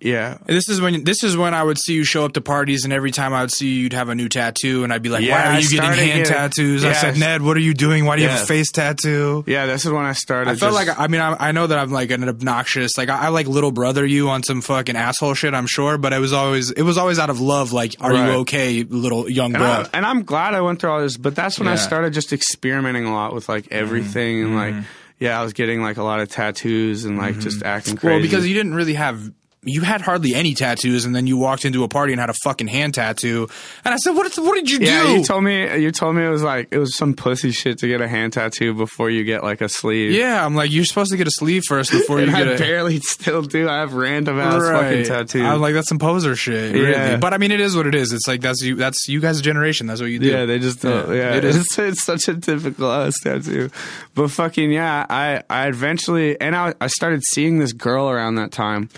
[0.01, 0.39] yeah.
[0.47, 2.93] This is when this is when I would see you show up to parties, and
[2.93, 5.25] every time I would see you, you'd have a new tattoo, and I'd be like,
[5.25, 7.75] Yeah, "Why are I you getting hand getting- tattoos?" I said, "Ned, what are you
[7.75, 8.05] doing?
[8.05, 10.51] Why do you have a face tattoo?" Yeah, this is when I started.
[10.51, 13.09] I felt just- like I mean I, I know that I'm like an obnoxious like
[13.09, 16.19] I, I like little brother you on some fucking asshole shit I'm sure but it
[16.20, 18.27] was always it was always out of love like are Right.
[18.27, 21.16] you okay little young and, bro I, and I'm glad I went through all this,
[21.16, 21.77] but that's when I Yeah.
[21.79, 21.87] Mm-hmm.
[21.87, 24.75] started just experimenting a lot with like everything and like
[25.20, 28.12] yeah, I was getting like a lot of tattoos and like just acting crazy.
[28.15, 29.33] well because you didn't really have
[29.69, 32.35] you had hardly any tattoos and then you walked into a party and had a
[32.45, 33.49] fucking hand tattoo
[33.85, 36.24] and I said what what did you yeah, do you told me you told me
[36.24, 39.24] it was like it was some pussy shit to get a hand tattoo before you
[39.24, 40.12] get like a sleeve.
[40.12, 42.55] yeah I'm like you're supposed to get a sleeve first before you and I get
[42.55, 43.69] a barely still do.
[43.69, 45.43] I have random ass fucking tattoos.
[45.43, 46.90] I'm like that's some poser shit really.
[46.90, 47.16] Yeah.
[47.16, 49.40] but I mean it is what it is it's like that's you that's you guys'
[49.40, 51.09] generation that's what you do Yeah, they just don't.
[51.09, 51.57] Yeah, Yeah, it is.
[51.57, 53.70] It's, it's such a typical ass tattoo.
[54.15, 58.53] But fucking yeah, I I eventually and I I started seeing this girl around that
[58.53, 58.89] time,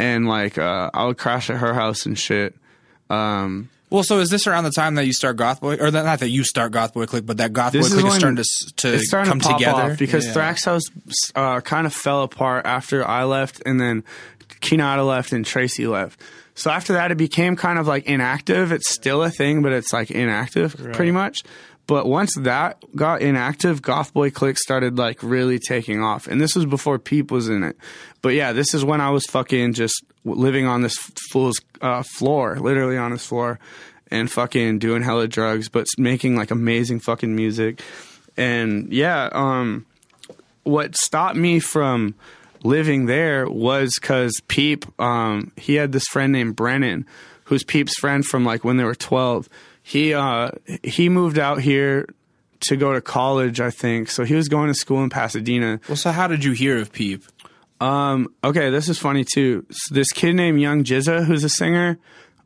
[0.00, 2.56] and like uh, I would crash at her house and shit.
[3.08, 6.20] Um, Well, so is this around the time that you start GothBoi, or that, not
[6.20, 8.44] that you start GothBoiClique, but that GothBoiClique is starting to
[8.76, 10.34] to it's starting come to together off because Yeah.
[10.34, 10.82] Thrax House
[11.34, 14.04] uh, kind of fell apart after I left, and then
[14.60, 16.20] Kinata left and Tracy left.
[16.54, 18.70] So after that, it became kind of like inactive.
[18.70, 21.42] It's still a thing, but it's like inactive pretty much.
[21.90, 27.00] But once that got inactive, GothBoiClique started like really taking off, and this was before
[27.00, 27.76] Peep was in it.
[28.22, 30.96] But yeah, this is when I was fucking just living on this
[31.32, 33.58] fool's uh, floor, literally on his floor,
[34.08, 37.82] and fucking doing hella drugs, but making like amazing fucking music.
[38.36, 39.84] And yeah, um,
[40.62, 42.14] what stopped me from
[42.62, 47.04] living there was because Peep, um, he had this friend named Brennan,
[47.46, 49.48] who's Peep's friend from like when they were 12.
[49.82, 50.50] He, uh,
[50.82, 52.06] he moved out here
[52.60, 54.10] to go to college, I think.
[54.10, 55.80] So he was going to school in Pasadena.
[55.88, 57.24] Well, so how did you hear of Peep?
[57.80, 59.64] Um, okay, this is funny too.
[59.70, 61.98] S- This kid named Young Jizza, who's a singer.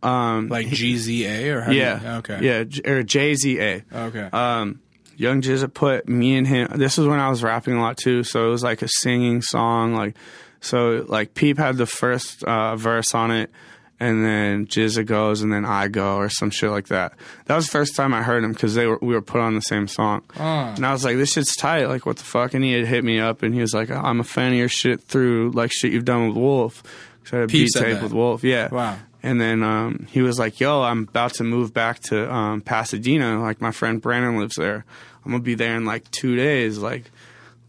[0.03, 2.01] Um, Like GZA or how yeah.
[2.01, 2.39] you, okay.
[2.43, 2.59] Yeah.
[2.91, 3.83] Or JZA.
[3.93, 4.29] Okay.
[4.33, 4.81] um,
[5.17, 6.69] Young Jizza put me and him.
[6.77, 9.43] This is when I was rapping a lot too, so it was like a singing
[9.43, 9.95] song.
[9.95, 10.17] Like,
[10.61, 13.51] so like Peep had the first uh, verse on it,
[14.01, 17.13] and then Jizza goes, and then I go, or some shit like that.
[17.47, 19.55] That was the first time I heard him because they were we were put on
[19.55, 20.75] the same song, Ah.
[20.75, 21.87] and I was like, this shit's tight.
[21.87, 22.55] Like, what the fuck?
[22.55, 24.69] And he had hit me up, and he was like, I'm a fan of your
[24.69, 26.83] shit through like shit you've done with Wulf.
[27.25, 28.03] So I had a Peep beat tape that.
[28.03, 28.69] with Wulf, yeah.
[28.69, 28.99] Wow.
[29.23, 33.41] And then um, he was like, "Yo, I'm about to move back to um, Pasadena.
[33.41, 34.85] Like my friend Brandon lives there.
[35.25, 36.77] I'm gonna be there in like two days.
[36.79, 37.11] Like,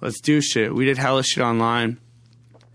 [0.01, 1.97] let's do shit." We did hella shit online.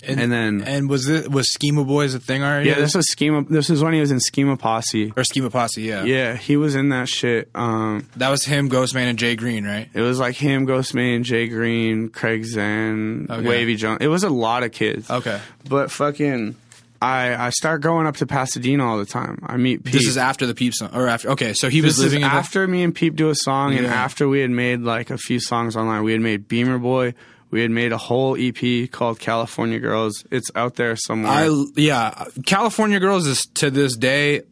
[0.06, 2.68] And then- and was it was Schema Boys a thing already?
[2.70, 3.44] Yeah, this was Schema.
[3.48, 5.12] This was when he was in Schema Posse.
[5.16, 5.82] or Schema Posse.
[5.82, 6.04] Yeah.
[6.04, 7.50] Yeah, he was in that shit.
[7.54, 9.88] Um, That was him, Ghostemane, and Jay Green, right?
[9.92, 13.46] it was like him, Ghostemane, Jay Green, Craig Xen, Okay.
[13.46, 13.98] Wavy Jones.
[14.00, 15.10] It was a lot of kids.
[15.10, 15.38] Okay.
[15.68, 16.54] But fucking,
[17.02, 19.38] I I start going up to Pasadena all the time.
[19.46, 19.92] I meet Pete.
[19.94, 21.30] This is after the Peep song, or after?
[21.30, 23.34] Okay, so he was This is living in the- after me and Peep do a
[23.34, 26.02] song, and after we had made like a few songs online.
[26.04, 27.14] We had made Beamer Boy.
[27.50, 30.24] We had made a whole EP called California Girls.
[30.30, 31.32] It's out there somewhere.
[31.32, 34.42] I yeah, California Girls is to this day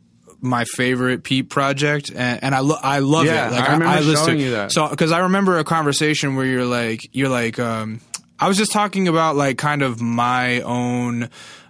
[0.41, 3.53] my favorite Peep project, and, and I lo- I love Yeah, it.
[3.53, 4.73] Like I remember listen showing to- you that.
[4.73, 8.01] So because I remember a conversation where you're like you're like um,
[8.39, 11.29] I was just talking about like kind of my own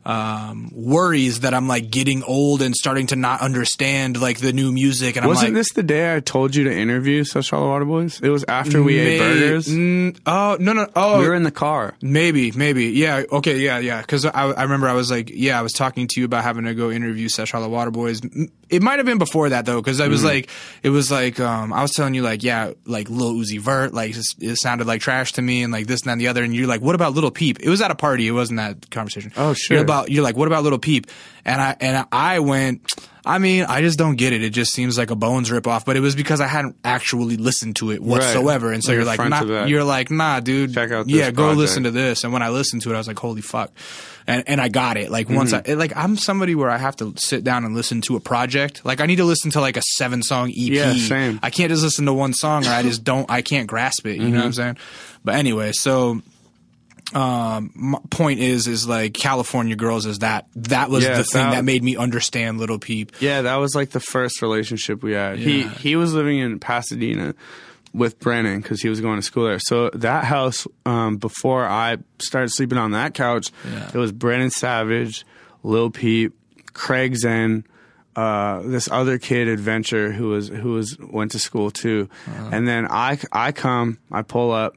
[0.08, 4.72] um, worries that I'm like getting old and starting to not understand like the new
[4.72, 5.60] music, and Wasn't I'm like.
[5.60, 8.18] this the day I told you to interview Sesh Hollow Water Boys?
[8.22, 9.68] It was after we ate burgers.
[9.68, 11.94] Mm, oh no no oh we were in the car.
[12.00, 14.00] Maybe, maybe, yeah, okay, yeah, yeah.
[14.00, 16.64] Because I, I remember I was like, yeah, I was talking to you about having
[16.64, 18.22] to go interview Sesh Hollow Water Boys.
[18.70, 20.48] It might have been before that though, because I was like,
[20.82, 24.16] it was like, um, I was telling you like, yeah, like Lil Uzi Vert, like
[24.16, 26.42] it, it sounded like trash to me, and like this and that and the other.
[26.42, 27.60] And you're like, what about Little Peep?
[27.60, 28.26] It was at a party.
[28.26, 29.32] It wasn't that conversation.
[29.36, 29.78] Oh, sure.
[29.98, 31.06] You're about, you're like, what about Little Peep?
[31.44, 32.92] And I and I went.
[33.26, 34.42] I mean, I just don't get it.
[34.42, 37.76] It just seems like a Bones ripoff, but it was because I hadn't actually listened
[37.76, 41.30] to it whatsoever, and so you're like, nah, you're like, nah, dude, Check out yeah,
[41.30, 41.58] go project.
[41.58, 42.24] listen to this.
[42.24, 43.70] And when I listened to it, I was like, holy fuck.
[44.26, 45.10] And, and I got it.
[45.10, 45.70] Like once Mm-hmm.
[45.72, 48.82] I, like I'm somebody where I have to sit down and listen to a project.
[48.86, 50.54] Like I need to listen to like a seven song EP.
[50.56, 51.38] Yeah, same.
[51.42, 54.16] I can't just listen to one song or I just don't, I can't grasp it.
[54.18, 54.52] You know what I'm Mm-hmm.
[54.52, 54.76] saying?
[55.24, 56.22] But anyway, so,
[57.14, 61.42] um, my point is, is like California Girls is that, that was Yeah, the thing
[61.44, 63.12] that- that made me understand Little Peep.
[63.20, 65.38] Yeah, that was like the first relationship we had.
[65.38, 67.34] He he was living in Pasadena
[67.94, 69.58] with Brennan because he was going to school there.
[69.58, 73.90] So that house, um, before I started sleeping on that couch, Yeah.
[73.94, 75.24] it was Brennan Savage,
[75.62, 76.34] Lil Peep,
[76.74, 77.64] Craig Xen,
[78.16, 82.50] uh, this other kid Adventure who was who was went to school too, Uh-huh.
[82.52, 84.74] and then I I come I pull up.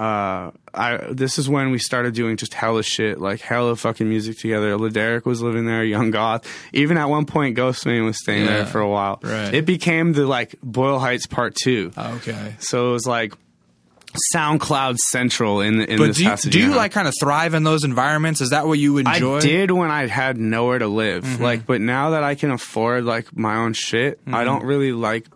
[0.00, 4.38] Uh, I this is when we started doing just hella shit, like hella fucking music
[4.38, 4.76] together.
[4.78, 6.46] Laderick was living there, Young Goth.
[6.72, 9.18] Even at one point, Ghostemane was staying Yeah, there for a while.
[9.22, 9.52] right.
[9.52, 11.92] It became the like Boyle Heights Part Two.
[11.98, 12.54] Okay.
[12.60, 13.34] So it was like
[14.34, 17.62] SoundCloud Central in in But this do you, do you like kind of thrive in
[17.62, 18.40] those environments?
[18.40, 19.36] Is that what you enjoy?
[19.36, 21.24] I did when I had nowhere to live.
[21.24, 21.42] Mm-hmm.
[21.42, 24.34] Like, but now that I can afford like my own shit, Mm-hmm.
[24.34, 25.26] I don't really like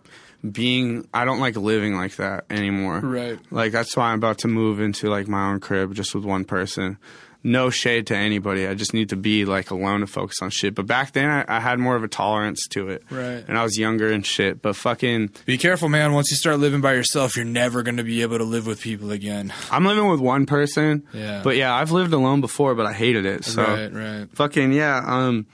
[0.51, 1.07] being.
[1.13, 2.99] I don't like living like that anymore.
[2.99, 3.39] Right.
[3.51, 6.45] Like that's why I'm about to move into like my own crib just with one
[6.45, 6.97] person.
[7.43, 8.65] No shade to anybody.
[8.65, 10.73] I just need to be like alone to focus on shit.
[10.73, 13.03] But back then, I, I had more of a tolerance to it.
[13.11, 13.45] Right.
[13.47, 14.63] And I was younger and shit.
[14.63, 16.13] But fucking, Be careful, man.
[16.13, 18.81] Once you start living by yourself, you're never going to be able to live with
[18.81, 19.53] people again.
[19.69, 21.03] I'm living with one person.
[21.13, 21.41] Yeah.
[21.43, 23.45] But yeah, I've lived alone before, but I hated it.
[23.45, 23.61] So.
[23.61, 24.27] Right, right.
[24.33, 25.45] fucking yeah um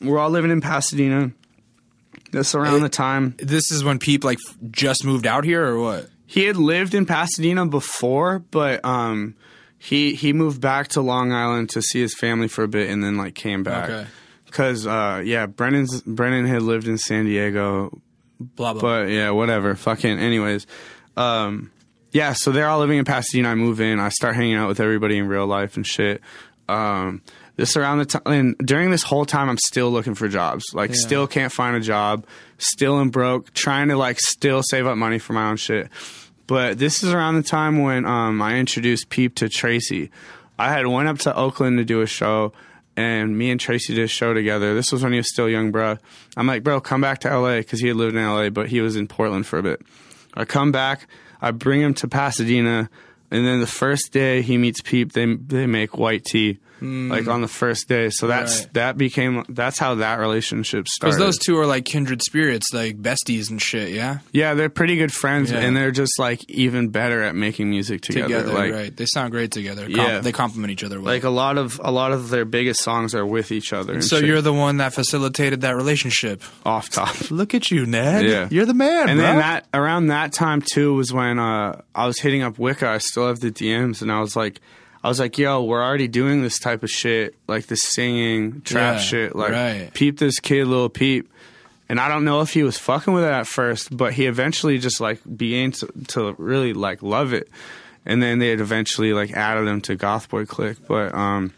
[0.00, 1.32] we're all living in pasadena
[2.34, 3.34] that's around the time.
[3.38, 4.38] This is when Peep like
[4.70, 6.10] just moved out here, or what?
[6.26, 9.34] he had lived in pasadena before but um
[9.78, 13.04] he he moved back to long island to see his family for a bit and
[13.04, 13.90] then like came back.
[13.90, 14.06] Okay.
[14.46, 18.00] because uh yeah brennan's brennan had lived in san diego.
[18.40, 18.82] Blah blah.
[18.82, 19.74] but yeah whatever.
[19.76, 20.66] Fucking anyways
[21.16, 21.70] um
[22.10, 23.50] yeah so they're all living in pasadena.
[23.50, 24.00] I move in.
[24.00, 26.22] I start hanging out with everybody in real life and shit.
[26.68, 27.22] Um
[27.56, 30.90] this around the time and during this whole time i'm still looking for jobs like
[30.90, 30.96] Yeah.
[30.98, 32.26] still can't find a job
[32.58, 35.88] still am broke trying to like still save up money for my own shit
[36.46, 40.10] but this is around the time when um i introduced peep to tracy
[40.58, 42.52] i had went up to oakland to do a show
[42.96, 44.72] and me and Tracy did a show together.
[44.76, 45.98] This was when he was still young, bro.
[46.36, 48.80] I'm like, bro, come back to LA because he had lived in LA, but he
[48.80, 49.82] was in Portland for a bit.
[50.34, 51.08] I come back,
[51.42, 52.88] I bring him to Pasadena,
[53.32, 57.40] and then the first day he meets Peep, they they make white tea, like on
[57.40, 58.10] the first day.
[58.10, 58.72] So that's Right.
[58.74, 61.16] that became that's how that relationship started.
[61.16, 63.90] Because those two are like kindred spirits, like besties and shit.
[63.92, 64.18] Yeah.
[64.32, 65.60] yeah, they're pretty good friends, Yeah.
[65.60, 68.26] and they're just like even better at making music together.
[68.28, 68.96] Together, like, right?
[68.96, 69.82] They sound great together.
[69.86, 70.18] Com- Yeah.
[70.20, 71.12] They complement each other well.
[71.14, 74.00] like a lot of a lot of their biggest songs are with each other.
[74.02, 74.26] So shit.
[74.26, 76.42] you're the one that facilitated that relationship.
[76.66, 77.14] off top.
[77.30, 78.24] Look at you, Ned.
[78.26, 78.48] Yeah.
[78.50, 79.26] You're the man, And bro.
[79.26, 82.86] then that around that time too was when uh, I was hitting up Wicca.
[82.88, 84.60] I still have the DMs, and I was like,
[85.04, 88.96] I was like, "Yo, we're already doing this type of shit, like the singing trap
[88.96, 89.36] Yeah, shit.
[89.36, 89.90] Like, right.
[89.92, 91.30] peep this kid, little peep."
[91.90, 94.78] And I don't know if he was fucking with it at first, but he eventually
[94.78, 97.50] just like began to, to really like love it.
[98.06, 100.78] And then they had eventually like added him to GothBoiClique.
[100.88, 101.52] But um,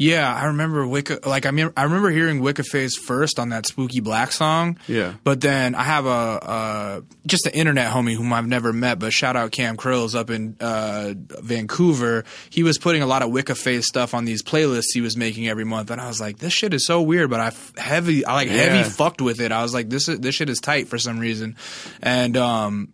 [0.00, 1.18] Yeah, I remember Wicca.
[1.26, 4.78] Like I mean, I remember hearing Wicca Phase first on that Spooky Black song.
[4.86, 5.14] Yeah.
[5.24, 9.12] But then I have a uh, just an internet homie whom I've never met, but
[9.12, 12.24] shout out Cam Krills up in uh, Vancouver.
[12.48, 15.48] He was putting a lot of Wicca Phase stuff on these playlists he was making
[15.48, 17.28] every month, and I was like, this shit is so weird.
[17.28, 18.54] But I f- heavy, I like Yeah.
[18.54, 19.50] heavy fucked with it.
[19.50, 21.56] I was like, this is, this shit is tight for some reason,
[22.00, 22.92] and um,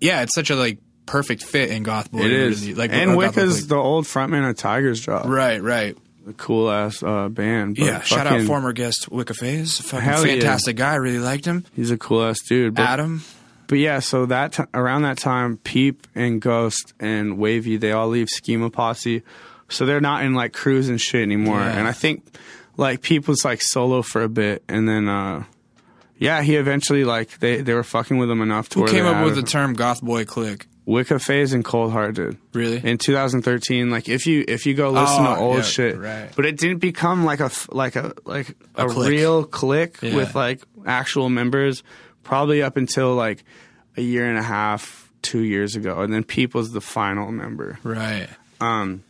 [0.00, 2.24] yeah, it's such a like perfect fit in GothBoi.
[2.24, 2.62] it is.
[2.62, 2.74] really.
[2.74, 5.22] like and uh, Wicca's the old frontman of Tigers Jaw.
[5.24, 5.96] right, right.
[6.28, 7.76] A cool ass uh, band.
[7.76, 9.78] But Yeah, shout out former guest Wicca Phase.
[9.78, 10.32] Fucking Hell yeah.
[10.34, 10.96] fantastic guy.
[10.96, 11.64] Really liked him.
[11.74, 12.74] He's a cool ass dude.
[12.74, 13.22] But Adam.
[13.68, 18.08] But yeah, so that t- around that time, Peep and Ghost and Wavy they all
[18.08, 19.22] leave Schema Posse,
[19.68, 21.58] so they're not in like crews and shit anymore.
[21.60, 21.78] Yeah.
[21.78, 22.24] And I think
[22.76, 25.44] like Peep was like solo for a bit, and then uh
[26.18, 29.24] yeah, he eventually like they they were fucking with him enough to Who came up
[29.24, 30.66] with the term GothBoiClique?
[30.86, 32.80] Wicca Phase and Cold Hart did Really?
[32.82, 33.90] in 2013.
[33.90, 36.30] Like if you if you go listen Oh, to old yeah, shit, right.
[36.36, 39.10] but it didn't become like a like a like A a, clique.
[39.10, 40.14] real clique Yeah.
[40.16, 41.82] with like actual members.
[42.22, 43.44] Probably up until like
[43.96, 47.78] a year and a half, two years ago, and then People's the final member.
[47.82, 48.28] right.
[48.60, 49.02] Um,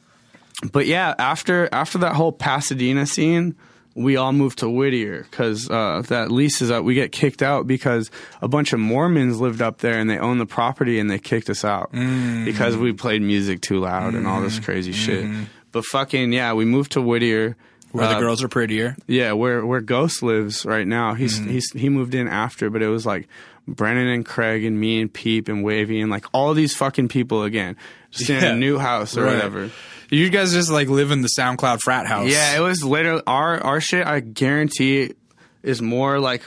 [0.72, 3.54] but yeah, after after that whole Pasadena scene,
[3.96, 6.84] we all moved to Whittier because uh, that lease is up.
[6.84, 8.10] We get kicked out because
[8.42, 11.48] a bunch of Mormons lived up there and they own the property and they kicked
[11.50, 15.26] us out because we played music too loud and all this crazy shit.
[15.72, 17.56] But fucking yeah, we moved to Whittier.
[17.92, 18.94] Where the Uh, girls are prettier.
[19.06, 21.14] yeah, where where Ghost lives right now.
[21.14, 21.50] He's Mm-hmm.
[21.50, 23.26] he's he moved in after, but it was like
[23.66, 27.44] Brennan and Craig and me and Peep and Wavy and like all these fucking people
[27.44, 27.76] again,
[28.10, 29.34] just in a new house or Right.
[29.36, 29.70] whatever.
[30.10, 32.30] You guys just like live in the SoundCloud frat house.
[32.30, 34.06] Yeah, it was literally our our shit.
[34.06, 35.14] I guarantee
[35.62, 36.44] is more like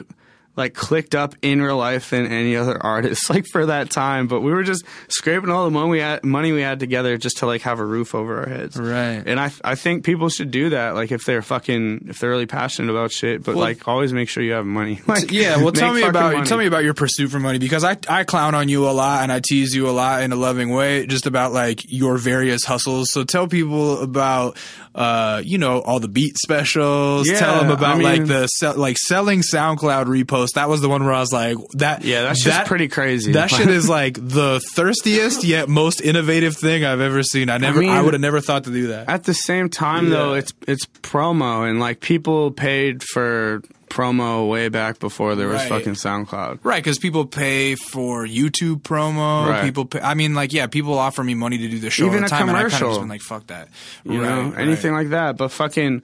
[0.55, 4.27] like clicked up in real life than any other artist like for that time.
[4.27, 7.37] But we were just scraping all the money we had money we had together just
[7.37, 8.75] to like have a roof over our heads.
[8.77, 9.23] Right.
[9.25, 10.95] And I I think people should do that.
[10.95, 13.43] Like if they're fucking if they're really passionate about shit.
[13.43, 14.99] But Well- like always make sure you have money.
[15.07, 16.45] Like Yeah, well, tell me about money.
[16.45, 19.23] tell me about your pursuit for money because I I clown on you a lot
[19.23, 22.65] and I tease you a lot in a loving way just about like your various
[22.65, 23.11] hustles.
[23.11, 24.57] So tell people about
[24.93, 27.29] uh you know all the beat specials.
[27.29, 30.89] Yeah, tell them about I like the like selling SoundCloud reposts post, that was the
[30.89, 33.31] one where I was like, that Yeah, that's just pretty crazy.
[33.33, 37.49] That shit is like the thirstiest yet most innovative thing I've ever seen.
[37.49, 39.09] I never, I, mean- would have never thought to do that.
[39.09, 44.69] At the same time, though, it's it's promo, and like people paid for promo way
[44.69, 45.69] back before there was Right.
[45.69, 46.59] fucking SoundCloud.
[46.61, 49.47] Right, because people pay for YouTube promo.
[49.49, 49.63] Right.
[49.63, 52.17] People, pay, I mean, like, yeah, people offer me money to do the show Even
[52.17, 52.89] all the a time, and I kind of commercial.
[52.91, 53.67] just been like, fuck that.
[54.03, 55.37] you Right, know, anything like that.
[55.37, 56.03] But fucking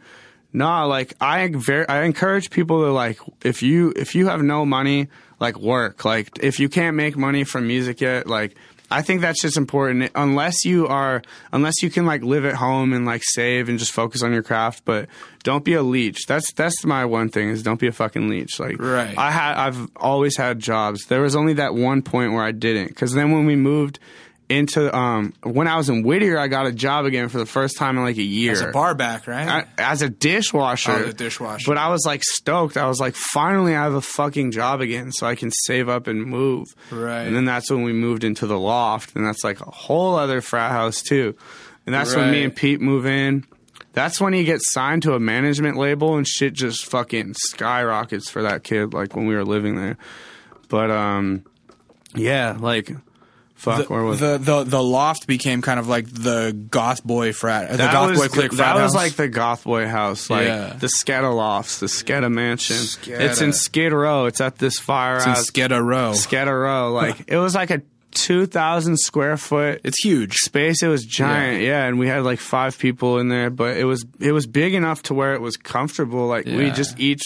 [0.55, 4.65] nah, like I very I encourage people to like if you if you have no
[4.65, 5.07] money,
[5.39, 6.05] like work.
[6.05, 8.55] Like if you can't make money from music yet, like
[8.89, 10.11] I think that's just important.
[10.13, 13.91] Unless you are, unless you can like live at home and like save and just
[13.91, 15.07] focus on your craft, but
[15.43, 16.25] don't be a leech.
[16.27, 18.59] That's that's my one thing is don't be a fucking leech.
[18.59, 19.17] Like Right.
[19.17, 21.05] I had, I've always had jobs.
[21.07, 23.99] There was only that one point where I didn't, because then when we moved
[24.47, 27.77] into, um, when I was in Whittier, I got a job again for the first
[27.77, 29.47] time in like a year As a bar back, right?
[29.47, 30.91] I- as a dishwasher.
[30.91, 31.63] Oh, the dishwasher.
[31.65, 32.77] But I was like stoked.
[32.77, 36.07] I was like, finally, I have a fucking job again, so I can save up
[36.07, 36.67] and move.
[36.91, 37.23] Right.
[37.23, 40.41] And then that's when we moved into the loft, and that's like a whole other
[40.41, 41.35] frat house too.
[41.85, 43.45] And that's when me and Pete move in.
[43.93, 48.41] That's when he gets signed to a management label, and shit just fucking skyrockets for
[48.43, 48.93] that kid.
[48.93, 49.97] Like when we were living there.
[50.69, 51.45] But um,
[52.13, 52.91] yeah, like.
[53.55, 57.77] Fuck, where was the, the the loft became kind of like the GothBoi frat, the
[57.77, 58.95] goth was, boy clique That frat was house.
[58.95, 60.73] like the GothBoi house, like Yeah.
[60.77, 62.75] the Sketa lofts, the Sketa mansion.
[62.75, 63.19] Sketa.
[63.21, 64.25] It's in Skid Row.
[64.25, 65.49] It's at this fire It's in house,
[65.81, 66.11] Row.
[66.11, 66.91] Sketa Row.
[66.93, 70.35] Like it was like a two thousand square foot It's huge.
[70.35, 70.83] space.
[70.83, 71.67] It was giant, Yeah.
[71.69, 71.85] yeah.
[71.85, 75.01] and we had like five people in there, but it was it was big enough
[75.03, 76.27] to where it was comfortable.
[76.27, 77.23] Like we just each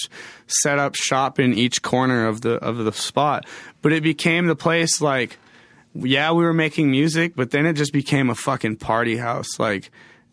[0.48, 3.46] set up shop in each corner of the of the spot,
[3.82, 5.38] but it became the place like.
[5.94, 9.60] Yeah, we were making music, but then it just became a fucking party house.
[9.60, 9.92] Like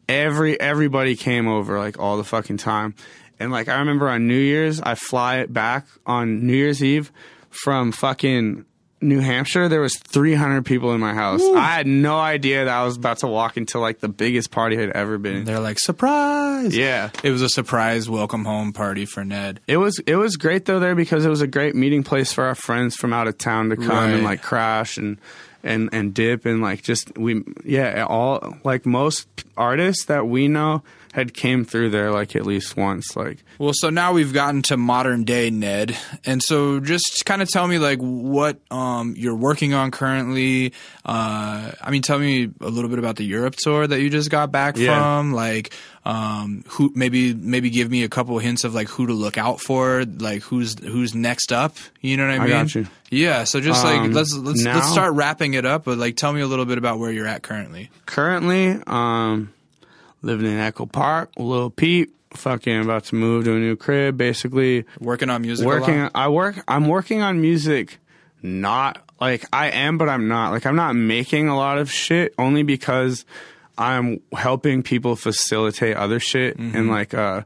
[0.08, 2.94] every everybody came over like all the fucking time.
[3.40, 7.10] And like I remember on New Year's, I fly back on New Year's Eve
[7.50, 8.64] from fucking
[9.02, 9.68] New Hampshire.
[9.68, 11.42] There was 300 people in my house.
[11.54, 14.78] I had no idea that I was about to walk into like the biggest party
[14.82, 15.44] I'd ever been.
[15.44, 16.74] They're like surprise.
[16.74, 17.10] Yeah.
[17.22, 19.60] it was a surprise welcome home party for Ned.
[19.66, 22.44] It was it was great though there because it was a great meeting place for
[22.44, 24.10] our friends from out of town to come Right.
[24.14, 25.18] and like crash and
[25.66, 30.82] and and dip and like just we yeah all like most artists that we know
[31.16, 34.76] had came through there like at least once like Well, so now we've gotten to
[34.76, 39.74] modern day Ned, and so just kind of tell me like what um, you're working
[39.74, 40.72] on currently.
[41.04, 44.30] Uh, I mean, tell me a little bit about the Europe tour that you just
[44.30, 44.98] got back Yeah.
[44.98, 45.32] from.
[45.32, 45.72] Like,
[46.04, 49.60] um, who maybe maybe give me a couple hints of like who to look out
[49.60, 51.76] for, like who's who's next up.
[52.00, 52.48] You know what I mean?
[52.48, 52.86] got you.
[53.10, 53.44] Yeah.
[53.44, 56.32] So just like Um, let's let's now- let's start wrapping it up, but like tell
[56.32, 57.90] me a little bit about where you're at currently.
[58.04, 59.52] currently um
[60.22, 64.84] living in Echo Park Little Pete fucking about to move to a new crib basically
[65.00, 65.64] Working on music.
[65.64, 66.08] a working?
[66.14, 67.98] I work I'm working on music
[68.42, 72.34] not like I am but I'm not like I'm not making a lot of shit
[72.38, 73.24] only because
[73.78, 76.76] I'm helping people facilitate other shit Mm-hmm.
[76.76, 77.42] and like uh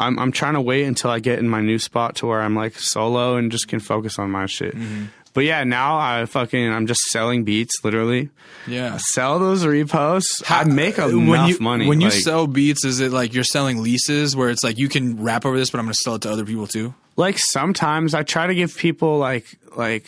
[0.00, 2.54] I'm I'm trying to wait until I get in my new spot to where I'm
[2.54, 4.76] like solo and just can focus on my shit.
[4.76, 5.06] Mm-hmm.
[5.38, 8.30] But yeah, now I fucking I'm just selling beats literally.
[8.66, 8.98] Yeah.
[8.98, 10.42] Sell those reposts.
[10.48, 11.86] I make enough when you, money.
[11.86, 14.88] When you like, sell beats, is it like you're selling leases where it's like you
[14.88, 16.92] can rap over this, but I'm going to sell it to other people too?
[17.18, 19.44] like sometimes I try to give people like
[19.76, 20.06] like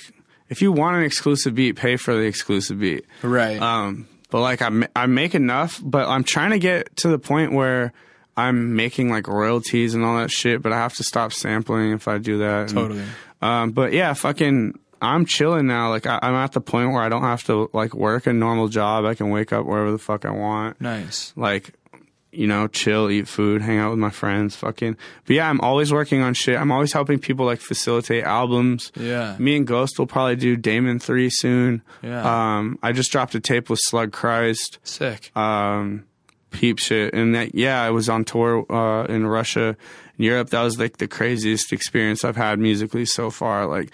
[0.49, 3.05] if you want an exclusive beat, pay for the exclusive beat.
[3.23, 3.61] Right.
[3.61, 7.53] Um, but like I I make enough, but I'm trying to get to the point
[7.53, 7.93] where
[8.37, 10.63] I'm making like royalties and all that shit.
[10.63, 12.61] But I have to stop sampling if I do that.
[12.61, 13.05] And, Totally.
[13.43, 14.79] um, but yeah, fucking.
[15.03, 15.89] I'm chilling now.
[15.91, 18.69] Like I, I'm at the point where I don't have to like work a normal
[18.69, 19.05] job.
[19.05, 20.81] I can wake up wherever the fuck I want.
[20.81, 21.33] nice.
[21.37, 21.75] like
[22.33, 24.97] you know chill eat food hang out with my friends fucking
[25.27, 29.35] but yeah i'm always working on shit i'm always helping people like facilitate albums Yeah.
[29.41, 32.57] me and ghost will probably do damon 3 soon Yeah.
[32.59, 35.37] um i just dropped a tape with slug christ Sick.
[35.37, 36.05] um
[36.53, 39.77] peep shit and that yeah i was on tour uh in russia
[40.17, 43.91] and europe that was like the craziest experience i've had musically so far like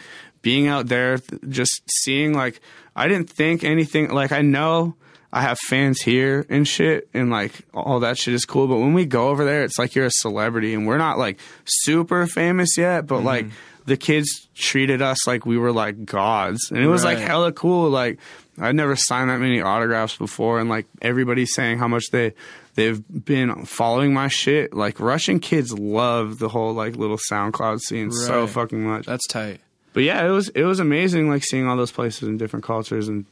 [0.46, 1.18] being out there
[1.48, 2.60] just seeing like
[2.94, 4.94] i didn't think anything like i know
[5.32, 8.94] i have fans here and shit and like all that shit is cool but when
[8.94, 12.78] we go over there it's like you're a celebrity and we're not like super famous
[12.78, 13.26] yet but mm-hmm.
[13.26, 13.46] like
[13.86, 17.90] the kids treated us like we were like gods and it was like hella cool
[17.90, 18.20] like
[18.58, 22.32] I'd never signed that many autographs before, and like everybody's saying how much they
[22.74, 24.72] they've been following my shit.
[24.72, 29.04] Like Russian kids love the whole like little SoundCloud scene so fucking much.
[29.04, 29.60] That's tight.
[29.96, 33.08] But yeah, it was it was amazing like seeing all those places and different cultures
[33.08, 33.24] and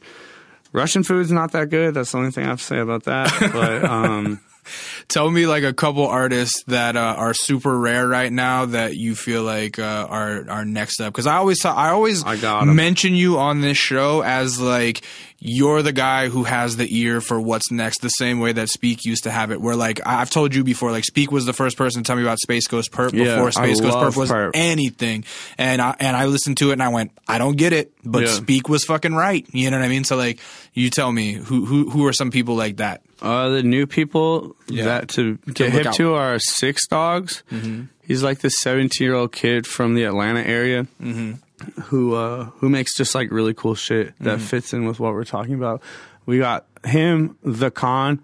[0.73, 1.93] Russian food's not that good.
[1.93, 3.31] That's the only thing I have to say about that.
[3.53, 4.41] But um
[5.07, 9.15] Tell me like a couple artists that uh, are super rare right now that you
[9.15, 11.13] feel like uh, are are next up.
[11.13, 12.75] Because I always I always I got 'em.
[12.75, 15.01] mention you on this show as like
[15.37, 18.01] you're the guy who has the ear for what's next.
[18.01, 19.61] The same way that Speak used to have it.
[19.61, 22.15] Where like I- I've told you before, like Speak was the first person to tell
[22.15, 24.51] me about Space Ghost Purrp Yeah, before I Space Ghost Purrp was Purrp.
[24.55, 25.23] anything.
[25.57, 28.23] And I and I listened to it and I went, I don't get it, but
[28.23, 28.29] Yeah.
[28.29, 29.45] Speak was fucking right.
[29.51, 30.03] You know what I mean?
[30.03, 30.39] So like,
[30.73, 33.01] you tell me who who who are some people like that?
[33.21, 34.94] Uh, the new people Yeah.
[35.01, 35.93] That to get hip out.
[35.95, 37.43] to are Six Dogs.
[37.51, 37.83] Mm-hmm.
[38.03, 41.81] He's like the 17 year old kid from the Atlanta area Mm-hmm.
[41.83, 44.45] who uh, who makes just like really cool shit that Mm-hmm.
[44.47, 45.81] fits in with what we're talking about.
[46.25, 48.21] We got him, the Khan,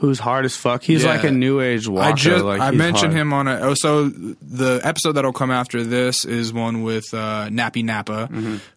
[0.00, 0.82] who's hard as fuck.
[0.82, 1.10] He's Yeah.
[1.10, 2.08] like a new age walker.
[2.08, 3.20] I just like, I mentioned hard.
[3.20, 7.48] him on a oh so the episode that'll come after this is one with uh,
[7.50, 8.28] Nappy Nappa,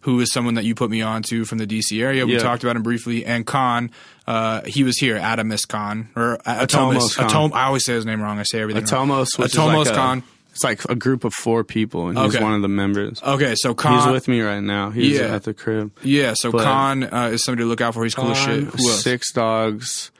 [0.02, 2.24] who is someone that you put me on to from the DC area.
[2.26, 2.38] We Mm-hmm.
[2.38, 2.44] Yeah.
[2.50, 3.90] talked about him briefly, and Khan.
[4.26, 7.18] Uh, he was here, Adamus Khan or uh, Atomos.
[7.22, 8.38] Atom- I always say his name wrong.
[8.38, 8.84] I say everything.
[8.84, 9.08] wrong.
[9.08, 10.22] Atomos, which Atomos like a- Khan.
[10.52, 12.44] It's like a group of four people, and he's Okay.
[12.44, 13.20] one of the members.
[13.22, 13.98] Okay, so Khan.
[14.04, 14.90] He's with me right now.
[14.90, 15.34] He's Yeah.
[15.34, 15.90] at the crib.
[16.04, 18.04] yeah, so but- Khan uh, is somebody to look out for.
[18.04, 18.72] He's cool as shit.
[18.78, 20.12] Six dogs.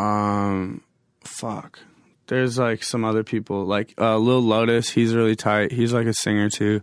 [0.00, 0.82] Um,
[1.24, 1.78] fuck.
[2.26, 4.88] There's like some other people, like uh, Lil Lotus.
[4.88, 5.72] He's really tight.
[5.72, 6.80] He's like a singer too.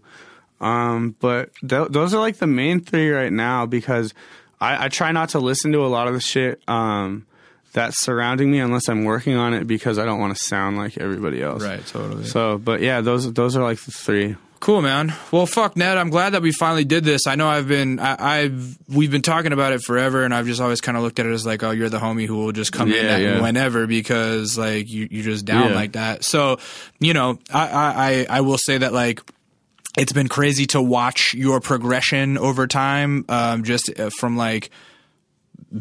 [0.60, 4.14] Um, but th- those are like the main three right now because
[4.60, 7.28] I, I try not to listen to a lot of the shit um,
[7.74, 10.98] that's surrounding me unless I'm working on it because I don't want to sound like
[10.98, 11.64] everybody else.
[11.64, 12.26] Right, totally.
[12.26, 14.36] So, but yeah, those those are like the three.
[14.60, 15.14] Cool, man.
[15.32, 15.98] Well, fuck, Ned.
[15.98, 17.28] I'm glad that we finally did this.
[17.28, 20.60] I know I've been, I, I've, we've been talking about it forever, and I've just
[20.60, 22.74] always kind of looked at it as like, oh, you're the homie who will just
[22.74, 23.42] come in Yeah, at yeah.
[23.42, 25.76] whenever because like you, you're just down Yeah.
[25.76, 26.24] like that.
[26.24, 26.58] So,
[27.00, 29.22] you know, I, I, I, I will say that like.
[30.00, 34.70] It's been crazy to watch your progression over time, um, just uh, from like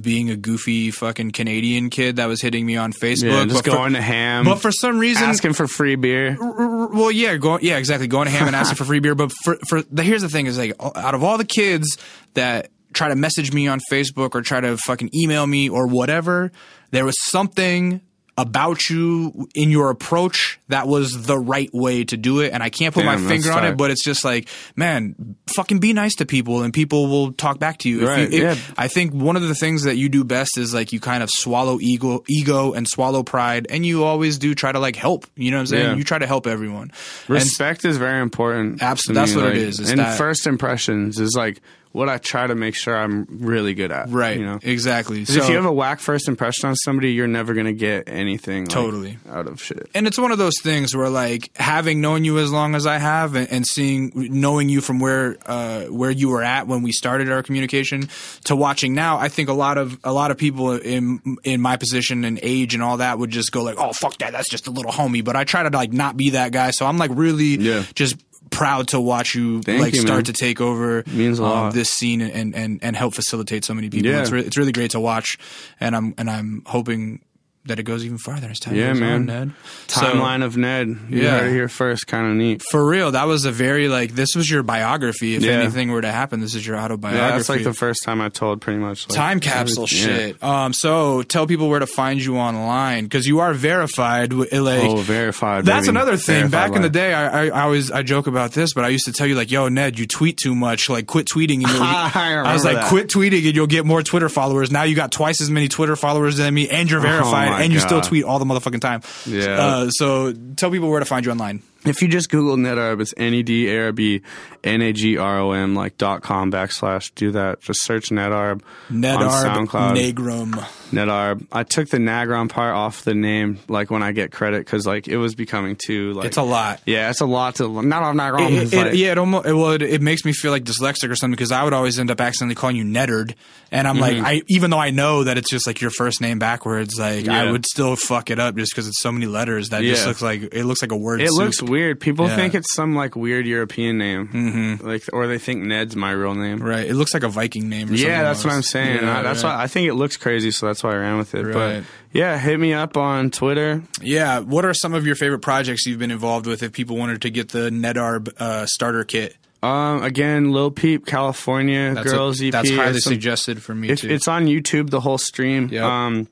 [0.00, 3.30] being a goofy fucking Canadian kid that was hitting me on Facebook.
[3.30, 6.36] Yeah, just but for- going to ham, but for some reason, asking for free beer.
[6.40, 8.06] well, yeah, going, yeah, exactly.
[8.08, 9.14] Going to ham and asking for free beer.
[9.14, 11.98] But for, for the, here's the thing: is like out of all the kids
[12.34, 16.50] that try to message me on Facebook or try to fucking email me or whatever,
[16.90, 18.00] there was something
[18.38, 22.68] about you in your approach that was the right way to do it and I
[22.68, 23.68] can't put Damn, my finger on tight.
[23.70, 27.58] it but it's just like man fucking be nice to people and people will talk
[27.58, 28.56] back to you, If Right, you yeah.
[28.76, 31.30] I think one of the things that you do best is like you kind of
[31.32, 35.50] swallow ego ego and swallow pride and you always do try to like help you
[35.50, 35.96] know what I'm saying Yeah.
[35.96, 36.90] you try to help everyone
[37.28, 38.82] And- Respect is very important.
[38.82, 41.62] Abs- to that's me, what it like, is, is and that- first impressions is like
[41.96, 44.10] what I try to make sure I'm really good at.
[44.10, 44.38] Right.
[44.38, 44.58] You know.
[44.62, 45.24] Exactly.
[45.24, 48.64] So, if you have a whack first impression on somebody, you're never gonna get anything
[48.64, 49.18] like, Totally.
[49.30, 49.88] out of shit.
[49.94, 52.98] and it's one of those things where like having known you as long as I
[52.98, 56.92] have and, and seeing knowing you from where uh, where you were at when we
[56.92, 58.08] started our communication
[58.44, 61.76] to watching now, I think a lot of a lot of people in in my
[61.78, 64.66] position and age and all that would just go like, oh fuck that, that's just
[64.66, 65.24] a little homie.
[65.24, 67.84] But I try to like not be that guy, so I'm like really Yeah.
[67.94, 68.16] just
[68.50, 70.24] proud to watch you Thank like you, start man.
[70.24, 74.10] to take over um, this scene and, and and help facilitate so many people.
[74.10, 74.20] Yeah.
[74.20, 75.38] It's, re- it's really great to watch,
[75.80, 77.20] and I'm and I'm hoping
[77.66, 79.12] that it goes even farther as time Yeah, goes man.
[79.14, 79.50] on, Ned.
[79.88, 80.88] So- Timeline of Ned.
[81.10, 81.38] You Yeah.
[81.38, 82.06] heard it here first.
[82.06, 82.62] Kind of neat.
[82.70, 85.34] for real, that was a very like this was your biography.
[85.36, 85.52] If Yeah.
[85.52, 87.22] anything were to happen, this is your autobiography.
[87.24, 89.08] Yeah, that's like the first time I told pretty much.
[89.08, 90.42] Like, time capsule shit.
[90.42, 94.32] Um, so tell people where to find you online because you are verified.
[94.32, 95.64] Like, Oh, verified.
[95.64, 95.96] that's baby.
[95.96, 96.48] another thing.
[96.48, 98.88] Verified Back in the day, I, I, I always I joke about this, but I
[98.88, 100.88] used to tell you like, "Yo, Ned, you tweet too much.
[100.88, 102.88] Like, quit tweeting." And you'll, I was like, that.
[102.88, 105.96] "Quit tweeting, and you'll get more Twitter followers." Now you got twice as many Twitter
[105.96, 109.02] followers than me, and you're verified, Oh and you still tweet all the motherfucking time.
[109.26, 109.60] Yeah.
[109.60, 111.62] Uh, so tell people where to find you online.
[111.84, 114.22] If you just Google Nedarb, it's N E D A R B
[114.64, 117.12] N A G R O M like dot com backslash.
[117.14, 117.60] Do that.
[117.60, 119.96] Just search Nedarb on Nedarb SoundCloud.
[120.12, 120.50] Nagrom.
[120.90, 121.46] Nedarb.
[121.52, 125.06] I took the Nagrom part off the name, like when I get credit, because like
[125.06, 126.80] it was becoming too like It's a lot.
[126.86, 128.50] Yeah, it's a lot to not on Nagrom.
[128.50, 131.08] It, it- like- yeah, it almost it, well, it, it makes me feel like dyslexic
[131.10, 133.34] or something because I would always end up accidentally calling you Neddard,
[133.70, 134.22] and I'm Mm-hmm.
[134.24, 137.28] like, I even though I know that it's just like your first name backwards, like
[137.28, 140.20] I would still fuck it up just because it's so many letters that just looks
[140.22, 141.20] like it looks like a word.
[141.20, 141.38] It soup.
[141.38, 141.75] looks weird.
[141.94, 142.36] People Yeah.
[142.36, 144.86] think it's some like weird European name, mm-hmm.
[144.86, 146.62] like, or they think Ned's my real name.
[146.62, 146.86] right.
[146.86, 147.90] It looks like a Viking name.
[147.90, 149.02] Or Yeah, that's what I'm saying.
[149.02, 149.54] Yeah, I, that's right.
[149.56, 151.44] why I think it looks crazy, so that's why I ran with it.
[151.44, 151.52] Right.
[151.54, 153.82] But yeah, hit me up on Twitter.
[154.00, 154.40] Yeah.
[154.40, 156.62] What are some of your favorite projects you've been involved with?
[156.62, 161.94] If people wanted to get the Nedarb uh, starter kit, Um, again, Lil Peep, California,
[161.94, 162.52] that's girls a, EP.
[162.52, 164.08] That's highly some- suggested for me too.
[164.10, 165.68] it's on YouTube, the whole stream.
[165.70, 165.82] Yep.
[165.82, 166.28] Um,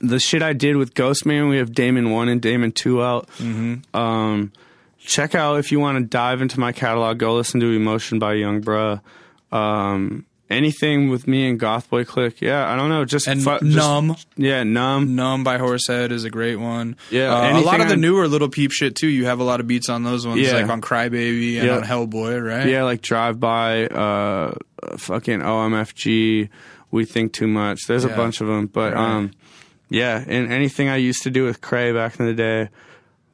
[0.00, 3.28] the shit I did with Ghostemane, we have Damon one and Damon two out.
[3.38, 3.96] Mm-hmm.
[3.96, 4.52] Um,
[5.08, 7.18] check out if you want to dive into my catalog.
[7.18, 9.00] Go listen to Emotion by Yung Bruh.
[9.50, 12.40] Um, anything with me and GothBoiClique.
[12.40, 13.04] Yeah, I don't know.
[13.06, 14.16] Just And fu- just- Numb.
[14.36, 15.14] yeah, numb.
[15.16, 16.96] Numb by Horsehead is a great one.
[17.10, 19.08] Yeah, Uh, a lot of the on- newer Lil Peep shit too.
[19.08, 20.52] You have a lot of beats on those ones, Yeah.
[20.54, 21.76] like on Crybaby and Yeah.
[21.76, 22.66] on Hellboy, right?
[22.68, 24.52] Yeah, like drive by, uh,
[24.98, 26.48] fucking OMFG.
[26.90, 27.80] We think too much.
[27.86, 28.12] There's Yeah.
[28.12, 29.00] a bunch of them, but Right.
[29.16, 29.30] um,
[29.90, 32.68] yeah, and anything I used to do with Kray back in the day.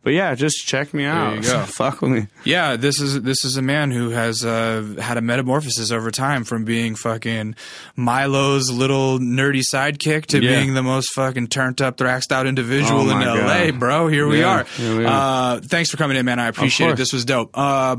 [0.04, 1.36] But yeah, just check me out.
[1.36, 1.60] you go.
[1.66, 2.26] Fuck with me.
[2.44, 6.44] Yeah, this is this is a man who has uh, had a metamorphosis over time
[6.44, 7.56] from being fucking
[7.96, 10.56] Milo's little nerdy sidekick to Yeah.
[10.60, 13.80] being the most fucking turned up, thrashed out individual Oh in my LA, God.
[13.80, 14.08] bro.
[14.08, 14.64] Here we Yeah, are.
[14.64, 15.06] here we.
[15.06, 16.38] Uh, thanks for coming in, man.
[16.38, 16.90] I appreciate it.
[16.90, 16.98] course.
[16.98, 17.50] This was dope.
[17.54, 17.96] Uh,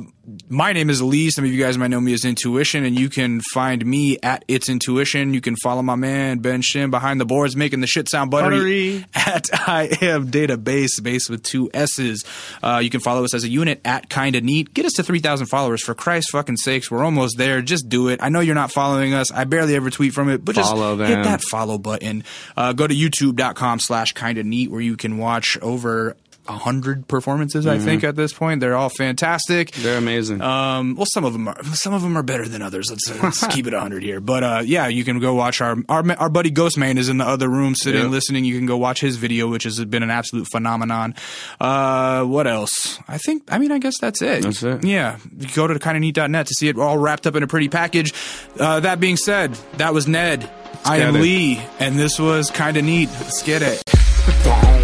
[0.49, 1.30] my name is Lee.
[1.32, 4.44] Some of you guys might know me as Intuition, and you can find me at
[4.48, 5.34] It's Intuition.
[5.34, 8.99] You can follow my man Ben Shim behind the boards, making the shit sound buttery,
[8.99, 9.06] Buttery.
[9.15, 11.95] at I am Database, base with two S's.
[12.00, 14.74] Uh, you can follow us as a unit at Kinda Neat.
[14.74, 16.90] Get us to 3,000 followers for Christ's fucking sakes.
[16.90, 17.62] We're almost there.
[17.62, 18.20] Just do it.
[18.22, 19.32] I know you're not following us.
[19.32, 22.24] I barely ever tweet from it, but just Follow hit that follow button.
[22.56, 26.16] Uh, go to youtube.com slash Kinda Neat where you can watch over
[26.48, 27.66] hundred performances.
[27.68, 29.72] I think at this point they're all fantastic.
[29.72, 30.42] They're amazing.
[30.42, 32.90] Um, well, some of them are some of them are better than others.
[32.90, 34.20] Let's, let's keep it hundred here.
[34.20, 37.26] But uh, yeah, you can go watch our our our buddy Ghostemane is in the
[37.28, 38.12] other room sitting Yep.
[38.12, 38.46] listening.
[38.46, 41.16] You can go watch his video, which has been an absolute phenomenon.
[41.60, 43.00] Uh, what else?
[43.08, 43.44] I think.
[43.52, 44.44] I mean, I guess that's it.
[44.44, 44.84] That's it.
[44.84, 48.14] Yeah, you go to kindofneat.net to see it all wrapped up in a pretty package.
[48.60, 50.50] Uh, that being said, that was Ned.
[50.84, 51.22] I am it.
[51.22, 53.10] Lee, and this was kind of neat.
[53.10, 54.74] Let's get it.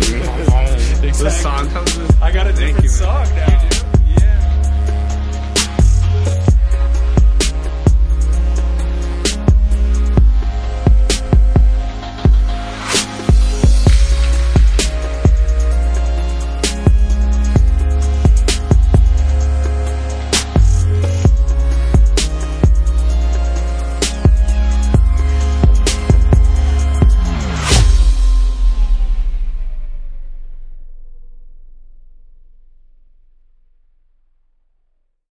[1.19, 1.97] This song comes.
[2.21, 3.50] I got a different song now.